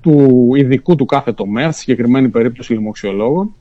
[0.00, 3.54] του ειδικού του κάθε τομέα, στη συγκεκριμένη περίπτωση λοιμοξιολόγων,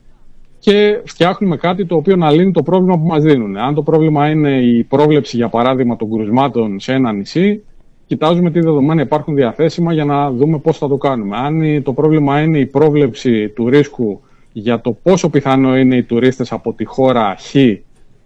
[0.60, 3.58] και φτιάχνουμε κάτι το οποίο να λύνει το πρόβλημα που μας δίνουν.
[3.58, 7.64] Αν το πρόβλημα είναι η πρόβλεψη, για παράδειγμα, των κρουσμάτων σε ένα νησί,
[8.12, 11.38] κοιτάζουμε τι δεδομένα υπάρχουν διαθέσιμα για να δούμε πώς θα το κάνουμε.
[11.38, 14.22] Αν η- το πρόβλημα είναι η πρόβλεψη του ρίσκου
[14.54, 17.56] για το πόσο πιθανό είναι οι τουρίστες από τη χώρα Χ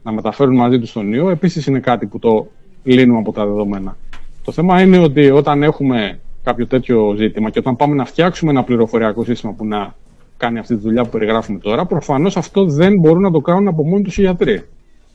[0.03, 2.47] να μεταφέρουν μαζί τους τον ιό, επίσης είναι κάτι που το
[2.83, 3.97] λύνουμε από τα δεδομένα.
[4.43, 8.63] Το θέμα είναι ότι όταν έχουμε κάποιο τέτοιο ζήτημα και όταν πάμε να φτιάξουμε ένα
[8.63, 9.95] πληροφοριακό σύστημα που να
[10.37, 13.83] κάνει αυτή τη δουλειά που περιγράφουμε τώρα, προφανώς αυτό δεν μπορούν να το κάνουν από
[13.85, 14.61] μόνοι τους οι γιατροί.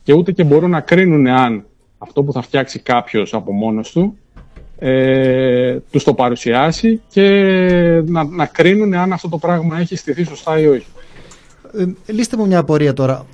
[0.03, 1.65] Και ούτε και μπορούν να κρίνουν αν
[1.97, 4.17] αυτό που θα φτιάξει κάποιος από μόνος του
[4.83, 7.21] ε, τους το παρουσιάσει και
[8.05, 10.85] να, να κρίνουν αν αυτό το πράγμα έχει στηθεί σωστά ή όχι.
[11.77, 13.25] Ε, λύστε μου μια απορία τώρα.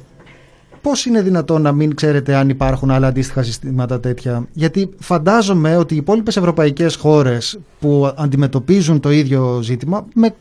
[0.82, 5.94] Πώς είναι δυνατόν να μην ξέρετε αν υπάρχουν άλλα αντίστοιχα συστήματα τέτοια, Γιατί φαντάζομαι ότι
[5.94, 10.36] οι υπόλοιπες ευρωπαϊκές χώρες που αντιμετωπίζουν το ίδιο ζήτημα με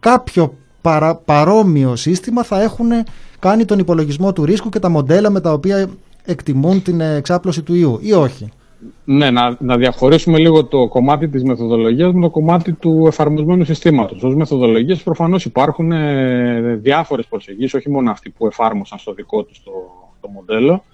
[0.00, 2.88] κάποιο παρα, παρόμοιο σύστημα θα έχουν
[3.38, 5.88] κάνει τον υπολογισμό του ρίσκου και τα μοντέλα με τα οποία
[6.24, 8.52] εκτιμούν την εξάπλωση του ιού, ή όχι;
[9.04, 14.22] Ναι, να, να διαχωρίσουμε λίγο το κομμάτι της μεθοδολογίας με το κομμάτι του εφαρμοσμένου συστήματος.
[14.22, 19.62] Ως μεθοδολογίες προφανώς υπάρχουν ε, διάφορες προσεγγίσεις, όχι μόνο αυτοί που εφάρμοσαν στο δικό τους
[19.62, 19.72] το,
[20.20, 20.84] το μοντέλο,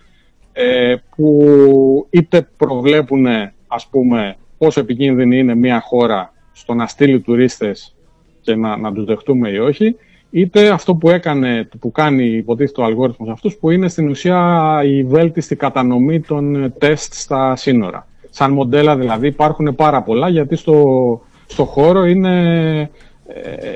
[0.53, 3.27] ε, που είτε προβλέπουν
[3.67, 7.95] ας πούμε πόσο επικίνδυνη είναι μια χώρα στο να στείλει τουρίστες
[8.41, 9.97] και να, να τους δεχτούμε ή όχι,
[10.31, 15.05] είτε αυτό που έκανε, που κάνει υποτίθεται ο αλγόριθμος αυτούς, που είναι στην ουσία η
[15.05, 18.07] βέλτιστη κατανομή των ε, τεστ στα σύνορα.
[18.31, 22.91] Σαν μοντέλα δηλαδή υπάρχουν πάρα πολλά, γιατί στο, στο χώρο είναι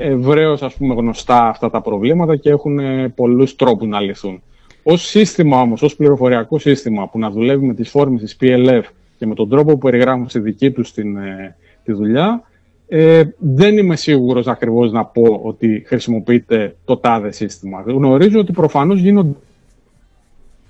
[0.01, 4.43] ευρέως ας πούμε γνωστά αυτά τα προβλήματα και έχουν ε, πολλούς τρόπους να λυθούν.
[4.83, 8.83] Ως σύστημα όμως, ως πληροφοριακό σύστημα που να δουλεύει με τις φόρμες της PLF
[9.19, 12.43] και με τον τρόπο που περιγράφουν στη δική τους την, ε, τη δουλειά,
[12.93, 17.83] ε, δεν είμαι σίγουρος ακριβώς να πω ότι χρησιμοποιείται το τάδε σύστημα.
[17.87, 19.37] Γνωρίζω ότι προφανώς γίνονται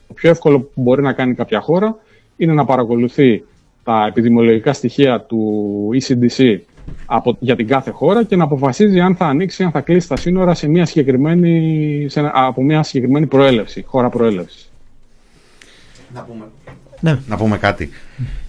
[0.09, 1.97] το πιο εύκολο που μπορεί να κάνει κάποια χώρα
[2.37, 3.45] είναι να παρακολουθεί
[3.85, 6.59] τα επιδημιολογικά στοιχεία του ECDC
[7.07, 10.17] από, για την κάθε χώρα και να αποφασίζει αν θα ανοίξει, αν θα κλείσει τα
[10.17, 14.71] σύνορα σε μια συγκεκριμένη, σε, ένα- από μια συγκεκριμένη προέλευση, χώρα προέλευσης.
[16.15, 16.45] Να πούμε,
[17.01, 17.19] Ναι.
[17.29, 17.89] να πούμε κάτι.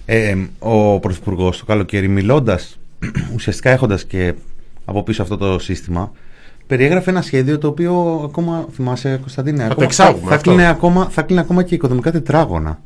[0.06, 2.78] Ε, ο Πρωθυπουργός το καλοκαίρι, μιλώντας,
[3.34, 4.34] ουσιαστικά έχοντας και
[4.84, 6.12] από πίσω αυτό το σύστημα,
[6.66, 9.58] περιέγραφε ένα σχέδιο το οποίο ακόμα θυμάσαι, Κωνσταντίνε.
[9.58, 10.50] το ακόμα, εξάγουμε θα, αυτό.
[10.50, 12.80] κλείνε ακόμα, θα κλείνε ακόμα και οικοδομικά τετράγωνα.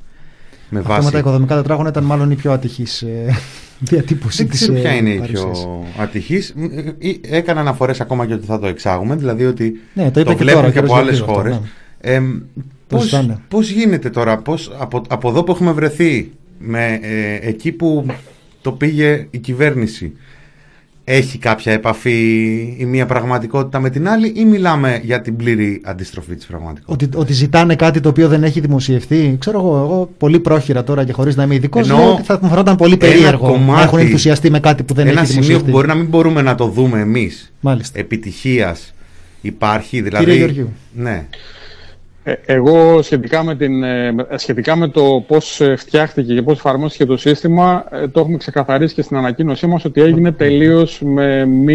[0.70, 1.04] Με Αυτό βάση.
[1.04, 3.34] με τα οικοδομικά τετράγωνα ήταν μάλλον η πιο ατυχής ε,
[3.90, 5.50] διατύπωση Δεν της ξέρω ε, ποια είναι η παρουσίασης.
[5.64, 6.54] πιο ατυχής.
[7.20, 10.60] Έκανα αναφορές ακόμα και ότι θα το εξάγουμε, δηλαδή ότι Ναι, το είπε και βλέπουν
[10.60, 11.54] τώρα, και ο από κύριος άλλες Γεωργίου χώρες.
[11.54, 11.68] αυτό,
[12.00, 12.20] Ε,
[12.88, 13.38] πώς, ζητάνε.
[13.48, 18.06] πώς γίνεται τώρα, πώς, από, από εδώ που έχουμε βρεθεί, με, ε, εκεί που
[18.66, 20.12] το πήγε η κυβέρνηση,
[21.04, 22.20] έχει κάποια επαφή
[22.78, 27.16] η μία πραγματικότητα με την άλλη ή μιλάμε για την πλήρη αντιστροφή της πραγματικότητας; Ότι,
[27.18, 29.36] ότι ζητάνε κάτι το οποίο δεν έχει δημοσιευθεί.
[29.40, 32.48] Ξέρω εγώ, εγώ πολύ πρόχειρα τώρα και χωρίς να είμαι ειδικός, Εννοώ ότι θα μου
[32.48, 35.42] φαινόταν πολύ ένα περίεργο να κομμάτι, έχουν ενθουσιαστεί με κάτι που δεν ένα έχει σημείο
[35.42, 35.70] δημοσιευτεί.
[35.70, 37.98] που μπορεί να μην μπορούμε να το δούμε εμείς Μάλιστα.
[37.98, 38.94] επιτυχίας
[39.40, 40.72] υπάρχει δηλαδή Κύριε Γεωργίου.
[40.94, 41.24] ναι, Ε,
[42.46, 47.04] εγώ σχετικά με, την, ε, με- σχετικά με το πώς ε, φτιάχτηκε και πώς εφαρμόστηκε
[47.04, 51.74] το σύστημα ε, το έχουμε ξεκαθαρίσει και στην ανακοίνωσή μας ότι έγινε τελείως με μη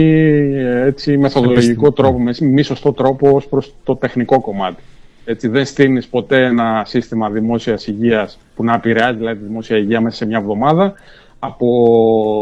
[0.55, 4.81] ε, έτσι, μεθοδολογικό τρόπο, με μη σωστό τρόπο ως προς το τεχνικό κομμάτι.
[5.25, 10.01] Έτσι, δεν στείνεις ποτέ ένα σύστημα δημόσιας υγείας που να επηρεάζει δηλαδή, τη δημόσια υγεία
[10.01, 10.93] μέσα σε μια εβδομάδα
[11.39, 11.67] από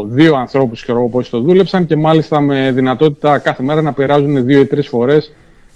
[0.08, 4.60] δύο ανθρώπους και πώς το δούλεψαν και μάλιστα με δυνατότητα κάθε μέρα να περάζουν δύο
[4.60, 5.32] ή τρεις φορές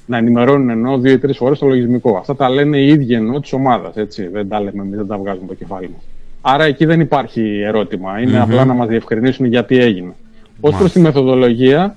[0.06, 2.16] να ενημερώνουν ενώ δύο ή τρεις φορές το λογισμικό.
[2.16, 3.94] Αυτά τα λένε οι ίδιοι ενώ της ομάδας.
[4.32, 6.02] Δεν τα λέμε εμείς, δεν τα βγάζουμε από το κεφάλι μας.
[6.40, 8.20] Άρα εκεί δεν υπάρχει ερώτημα.
[8.20, 8.42] Είναι Μμμ.
[8.42, 10.08] απλά να μας διευκρινίσουν γιατί έγινε.
[10.08, 10.98] Ω προς Μάλιστα.
[10.98, 11.96] τη μεθοδολογία,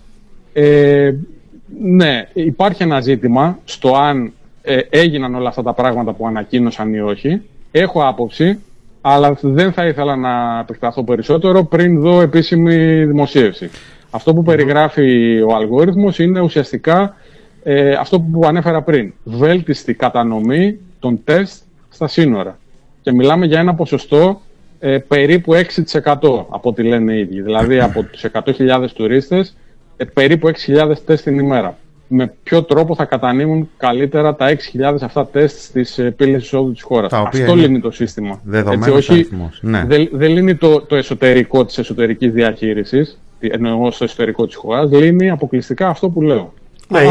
[0.53, 1.13] ε,
[1.81, 4.31] ναι, υπάρχει ένα ζήτημα στο αν
[4.61, 7.41] ε, έγιναν όλα αυτά τα πράγματα που ανακοίνωσαν ή όχι.
[7.71, 8.59] Έχω άποψη,
[9.01, 13.69] αλλά δεν θα ήθελα να επεκταθώ περισσότερο πριν δω επίσημη δημοσίευση.
[14.11, 17.15] Αυτό που περιγράφει ο αλγόριθμος είναι ουσιαστικά
[17.69, 19.13] ε, αυτό που ανέφερα πριν.
[19.23, 22.59] Βέλτιστη κατανομή των τεστ στα σύνορα.
[23.01, 24.41] Και μιλάμε για ένα ποσοστό
[24.79, 26.13] ε, περίπου 6%
[26.49, 27.41] από ό,τι λένε οι ίδιοι.
[27.41, 29.57] Δηλαδή από τους 100.000 τουρίστες,
[29.97, 31.77] ε, περίπου 6.000 τεστ την ημέρα.
[32.07, 36.81] Με ποιο τρόπο θα κατανείμουν καλύτερα τα 6.000 αυτά τεστ στις ε, πύλες εισόδου της
[36.81, 37.11] χώρας.
[37.11, 38.41] Τα οποία Αυτό είναι λύνει το σύστημα.
[38.43, 39.59] δεδομένος όχι, αριθμός.
[39.61, 39.83] Ναι.
[39.87, 45.29] δεν, δεν λύνει το, το εσωτερικό της εσωτερικής διαχείρισης, εννοώ στο εσωτερικό της χώρας, λύνει
[45.29, 46.53] αποκλειστικά αυτό που λέω.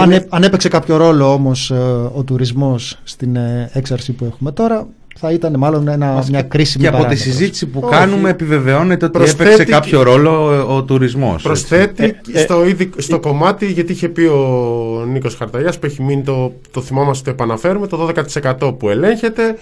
[0.01, 1.75] Αν, έ- αν έπαιξε κάποιο ρόλο όμως ε,
[2.15, 4.87] ο τουρισμός στην ε, έξαρση που έχουμε τώρα,
[5.19, 7.35] θα ήταν μάλλον ένα, μια κρίσιμη Και από τη παράμετρος.
[7.35, 7.95] συζήτηση που Όχι.
[7.95, 11.43] κάνουμε επιβεβαιώνεται ότι Προσθέτει έπαιξε και- κάποιο ρόλο ε, ο τουρισμός.
[11.43, 12.39] Προσθέτει έτσι.
[12.43, 16.81] στο, ήδη, στο κομμάτι, γιατί είχε πει ο Νίκος Χαρταγιάς που έχει μείνει το, το
[16.81, 18.11] θυμόμαστε το επαναφέρουμε, το
[18.69, 19.59] 12% που ελέγχεται.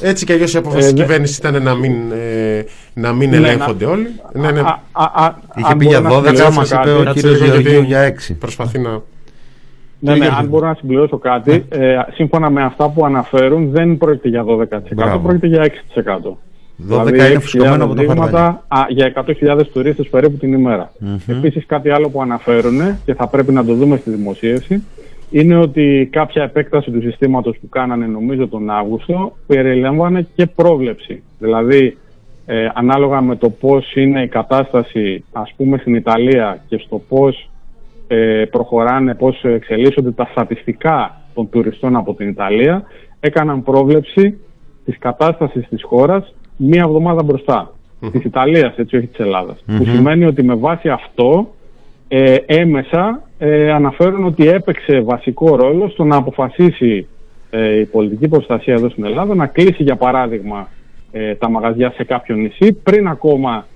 [0.00, 2.64] Έτσι και αλλιώς η απόφαση Ε, της δε- κυβέρνησης ήταν να μην, ε,
[2.94, 4.06] να μην Ναι, ελέγχονται να- όλοι.
[4.32, 4.60] Ναι, ναι.
[4.60, 6.90] Α, α, α, Είχε αν πει μπορώ για να 12, συμπληρώσω μας είπε κάτι.
[6.90, 8.34] ο Κάτσε κύριος λίγο, γιατί Γεωργίου για 6.
[8.34, 9.02] Προσπαθεί να...
[9.98, 10.44] Ναι, Κύριε ναι, Γιώργη.
[10.44, 14.94] αν μπορώ να συμπληρώσω κάτι, ε, σύμφωνα με αυτά που αναφέρουν, δεν πρόκειται για 12%,
[14.94, 15.18] Μπράβο.
[15.18, 16.36] πρόκειται για 6%.
[16.78, 20.92] 12 δηλαδή, είναι 6.000 φουσκωμένο από το δείγματα, α, για 100.000 τουρίστες περίπου την ημέρα.
[21.26, 24.82] Επίσης κάτι άλλο που αναφέρουν και θα πρέπει να το δούμε στη δημοσίευση
[25.30, 31.22] είναι ότι κάποια επέκταση του συστήματος που κάνανε νομίζω τον Αύγουστο περιλάμβανε και πρόβλεψη.
[31.38, 31.96] Δηλαδή
[32.46, 37.50] ε, ανάλογα με το πώς είναι η κατάσταση ας πούμε στην Ιταλία και στο πώς
[38.06, 42.82] ε, προχωράνε, πώς εξελίσσονται τα στατιστικά των τουριστών από την Ιταλία
[43.20, 44.38] έκαναν πρόβλεψη
[44.84, 47.70] της κατάστασης της χώρας μία εβδομάδα μπροστά.
[48.12, 49.94] Της Ιταλίας, έτσι όχι της ελλαδας Που Μμμ.
[49.94, 51.54] σημαίνει ότι με βάση αυτό
[52.08, 57.06] ε, έμεσα ε, αναφέρουν ότι έπαιξε βασικό ρόλο στο να αποφασίσει
[57.50, 60.68] ε, η πολιτική προστασία εδώ στην Ελλάδα να κλείσει για παράδειγμα
[61.12, 63.66] ε, τα μαγαζιά σε κάποιο νησί πριν ακόμα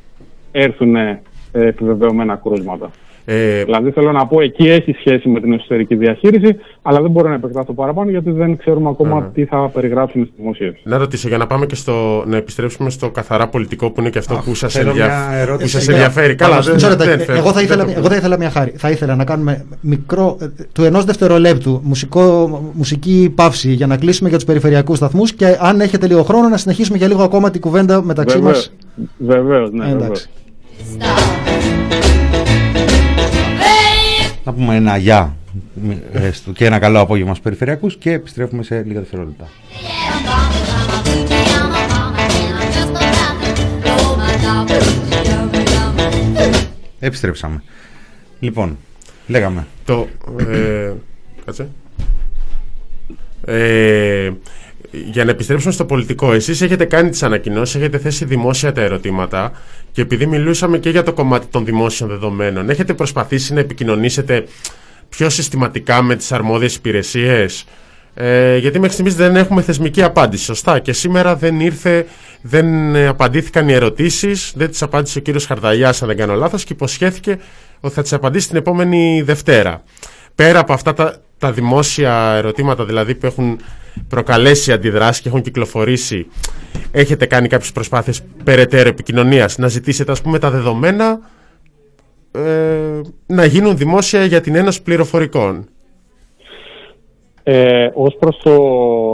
[0.53, 1.21] έρθουν ε,
[1.53, 2.91] επιβεβαιωμένα κρούσματα.
[3.25, 7.29] Ε, Δηλαδή θέλω να πω εκεί έχει σχέση με την εσωτερική διαχείριση αλλά δεν μπορώ
[7.29, 9.29] να επεκταθώ παραπάνω γιατί δεν ξέρουμε ακόμα Ωραία.
[9.35, 10.81] τι θα περιγράψουν στη δημοσίευση.
[10.85, 14.19] Να ρωτήσω για να πάμε και στο, να επιστρέψουμε στο καθαρά πολιτικό που είναι και
[14.19, 15.63] αυτό που σας, θέλω ενδια- μια ερώτηση.
[15.65, 15.95] που σας Ναι.
[15.95, 16.35] ενδιαφέρει.
[16.35, 17.05] Καλά, Μισό δεν, λεπτό.
[17.05, 18.73] δεν Ε, φεύγω, εγώ, θα δεν ήθελα, το- εγώ θα ήθελα μια χάρη.
[18.77, 24.29] Θα ήθελα να κάνουμε μικρό, ε, του ενός δευτερολέπτου μουσικό, μουσική παύση για να κλείσουμε
[24.29, 27.61] για τους περιφερειακούς σταθμούς και αν έχετε λίγο χρόνο να συνεχίσουμε για λίγο ακόμα την
[27.61, 28.57] κουβέντα μεταξύ Βεβαίως.
[28.57, 29.07] μας.
[29.19, 30.29] Βεβαίως, ναι, Ε, εντάξει.
[30.99, 31.29] βεβαίως.
[34.45, 35.37] Να πούμε ένα γεια
[36.13, 39.49] ε, στο- και ένα καλό απόγευμα στους περιφερειακούς και επιστρέφουμε σε λίγα δευτερόλεπτα.
[47.01, 47.63] Επιστρέψαμε.
[48.41, 48.79] Λοιπόν,
[49.27, 49.67] λέγαμε.
[49.85, 50.09] Το,
[50.49, 50.93] ε,
[51.45, 51.69] κάτσε.
[53.45, 54.31] Ε,
[54.91, 59.53] για να επιστρέψουμε στο πολιτικό, εσείς έχετε κάνει τις ανακοινώσεις, έχετε θέσει δημόσια τα ερωτήματα
[59.93, 64.45] και επειδή μιλούσαμε και για το κομμάτι των δημόσιων δεδομένων, έχετε προσπαθήσει να επικοινωνήσετε
[65.09, 67.65] πιο συστηματικά με τις αρμόδιες υπηρεσίες;
[68.15, 72.07] Ε, γιατί μέχρι στιγμής δεν έχουμε θεσμική απάντηση, σωστά; Και σήμερα δεν ήρθε,
[72.43, 76.65] δεν ε, απαντήθηκαν οι ερωτήσεις, δεν τις απάντησε ο κύριος Χαρδαλιάς, αν δεν κάνω λάθος,
[76.65, 77.39] και υποσχέθηκε
[77.81, 79.83] ότι θα τις απαντήσει την επόμενη Δευτέρα.
[80.41, 83.59] Πέρα από αυτά τα, τα δημόσια ερωτήματα, δηλαδή που έχουν
[84.09, 86.27] προκαλέσει αντιδράσεις και έχουν κυκλοφορήσει,
[86.91, 91.21] έχετε κάνει κάποιες προσπάθειες περαιτέρω επικοινωνίας, να ζητήσετε ας πούμε τα δεδομένα
[92.33, 95.69] ε, να γίνουν δημόσια για την Ένωση Πληροφορικών.
[97.43, 98.53] Ε, Ω προς το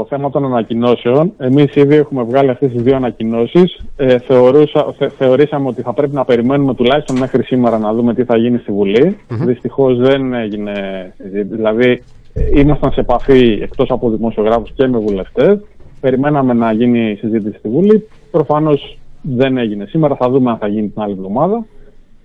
[0.09, 3.79] θέμα των ανακοινώσεων, εμείς ήδη έχουμε βγάλει αυτές τις δύο ανακοινώσεις.
[3.97, 8.25] Ε, θεωρούσα, θε, θεωρήσαμε ότι θα πρέπει να περιμένουμε τουλάχιστον μέχρι σήμερα να δούμε τι
[8.25, 9.17] θα γίνει στη Βουλή.
[9.29, 9.47] Μμμ.
[9.47, 10.73] Δυστυχώς δεν έγινε.
[11.17, 11.57] συζήτηση.
[11.57, 15.59] Δηλαδή, ε, ήμασταν σε επαφή εκτός από δημοσιογράφους και με βουλευτές.
[16.01, 18.09] Περιμέναμε να γίνει η συζήτηση στη Βουλή.
[18.31, 20.17] Προφανώς δεν έγινε σήμερα.
[20.17, 21.67] Θα δούμε αν θα γίνει την άλλη εβδομάδα.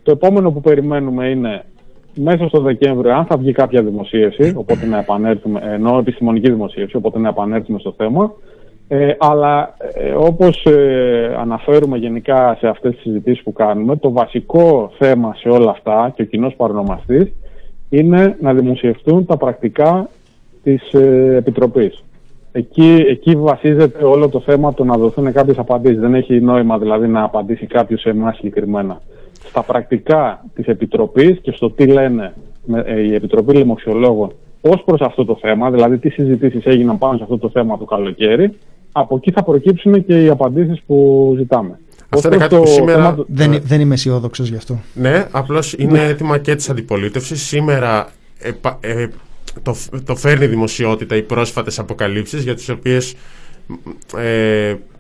[0.03, 1.63] Το επόμενο που περιμένουμε είναι
[2.15, 7.19] μέσα στο Δεκέμβριο, αν θα βγει κάποια δημοσίευση, οπότε να επανέλθουμε, ενώ επιστημονική δημοσίευση, οπότε
[7.19, 8.33] να επανέλθουμε στο θέμα.
[8.88, 14.91] Ε, αλλά ε, όπως ε, αναφέρουμε γενικά σε αυτές τις συζητήσεις που κάνουμε, το βασικό
[14.97, 17.31] θέμα σε όλα αυτά και ο κοινός παρονομαστής
[17.89, 20.09] είναι να δημοσιευτούν τα πρακτικά
[20.63, 22.03] της ε, Επιτροπής.
[22.51, 25.99] Εκεί, εκεί βασίζεται όλο το θέμα το να δοθούν κάποιες απαντήσεις.
[25.99, 29.01] Δεν έχει νόημα δηλαδή να απαντήσει κάποιος σε εμάς συγκεκριμένα.
[29.49, 32.34] Στα πρακτικά της Επιτροπής και στο τι λένε
[32.65, 34.31] με, ε, η Επιτροπή Λοιμοξιολόγων
[34.61, 37.85] ως προς αυτό το θέμα, δηλαδή τι συζητήσεις έγιναν πάνω σε αυτό το θέμα το
[37.85, 38.57] καλοκαίρι,
[38.91, 41.80] από εκεί θα προκύψουν και οι απαντήσεις που ζητάμε.
[42.09, 44.55] Αυτό Ως είναι προς κάτι που το σήμερα- θέμα του- Δεν, δεν είμαι αισιόδοξος γι'
[44.55, 44.80] αυτό.
[44.93, 47.41] Ναι, απλώς είναι έτοιμα και της αντιπολίτευσης.
[47.41, 48.09] Σήμερα
[48.39, 49.07] επα- ε,
[49.63, 53.15] το, το φέρνει δημοσιότητα οι πρόσφατες αποκαλύψεις για τις οποίες
[54.18, 54.90] ε, σ-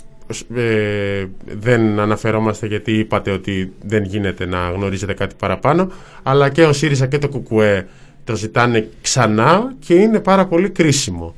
[0.55, 5.91] ε, δεν αναφερόμαστε γιατί είπατε ότι δεν γίνεται να γνωρίζετε κάτι παραπάνω
[6.23, 7.87] αλλά και ο ΣΥΡΙΖΑ και το ΚΚΕ
[8.23, 11.33] το ζητάνε ξανά και είναι πάρα πολύ κρίσιμο.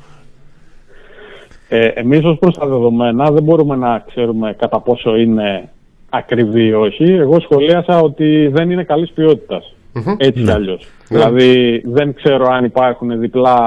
[1.69, 5.69] Ε, εμείς ως προς τα δεδομένα δεν μπορούμε να ξέρουμε κατά πόσο είναι
[6.09, 7.03] ακριβή ή όχι.
[7.03, 9.75] Εγώ σχολίασα ότι δεν είναι καλής ποιότητας.
[10.17, 10.51] Έτσι κι Ναι.
[10.51, 10.87] αλλιώς.
[11.09, 11.17] Ναι.
[11.17, 13.57] Δηλαδή δεν ξέρω αν υπάρχουν διπλά,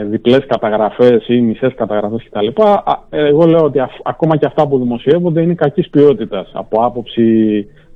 [0.00, 2.62] ε, διπλές καταγραφές ή μισές καταγραφές κτλ.
[2.62, 6.80] Α, ε, Εγώ λέω ότι αυ- ακόμα και αυτά που δημοσιεύονται είναι κακής ποιότητας από
[6.80, 7.22] άποψη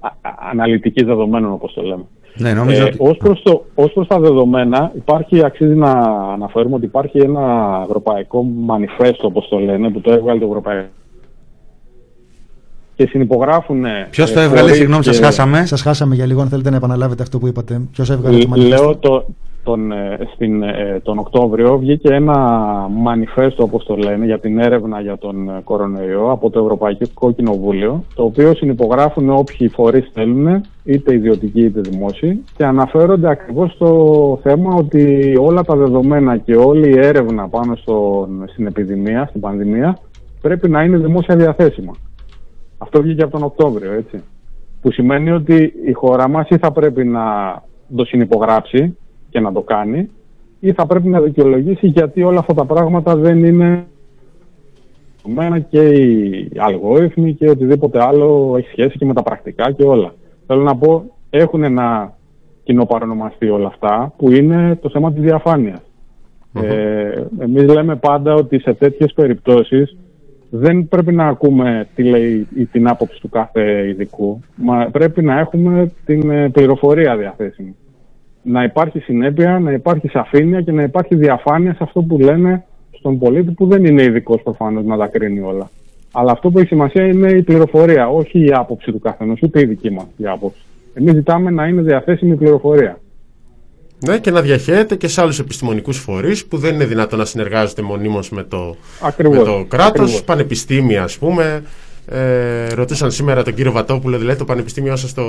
[0.00, 2.04] α- α- αναλυτικής δεδομένων όπως το λέμε.
[2.34, 2.96] Ναι, νομίζω Ε, ότι...
[3.00, 5.90] ως, προς το, ως προς τα δεδομένα υπάρχει, αξίζει να
[6.32, 10.86] αναφέρουμε ότι υπάρχει ένα ευρωπαϊκό μανιφέστο όπως το λένε που το έβγαλε το Ευρωπαϊκό
[12.98, 16.40] και συνυπογράφουν Ποιος το έβγαλε, συγγνώμη, σας χάσαμε; Σας χάσαμε για λίγο.
[16.40, 17.80] Αν θέλετε να επαναλάβετε αυτό που είπατε.
[17.92, 19.24] Ποιος έβγαλε το Λ- μανιφέστο; Λέω το,
[19.64, 22.36] τον, ε, στην, ε, τον Οκτώβριο βγήκε ένα
[22.90, 28.04] μανιφέστο όπως το λένε για την έρευνα για τον ε, κορονοϊό από το Ευρωπαϊκό Κοινοβούλιο
[28.14, 34.74] το οποίο συνυπογράφουν όποιοι φορείς θέλουν είτε ιδιωτικοί είτε δημόσιοι και αναφέρονται ακριβώς στο θέμα
[34.74, 39.98] ότι όλα τα δεδομένα και όλη η έρευνα πάνω στον, στην επιδημία, στην πανδημία
[40.40, 41.92] πρέπει να είναι δημόσια διαθέσιμα.
[42.78, 44.22] Αυτό βγήκε από τον Οκτώβριο, έτσι.
[44.80, 47.22] Που σημαίνει ότι η χώρα μας ή θα πρέπει να
[47.96, 48.96] το συνυπογράψει
[49.30, 50.08] και να το κάνει
[50.60, 53.86] ή θα πρέπει να δικαιολογήσει γιατί όλα αυτά τα πράγματα δεν είναι
[55.22, 60.14] δεδομένα και οι αλγόριθμοι και οτιδήποτε άλλο έχει σχέση και με τα πρακτικά και όλα.
[60.46, 62.16] Θέλω να πω, έχουν ένα
[62.62, 65.80] κοινό παρονομαστή όλα αυτά που είναι το θέμα της διαφάνειας.
[66.52, 69.96] Ε, εμείς λέμε πάντα ότι σε τέτοιες περιπτώσεις
[70.50, 75.38] δεν πρέπει να ακούμε τι λέει ή την άποψη του κάθε ειδικού, μα πρέπει να
[75.38, 77.76] έχουμε την ε, πληροφορία διαθέσιμη.
[78.42, 83.18] Να υπάρχει συνέπεια, να υπάρχει σαφήνεια και να υπάρχει διαφάνεια σε αυτό που λένε στον
[83.18, 85.70] πολίτη που δεν είναι ειδικός προφανώς να τα κρίνει όλα.
[86.12, 89.64] Αλλά αυτό που έχει σημασία είναι η πληροφορία, όχι η άποψη του καθενός, ούτε η
[89.64, 90.60] δική μας η άποψη.
[90.94, 92.98] Εμείς ζητάμε να είναι διαθέσιμη η πληροφορία.
[94.00, 97.82] Ναι, και να διαχέεται και σε άλλους επιστημονικούς φορείς που δεν είναι δυνατόν να συνεργάζονται
[97.82, 100.00] μονίμως με το, Ακριβώς, με το κράτος.
[100.00, 100.22] ακριβώς.
[100.22, 101.62] Πανεπιστήμια, ας πούμε.
[102.10, 105.24] Ε, ρωτήσαν σήμερα τον κύριο Βατόπουλο, δηλαδή το Πανεπιστήμιο σα στο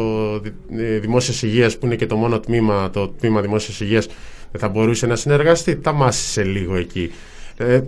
[1.02, 4.08] Δημόσιας Υγείας, που είναι και το μόνο τμήμα, το τμήμα Δημόσιας Υγείας,
[4.52, 5.76] δεν θα μπορούσε να συνεργαστεί.
[5.76, 7.12] Τα μάσησε λίγο εκεί.
[7.58, 7.82] Ε,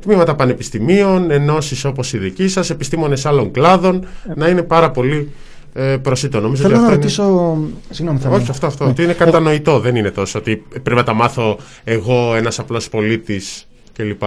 [0.00, 5.32] τμήματα πανεπιστημίων, ενώσεις όπως η δική σας, επιστήμονες άλλων κλάδων, να είναι πάρα πολύ
[5.72, 6.40] ε, προσιτό.
[6.40, 7.58] Νομίζω Θέλω ότι να αυτό είναι- ρωτήσω.
[7.90, 8.84] Συγγνώμη, θα όχι, αυτό, αυτό.
[8.84, 8.90] Ναι.
[8.90, 10.38] Ότι είναι κατανοητό, δεν είναι τόσο.
[10.38, 14.22] Ότι πρέπει να τα μάθω εγώ, ένας απλός πολίτης κλπ.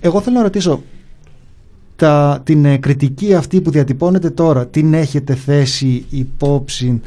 [0.00, 0.82] Εγώ θέλω να ρωτήσω
[1.96, 7.00] τα, την ε, κριτική αυτή που διατυπώνεται τώρα την έχετε θέσει υπόψη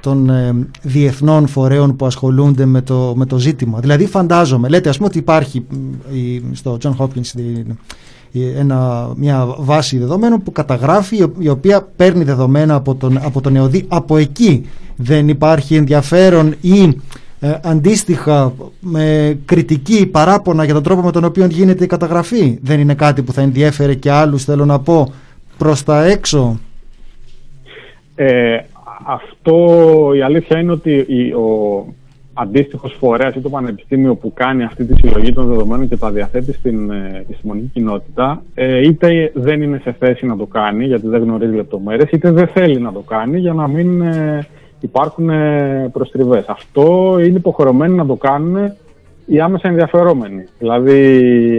[0.00, 4.96] των ε, διεθνών φορέων που ασχολούνται με το, με το ζήτημα; Δηλαδή φαντάζομαι, λέτε ας
[4.96, 5.76] πούμε ότι υπάρχει μ,
[6.16, 7.66] η- στο John Hopkins η- η-
[8.42, 13.40] ένα, μια βάση δεδομένων που καταγράφει η ο- η οποία παίρνει δεδομένα από τον, από
[13.40, 14.66] τον ΕΟΔΗ από εκεί
[14.96, 16.98] δεν υπάρχει ενδιαφέρον ή
[17.40, 22.58] ε, αντίστοιχα με κριτική παράπονα για τον τρόπο με τον οποίο γίνεται η καταγραφή.
[22.62, 25.12] Δεν είναι κάτι που θα ενδιέφερε και άλλους θέλω να πω
[25.58, 26.58] προς τα έξω.
[28.14, 28.56] Ε,
[29.06, 29.56] αυτό
[30.16, 31.46] η αλήθεια είναι ότι η- ο
[32.34, 36.52] αντίστοιχος φορέας ή το πανεπιστήμιο που κάνει αυτή τη συλλογή των δεδομένων και τα διαθέτει
[36.52, 41.22] στην ε, επιστημονική κοινότητα ε, είτε δεν είναι σε θέση να το κάνει γιατί δεν
[41.22, 44.46] γνωρίζει λεπτομέρειες είτε δεν θέλει να το κάνει για να μην ε,
[44.80, 46.44] υπάρχουν ε, προστριβές.
[46.48, 48.72] Αυτό είναι υποχρεωμένοι να το κάνουν
[49.26, 50.44] οι άμεσα ενδιαφερόμενοι.
[50.58, 51.00] Δηλαδή,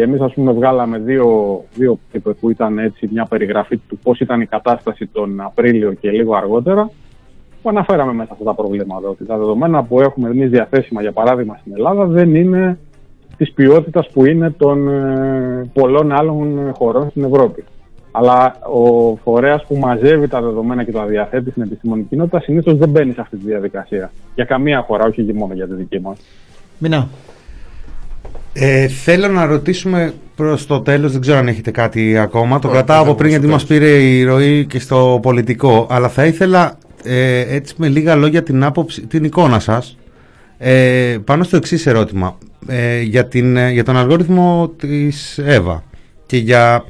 [0.01, 4.41] εμείς ας πούμε βγάλαμε δύο, δύο paper που ήταν έτσι μια περιγραφή του πώς ήταν
[4.41, 6.89] η κατάσταση τον Απρίλιο και λίγο αργότερα
[7.65, 9.07] που αναφέραμε μέσα αυτά τα προβλήματα.
[9.07, 12.77] Ότι τα δεδομένα που έχουμε εμείς διαθέσιμα για παράδειγμα στην Ελλάδα δεν είναι
[13.37, 17.63] της ποιότητας που είναι των ε, πολλών άλλων χωρών στην Ευρώπη.
[18.11, 22.89] Αλλά ο φορέας που μαζεύει τα δεδομένα και τα διαθέτει στην επιστημονική κοινότητα συνήθως δεν
[22.89, 24.11] μπαίνει σε αυτή τη διαδικασία.
[24.35, 26.17] Για καμία χώρα, όχι και μόνο για τη δική μας.
[26.77, 27.07] Μινά.
[28.53, 32.59] Ε, θέλω να ρωτήσουμε προς το τέλος, δεν ξέρω αν έχετε κάτι ακόμα.
[32.59, 35.87] Το Όχι, κρατάω δεν από πριν έχω γιατί μας πήρε η ροή και στο πολιτικό.
[35.89, 39.97] Αλλά θα ήθελα ε, έτσι με λίγα λόγια την άποψη, την εικόνα σας
[40.57, 42.37] ε, πάνω στο εξής ερώτημα.
[42.67, 45.83] Ε, για, την, ε, για τον αλγόριθμο της ΕΒΑ
[46.25, 46.85] και για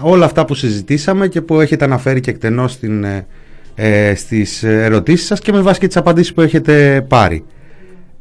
[0.00, 3.26] όλα αυτά που συζητήσαμε και που έχετε αναφέρει και εκτενώς στην, ε,
[3.74, 7.44] ε, στις ερωτήσεις σας και με βάση και τις απαντήσεις που έχετε πάρει.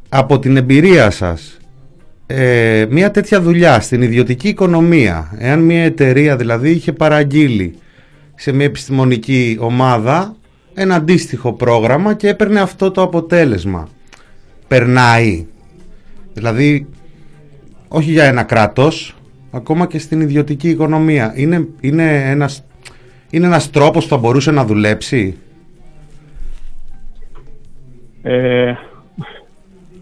[0.10, 1.58] Από την εμπειρία σας,
[2.26, 7.76] ε, μια τέτοια δουλειά στην ιδιωτική οικονομία, εάν μια εταιρεία δηλαδή είχε παραγγείλει
[8.36, 10.36] σε μια επιστημονική ομάδα
[10.80, 13.88] ένα αντίστοιχο πρόγραμμα και έπαιρνε αυτό το αποτέλεσμα.
[14.68, 15.46] Περνάει.
[16.34, 16.88] Δηλαδή,
[17.88, 19.16] όχι για ένα κράτος,
[19.52, 21.34] ακόμα και στην ιδιωτική οικονομία.
[21.36, 22.64] Είναι, είναι, ένας,
[23.30, 25.38] είναι ένας τρόπος που θα μπορούσε να δουλέψει;
[28.22, 28.74] Ε,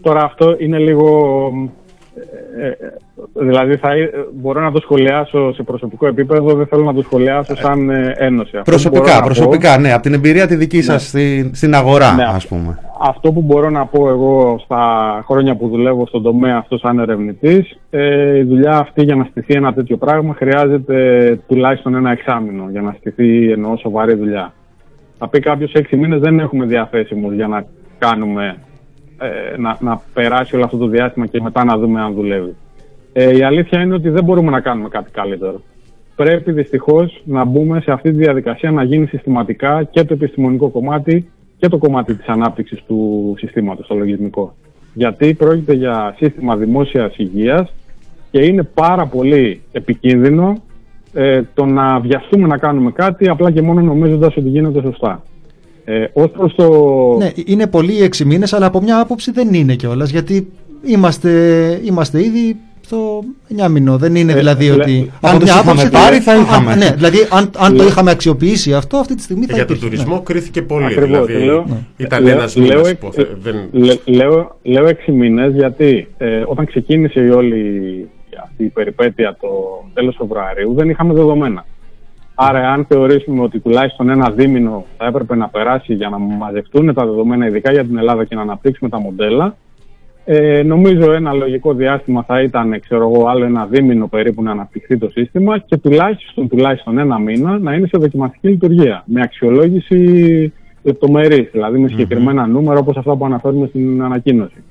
[0.00, 1.50] τώρα αυτό είναι λίγο...
[2.58, 2.74] ε, ε,
[3.34, 7.56] δηλαδή θα, ε, μπορώ να το σχολιάσω σε προσωπικό επίπεδο, δεν θέλω να το σχολιάσω
[7.56, 8.56] σαν ε, ένωση.
[8.56, 11.54] Αυτό που μπορώ Προσωπικά, να πω- προσωπικά, ναι, από την εμπειρία τη δική σας στην,
[11.54, 12.78] στην αγορά, Ναι, ας πούμε.
[13.00, 17.78] Αυτό που μπορώ να πω εγώ στα χρόνια που δουλεύω στον τομέα αυτό σαν ερευνητής,
[17.90, 20.96] ε, η δουλειά αυτή για να στηθεί ένα τέτοιο πράγμα χρειάζεται
[21.48, 24.52] τουλάχιστον ένα εξάμεινο για να στηθεί εννοώ σοβαρή δουλειά.
[25.18, 27.64] Θα πει κάποιος έξι μήνες δεν έχουμε διαθέσιμους για να
[27.98, 28.56] κάνουμε,
[29.18, 32.54] ε, να, να περάσει όλο αυτό το διάστημα και μετά να δούμε αν δουλεύει.
[33.12, 35.60] Ε, η αλήθεια είναι ότι δεν μπορούμε να κάνουμε κάτι καλύτερο.
[36.16, 41.30] Πρέπει δυστυχώς να μπούμε σε αυτή τη διαδικασία να γίνει συστηματικά και το επιστημονικό κομμάτι
[41.58, 44.54] και το κομμάτι της ανάπτυξης του συστήματος, το λογισμικό.
[44.94, 47.72] Γιατί πρόκειται για σύστημα δημόσιας υγείας
[48.30, 50.62] και είναι πάρα πολύ επικίνδυνο
[51.12, 55.22] ε, το να βιαστούμε να κάνουμε κάτι απλά και μόνο νομίζοντας ότι γίνεται σωστά.
[55.88, 56.66] Ε, ως προς το...
[57.18, 60.10] Ναι, είναι πολλοί οι έξι μήνες, αλλά από μια άποψη δεν είναι κιόλας.
[60.10, 60.48] Γιατί
[60.84, 61.30] είμαστε,
[61.84, 63.24] είμαστε ήδη στο
[63.64, 63.96] 9 μήνο.
[63.98, 65.10] Δεν είναι Ε, δηλαδή λέ- ότι.
[65.20, 66.74] αν από το μια είχαμε άποψη πάρει, θα αν- είχαμε.
[66.74, 69.66] ναι, δηλαδή αν, αν το Λέ- είχαμε αξιοποιήσει αυτό, αυτή τη στιγμή Και θα για
[69.66, 69.94] τον υπήρχε.
[69.94, 70.22] τουρισμό ναι.
[70.24, 70.84] κρίθηκε πολύ.
[70.84, 73.28] Ακριβώς, δηλαδή λέω- ήταν λέω- ένας λέω μήνας εκ- υποθε...
[73.42, 73.54] δεν...
[73.72, 77.60] Λε- λέω, λέω έξι μήνες γιατί ε, όταν ξεκίνησε η όλη
[78.42, 79.48] αυτή η περιπέτεια το
[79.94, 81.64] τέλος Φεβρουαρίου δεν είχαμε δεδομένα.
[82.38, 87.04] Άρα αν θεωρήσουμε ότι τουλάχιστον ένα δίμηνο θα έπρεπε να περάσει για να μαζευτούν τα
[87.04, 89.56] δεδομένα ειδικά για την Ελλάδα και να αναπτύξουμε τα μοντέλα
[90.28, 94.98] ε, νομίζω ένα λογικό διάστημα θα ήταν ξέρω εγώ, άλλο ένα δίμηνο περίπου να αναπτυχθεί
[94.98, 100.52] το σύστημα και τουλάχιστον, τουλάχιστον ένα μήνα να είναι σε δοκιμαστική λειτουργία με αξιολόγηση
[100.82, 104.62] λεπτομερής, δηλαδή με συγκεκριμένα νούμερα όπως αυτά που αναφέρουμε στην ανακοίνωση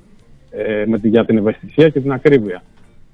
[0.50, 2.64] ε, με τη, για την ευαισθησία και την ακρίβεια.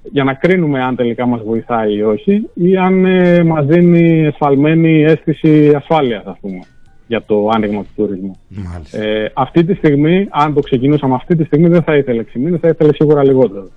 [0.02, 5.02] Για να κρίνουμε αν τελικά μας βοηθάει ή όχι ή αν ε, μας δίνει εσφαλμένη
[5.02, 6.60] αίσθηση ασφάλειας ας πούμε
[7.06, 8.36] για το άνοιγμα του τουρισμού.
[8.48, 9.02] Μάλιστα.
[9.02, 12.60] Ε, αυτή τη στιγμή, αν το ξεκινούσαμε αυτή τη στιγμή, δεν θα ήθελε 6 μήνες,
[12.60, 13.68] θα ήθελε σίγουρα λιγότερο.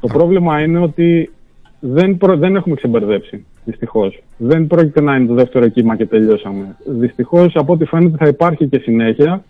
[0.00, 1.30] Το πρόβλημα είναι ότι
[1.80, 4.22] δεν, προ- δεν έχουμε ξεμπερδέψει, δυστυχώς.
[4.36, 6.76] Δεν πρόκειται να είναι το δεύτερο κύμα και τελειώσαμε.
[6.86, 9.44] Δυστυχώς, από ό,τι φαίνεται, θα υπάρχει και συνέχεια.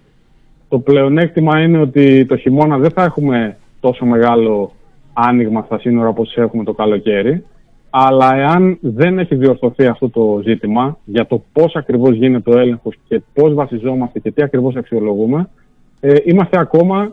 [0.68, 4.72] Το πλεονέκτημα είναι ότι το χειμώνα δεν θα έχουμε τόσο μεγάλο
[5.12, 7.44] άνοιγμα στα σύνορα όπως έχουμε το καλοκαίρι.
[7.90, 12.94] Αλλά εάν δεν έχει διορθωθεί αυτό το ζήτημα για το πώς ακριβώς γίνεται ο έλεγχος
[13.08, 15.48] και πώς βασιζόμαστε και τι ακριβώς αξιολογούμε,
[16.00, 17.12] ε, είμαστε ακόμα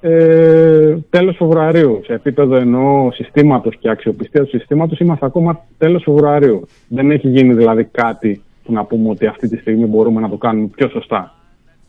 [0.00, 2.00] ε, τέλος Φεβρουαρίου.
[2.04, 6.66] Σε επίπεδο εννοώ συστήματος και αξιοπιστίας του συστήματος είμαστε ακόμα τέλος Φεβρουαρίου.
[6.88, 10.36] Δεν έχει γίνει δηλαδή κάτι που να πούμε ότι αυτή τη στιγμή μπορούμε να το
[10.36, 11.34] κάνουμε πιο σωστά.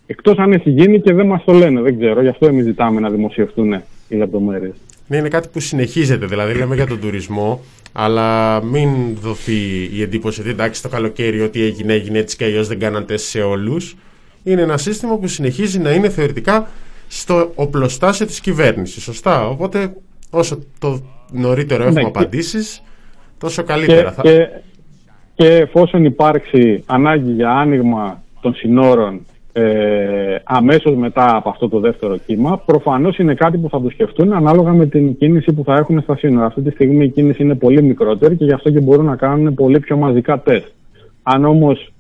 [0.06, 2.22] Εκτός αν έχει γίνει και δεν μας το λένε, δεν ξέρω.
[2.22, 3.74] Γι' αυτό εμείς ζητάμε να δημοσιευτούν
[4.10, 4.76] οι λεπτομέρειες.
[5.08, 6.26] Ναι, είναι κάτι που συνεχίζεται.
[6.26, 7.62] Δηλαδή, λέμε για τον τουρισμό,
[7.92, 8.90] αλλά μην
[9.22, 13.06] δοθεί η εντύπωση ότι εντάξει το καλοκαίρι ό,τι έγινε έγινε έτσι και αλλιώς δεν κάναν
[13.06, 13.96] τεστ σε όλους.
[14.44, 16.68] Είναι ένα σύστημα που συνεχίζει να είναι θεωρητικά
[17.08, 19.04] στο οπλοστάσιο της κυβέρνησης.
[19.04, 19.94] Σωστά; Οπότε,
[20.30, 21.02] όσο το
[21.32, 22.84] νωρίτερο έχουμε Ναι, και- απαντήσεις,
[23.38, 24.12] τόσο Και, καλύτερα.
[24.12, 24.22] θα...
[24.22, 24.48] και,
[25.36, 29.26] και εφόσον υπάρξει ανάγκη για άνοιγμα των συνόρων
[29.56, 34.34] ε, αμέσως μετά από αυτό το δεύτερο κύμα, προφανώς είναι κάτι που θα το σκεφτούν
[34.34, 36.46] ανάλογα με την κίνηση που θα έχουν στα σύνορα.
[36.46, 39.54] Αυτή τη στιγμή η κίνηση είναι πολύ μικρότερη και γι' αυτό και μπορούν να κάνουν
[39.54, 40.68] πολύ πιο μαζικά τεστ.
[41.24, 41.94] Αν όμως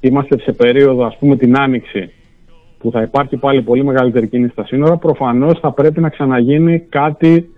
[0.00, 2.10] είμαστε σε περίοδο, ας πούμε, την άνοιξη,
[2.78, 7.48] που θα υπάρχει πάλι πολύ μεγαλύτερη κίνηση στα σύνορα, προφανώς θα πρέπει να ξαναγίνει κάτι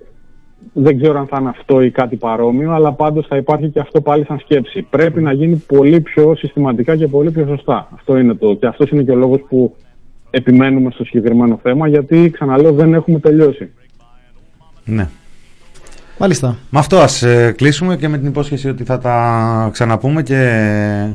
[0.72, 4.00] δεν ξέρω αν θα είναι αυτό ή κάτι παρόμοιο, αλλά πάντως θα υπάρχει και αυτό
[4.00, 4.82] πάλι σαν σκέψη.
[4.82, 7.88] Πρέπει να γίνει πολύ πιο συστηματικά και πολύ πιο σωστά.
[7.94, 8.54] Αυτό είναι το.
[8.54, 9.76] Και αυτός είναι και ο λόγος που
[10.30, 13.70] επιμένουμε στο συγκεκριμένο θέμα, γιατί ξαναλέω δεν έχουμε τελειώσει.
[14.84, 15.08] Ναι.
[16.18, 16.56] Μάλιστα.
[16.70, 20.68] Με αυτό ας ε, κλείσουμε και με την υπόσχεση ότι θα τα ξαναπούμε και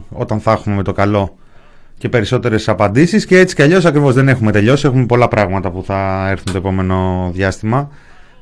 [0.09, 1.37] όταν θα έχουμε με το καλό
[1.97, 5.83] και περισσότερες απαντήσεις και έτσι κι αλλιώς ακριβώς δεν έχουμε τελειώσει, έχουμε πολλά πράγματα που
[5.83, 7.89] θα έρθουν το επόμενο διάστημα.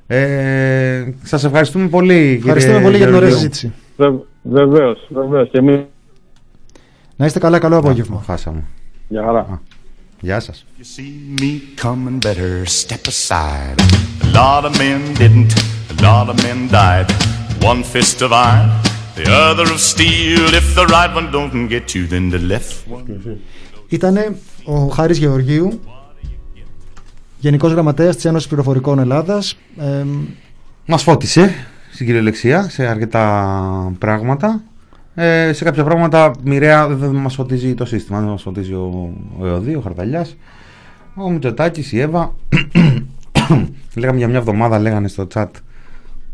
[0.08, 2.36] Ε, σας ευχαριστούμε πολύ.
[2.38, 3.54] Ευχαριστούμε κύριε πολύ για την ωραία Γεωργίου.
[3.54, 3.74] συζήτηση.
[4.44, 5.50] Βεβαίως, βεβαίως.
[5.50, 5.86] Και εμεί.
[7.16, 8.24] Να είστε καλά, καλό απόγευμα.
[8.26, 8.64] Χάσαμε.
[9.08, 9.62] Γεια χαρά.
[10.20, 10.66] Γεια σας.
[11.42, 11.52] me
[11.84, 13.80] coming better step aside.
[14.26, 15.52] A lot of men didn't,
[15.94, 17.10] a lot of men died.
[17.72, 18.70] One fist of iron,
[19.20, 20.44] the other of steel.
[20.62, 23.38] If the right one don't get you, then the left one.
[23.88, 25.80] Ήτανε ο Χάρης Γεωργίου,
[27.46, 29.58] Γενικός Γραμματέας της Ένωσης Πληροφορικών Ελλάδας.
[29.78, 30.06] Ε,
[30.86, 31.54] Μας φώτισε
[31.92, 34.64] στην κυριολεξία σε αρκετά πράγματα.
[35.16, 39.46] Ε, σε κάποια πράγματα μοιραία δεν μας φωτίζει το σύστημα, δεν μας φωτίζει ο, ο
[39.46, 40.38] ΕΟΔΗ, ο Χαρταλιάς,
[41.16, 42.36] ο Μητσοτάκης, η Εύα.
[43.96, 45.48] Λέγαμε για μια εβδομάδα, λέγανε στο chat.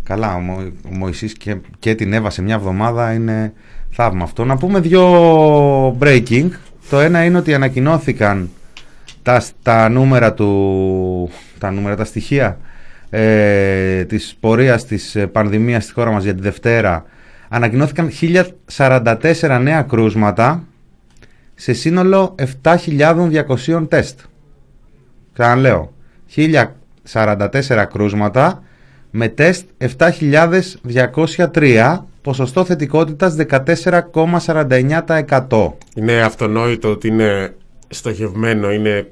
[0.03, 3.53] Καλά, ο, Μω- ο Μωυσής και, και την Εύα σε μια εβδομάδα είναι
[3.89, 4.45] θαύμα αυτό.
[4.45, 5.03] Να πούμε δύο
[5.99, 6.49] breaking.
[6.89, 8.49] Το ένα είναι ότι ανακοινώθηκαν
[9.21, 12.57] τα, τα νούμερα του τα νούμερα, τα στοιχεία
[13.09, 17.05] ε, της πορείας της ε, πανδημίας στη χώρα μας για τη Δευτέρα
[17.49, 18.09] ανακοινώθηκαν
[18.77, 20.63] 1044 νέα κρούσματα
[21.55, 24.19] σε σύνολο 7.200 τεστ.
[25.33, 25.93] Ξαναλέω,
[26.35, 28.63] 1044 κρούσματα
[29.11, 29.65] με τεστ
[29.97, 35.73] 7.203, ποσοστό θετικότητας 14,49%.
[35.95, 37.55] Είναι αυτονόητο ότι είναι
[37.91, 39.11] στοχευμένο, είναι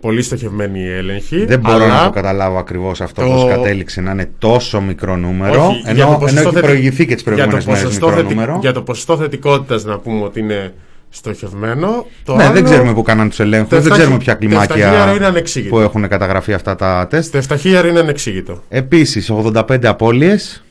[0.00, 1.44] πολύ στοχευμένη η έλεγχη.
[1.44, 5.16] Δεν μπορώ αλλά να το καταλάβω ακριβώς αυτό το- πώς κατέληξε να είναι τόσο μικρό
[5.16, 5.66] νούμερο.
[5.66, 7.82] Όχι, για το ενώ, ενώ ποσοστό έχει θετι- προηγηθεί και τις για το προηγούμενες μέρες
[7.82, 8.58] ποσοστό μικρό θετι- νούμερο.
[8.60, 10.72] Για το ποσοστό θετικότητας να πούμε ότι είναι
[11.10, 12.06] στοχευμένο.
[12.24, 14.44] Το ναι, άλλο- δεν ξέρουμε που κάναν τους ελέγχους, Το δεν 7.000 ξέρουμε ποια το
[14.44, 15.74] 7.000 κλιμάκια είναι ανεξήγητο.
[15.74, 17.32] που έχουν καταγραφεί αυτά τα τεστ.
[17.32, 18.62] Το 7.000 είναι ανεξήγητο.
[18.68, 20.64] Επίσης 85 απώλειες,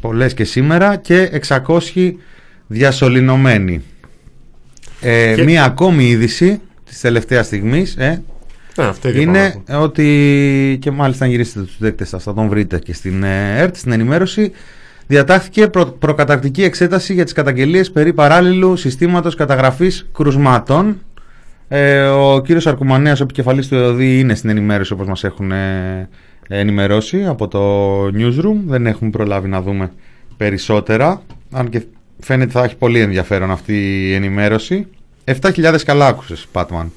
[0.00, 2.18] πολλές και σήμερα και 600
[2.66, 3.82] διασωληνωμένοι.
[5.00, 8.22] Ε, Και- Μία ακόμη είδηση της τελευταίας στιγμής ε,
[8.76, 9.82] Ναι, αυτό ίδιο είναι πάμε.
[9.82, 13.76] ότι και μάλιστα αν γυρίσετε τους δέκτες σας θα τον βρείτε και στην ε, ΕΡΤ,
[13.76, 14.52] στην ενημέρωση.
[15.06, 20.96] Διατάχθηκε προ, προκαταρκτική εξέταση για τις καταγγελίες περί παράλληλου συστήματος καταγραφής κρουσμάτων.
[21.68, 26.08] Ε, ο κύριος Αρκουμανέας, ο επικεφαλής του ΕΟΔΗ είναι στην ενημέρωση όπως μας έχουν ε,
[26.48, 28.56] ενημερώσει από το newsroom.
[28.66, 29.90] Δεν έχουμε προλάβει να δούμε
[30.36, 31.22] περισσότερα.
[31.52, 31.82] Αν και
[32.18, 34.86] φαίνεται θα έχει πολύ ενδιαφέρον αυτή η ενημέρωση
[35.40, 36.92] 7.000 καλά άκουσες Πάτμαν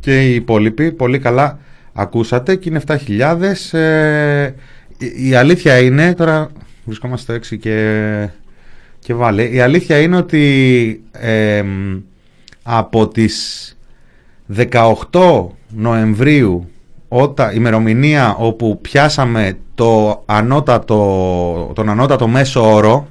[0.00, 1.58] και οι υπόλοιποι πολύ καλά
[1.92, 4.44] ακούσατε και είναι 7.000 ε,
[4.98, 6.50] η, η αλήθεια είναι τώρα
[6.84, 8.28] βρισκόμαστε στο 6 και,
[8.98, 11.64] και βάλε η αλήθεια είναι ότι ε,
[12.62, 13.76] από τις
[14.56, 16.68] 18 Νοεμβρίου
[17.08, 23.08] όταν, ημερομηνία όπου πιάσαμε το ανώτατο, τον ανώτατο μέσο όρο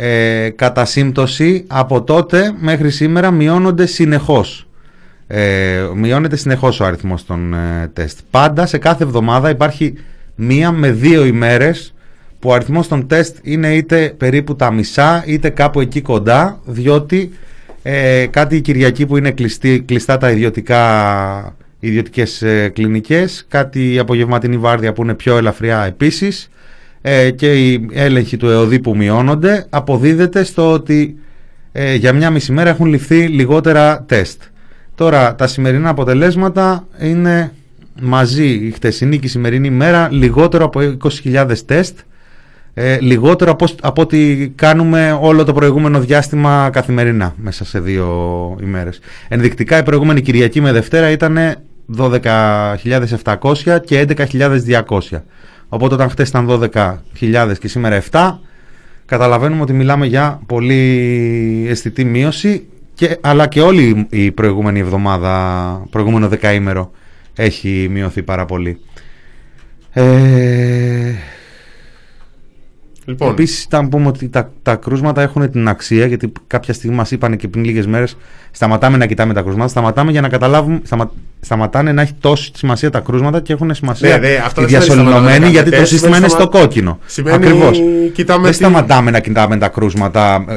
[0.00, 4.68] ε, κατά σύμπτωση από τότε μέχρι σήμερα μειώνονται συνεχώς.
[5.26, 8.18] Ε, μειώνεται συνεχώς ο αριθμός των ε, τεστ.
[8.30, 9.94] Πάντα σε κάθε εβδομάδα υπάρχει
[10.34, 11.94] μία με δύο ημέρες
[12.38, 17.30] που ο αριθμός των τεστ είναι είτε περίπου τα μισά είτε κάπου εκεί κοντά διότι
[17.82, 23.98] ε, κάτι η Κυριακή που είναι κλειστή, κλειστά τα ιδιωτικά ιδιωτικές ε, κλινικές κάτι η
[23.98, 26.50] απογευματινή βάρδια που είναι πιο ελαφριά επίσης
[27.00, 31.18] ε, και οι έλεγχοι του ΕΟΔΗ που μειώνονται αποδίδεται στο ότι
[31.72, 34.42] ε, για μια μισή μέρα έχουν ληφθεί λιγότερα τεστ.
[34.94, 37.52] Τώρα τα σημερινά αποτελέσματα είναι
[38.00, 40.80] μαζί η χτεσινή και η σημερινή μέρα λιγότερο από
[41.24, 41.98] 20.000 τεστ
[42.80, 48.06] ε, λιγότερο από, από ό,τι κάνουμε όλο το προηγούμενο διάστημα καθημερινά μέσα σε δύο
[48.62, 49.00] ημέρες.
[49.28, 51.38] Ενδεικτικά η προηγούμενη Κυριακή με Δευτέρα ήταν
[51.96, 55.20] 12.700 και 11.200.
[55.68, 58.38] Οπότε όταν χτες ήταν 12.000 και σήμερα 7
[59.06, 66.28] καταλαβαίνουμε ότι μιλάμε για πολύ αισθητή μείωση και, αλλά και όλη η προηγούμενη εβδομάδα, προηγούμενο
[66.28, 66.90] δεκαήμερο
[67.34, 68.80] έχει μειωθεί πάρα πολύ.
[69.92, 71.14] Ε,
[73.08, 73.30] Λοιπόν.
[73.30, 77.36] Επίσης, ήταν πούμε ότι τα, τα κρούσματα έχουν την αξία, γιατί κάποια στιγμή μας είπαν
[77.36, 78.16] και πριν λίγες μέρες,
[78.50, 79.68] σταματάμε να κοιτάμε τα κρούσματα.
[79.68, 84.18] Σταματάμε για να καταλάβουμε, σταμα, σταματάνε να έχει τόση σημασία τα κρούσματα και έχουν σημασία
[84.18, 86.42] Ναι, ναι, αυτό οι δεν σημαίνει σταματάμε διασωληνωμένοι, να γιατί το κοιτάμε, σύστημα είναι σημαίνει
[86.42, 86.98] στο σταμα- κόκκινο.
[87.06, 87.80] σημαίνει Ακριβώς.
[88.12, 90.54] κοιτάμε Δεν τι- σταματάμε να κοιτάμε τα κρούσματα, ε,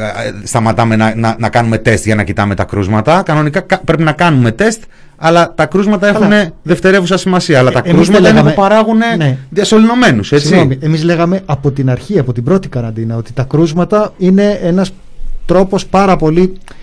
[0.47, 3.21] σταματάμε να, να, να κάνουμε τεστ για να κοιτάμε τα κρούσματα.
[3.25, 4.81] Κανονικά κα- πρέπει να κάνουμε τεστ,
[5.17, 6.31] αλλά τα κρούσματα έχουν
[6.63, 7.59] δευτερεύουσα σημασία.
[7.59, 9.37] Αλλά τα εμείς κρούσματα δεν είναι που λέγαμε- παράγουν Ναι.
[9.49, 10.23] διασωληνωμένου.
[10.23, 14.91] Συγγνώμη, εμείς λέγαμε από την αρχή, από την πρώτη καραντίνα, ότι τα κρούσματα είναι ένας
[15.45, 16.73] τρόπος πάρα πολύ ε,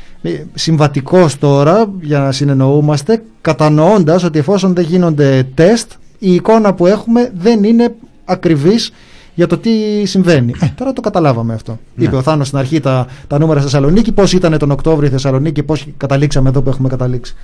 [0.55, 7.31] συμβατικός τώρα για να συνεννοούμαστε, κατανοώντας ότι εφόσον δεν γίνονται τεστ, η εικόνα που έχουμε
[7.39, 8.93] δεν είναι ακριβής
[9.35, 9.71] για το τι
[10.05, 10.53] συμβαίνει.
[10.61, 11.79] Ε, τώρα το καταλάβαμε αυτό.
[11.95, 12.05] Ναι.
[12.05, 15.11] Είπε ο Θάνος στην αρχή τα, τα νούμερα στη Θεσσαλονίκη, πώς ήταν τον Οκτώβριο η
[15.11, 17.35] Θεσσαλονίκη, πώς καταλήξαμε εδώ που έχουμε καταλήξει.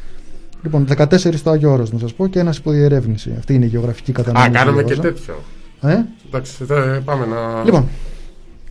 [0.62, 3.32] Λοιπόν, 14 στο Άγιο Όρος να σας πω και ένας υποδιερεύνηση.
[3.38, 4.44] Αυτή είναι η γεωγραφική κατανομή.
[4.44, 5.14] Α, που κάναμε και διαβάζα.
[5.14, 5.34] τέτοιο.
[5.80, 7.64] Ε; Εντάξει, θε- πάμε να.
[7.64, 7.88] Λοιπόν,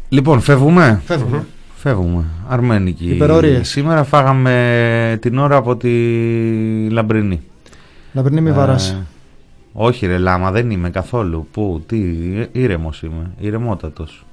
[0.09, 1.45] Λοιπόν, φεύγουμε; Φεύγουμε.
[1.84, 2.23] Φεύγουμε.
[2.47, 3.05] Αρμένικη.
[3.10, 3.69] Υπερορίες.
[3.69, 5.89] Σήμερα φάγαμε την ώρα από τη
[6.89, 7.41] Λαμπρινή.
[8.14, 8.97] Λαμπρινή μη Ε, βαράσει.
[9.73, 11.47] όχι ρε Λάμα, δεν είμαι καθόλου.
[11.51, 12.01] Πού, τι,
[12.51, 13.31] ήρεμος είμαι.
[13.39, 14.26] Ηρεμότατος.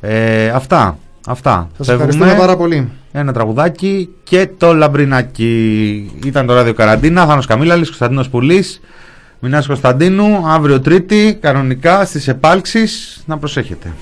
[0.00, 0.98] Ε, αυτά.
[1.26, 1.68] Αυτά.
[1.76, 2.88] Σας ευχαριστούμε πάρα πολύ.
[3.12, 6.10] Ένα τραγουδάκι και το λαμπρινάκι.
[6.24, 7.26] Ήταν το ράδιο Καραντίνα.
[7.26, 8.80] Θάνος Καμίλαλης, Κωνσταντίνος Πουλής.
[9.40, 10.46] Μινάς Κωνσταντίνου.
[10.46, 13.22] Αύριο Τρίτη, κανονικά στις επάλξεις.
[13.26, 13.92] Να προσέχετε.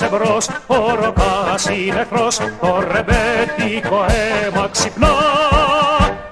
[0.00, 5.14] Εμπρός, ο Ροκάς είναι εχθρός, το ρεμπέτικο αίμα ξυπνά.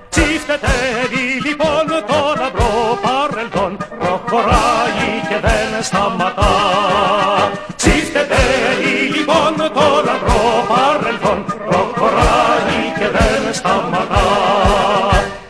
[0.09, 6.52] Τσίφτετεύει λοιπόν το λαμπρό παρελθόν, προχωράει και δεν σταματά.
[7.76, 14.26] Τσίφτετεύει λοιπόν το λαμπρό παρελθόν, προχωράει και δεν σταματά.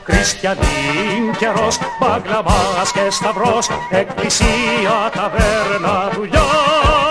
[0.05, 7.06] Χριστιανίν καιρός, μπαγκλαμάς και σταυρός, εκκλησία, ταβέρνα, δουλειά.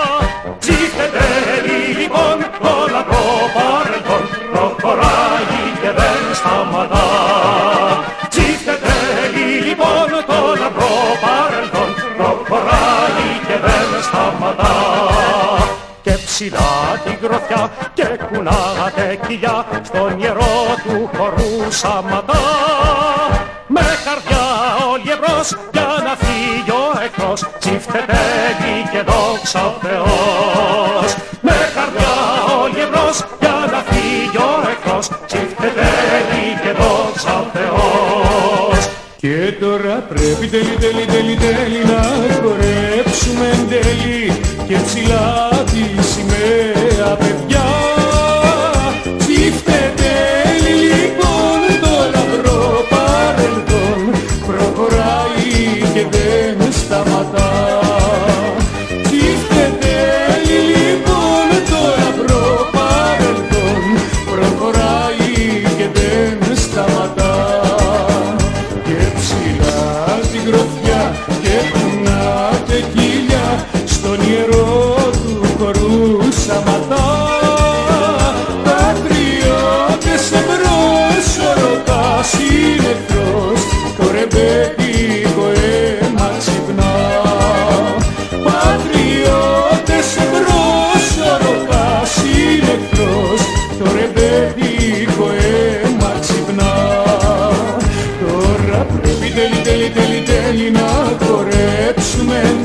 [3.16, 4.22] Το λαμπρό παρελθόν,
[4.52, 7.06] προχωράει και δεν σταματά.
[8.28, 8.76] Ψήφτε
[9.66, 14.74] λοιπόν το λαμπρό παρελθόν, προχωράει και δεν σταματά.
[16.02, 22.42] Και ψηλά την γροθιά και κουνάτε κοιλιά στον ιερό του χορού σαματά.
[23.68, 24.46] Με καρδιά
[24.92, 28.22] όλοι εμπρός για να φύγει ο εχθρός Τσίφτεται
[28.92, 30.35] και δόξα ο Θεός
[40.50, 41.95] πρέπει τέλει τέλει τέλει τέλει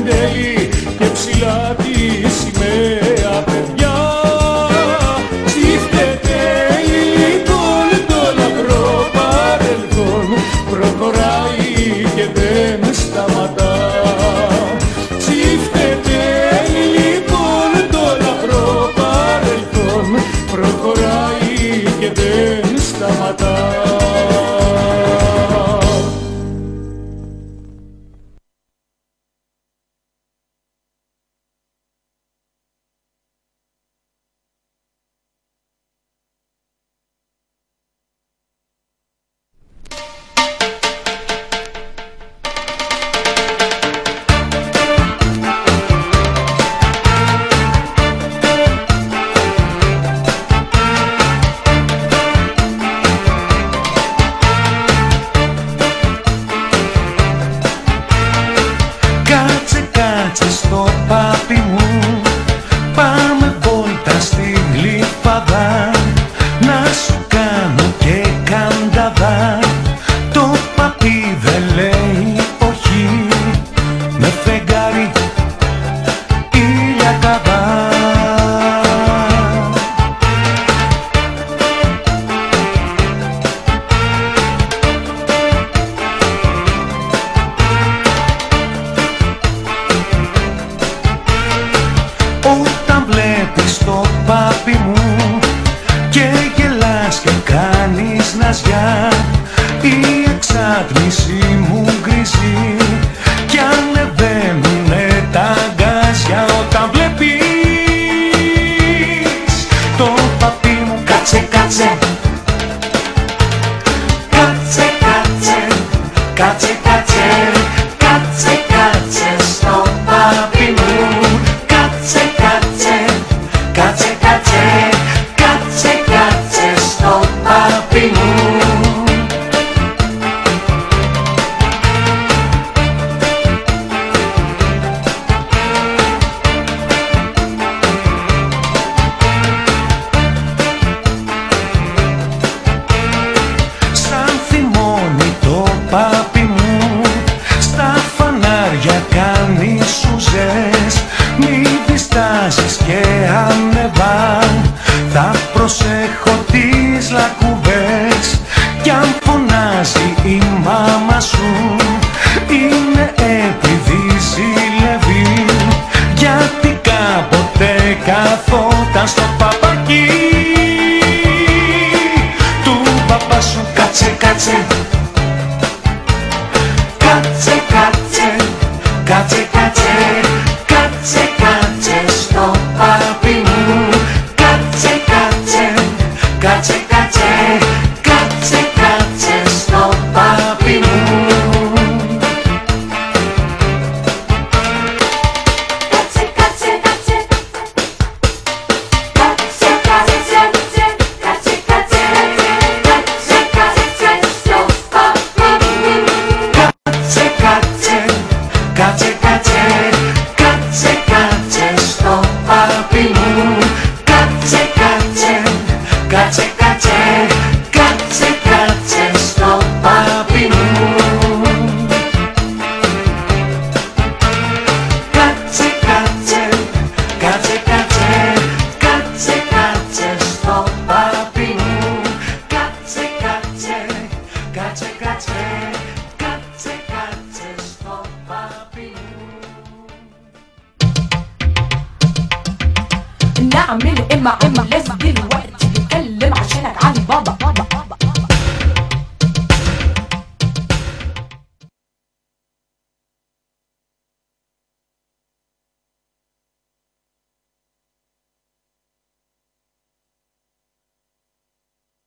[0.04, 0.68] τέλει
[0.98, 2.31] και ψηλά τη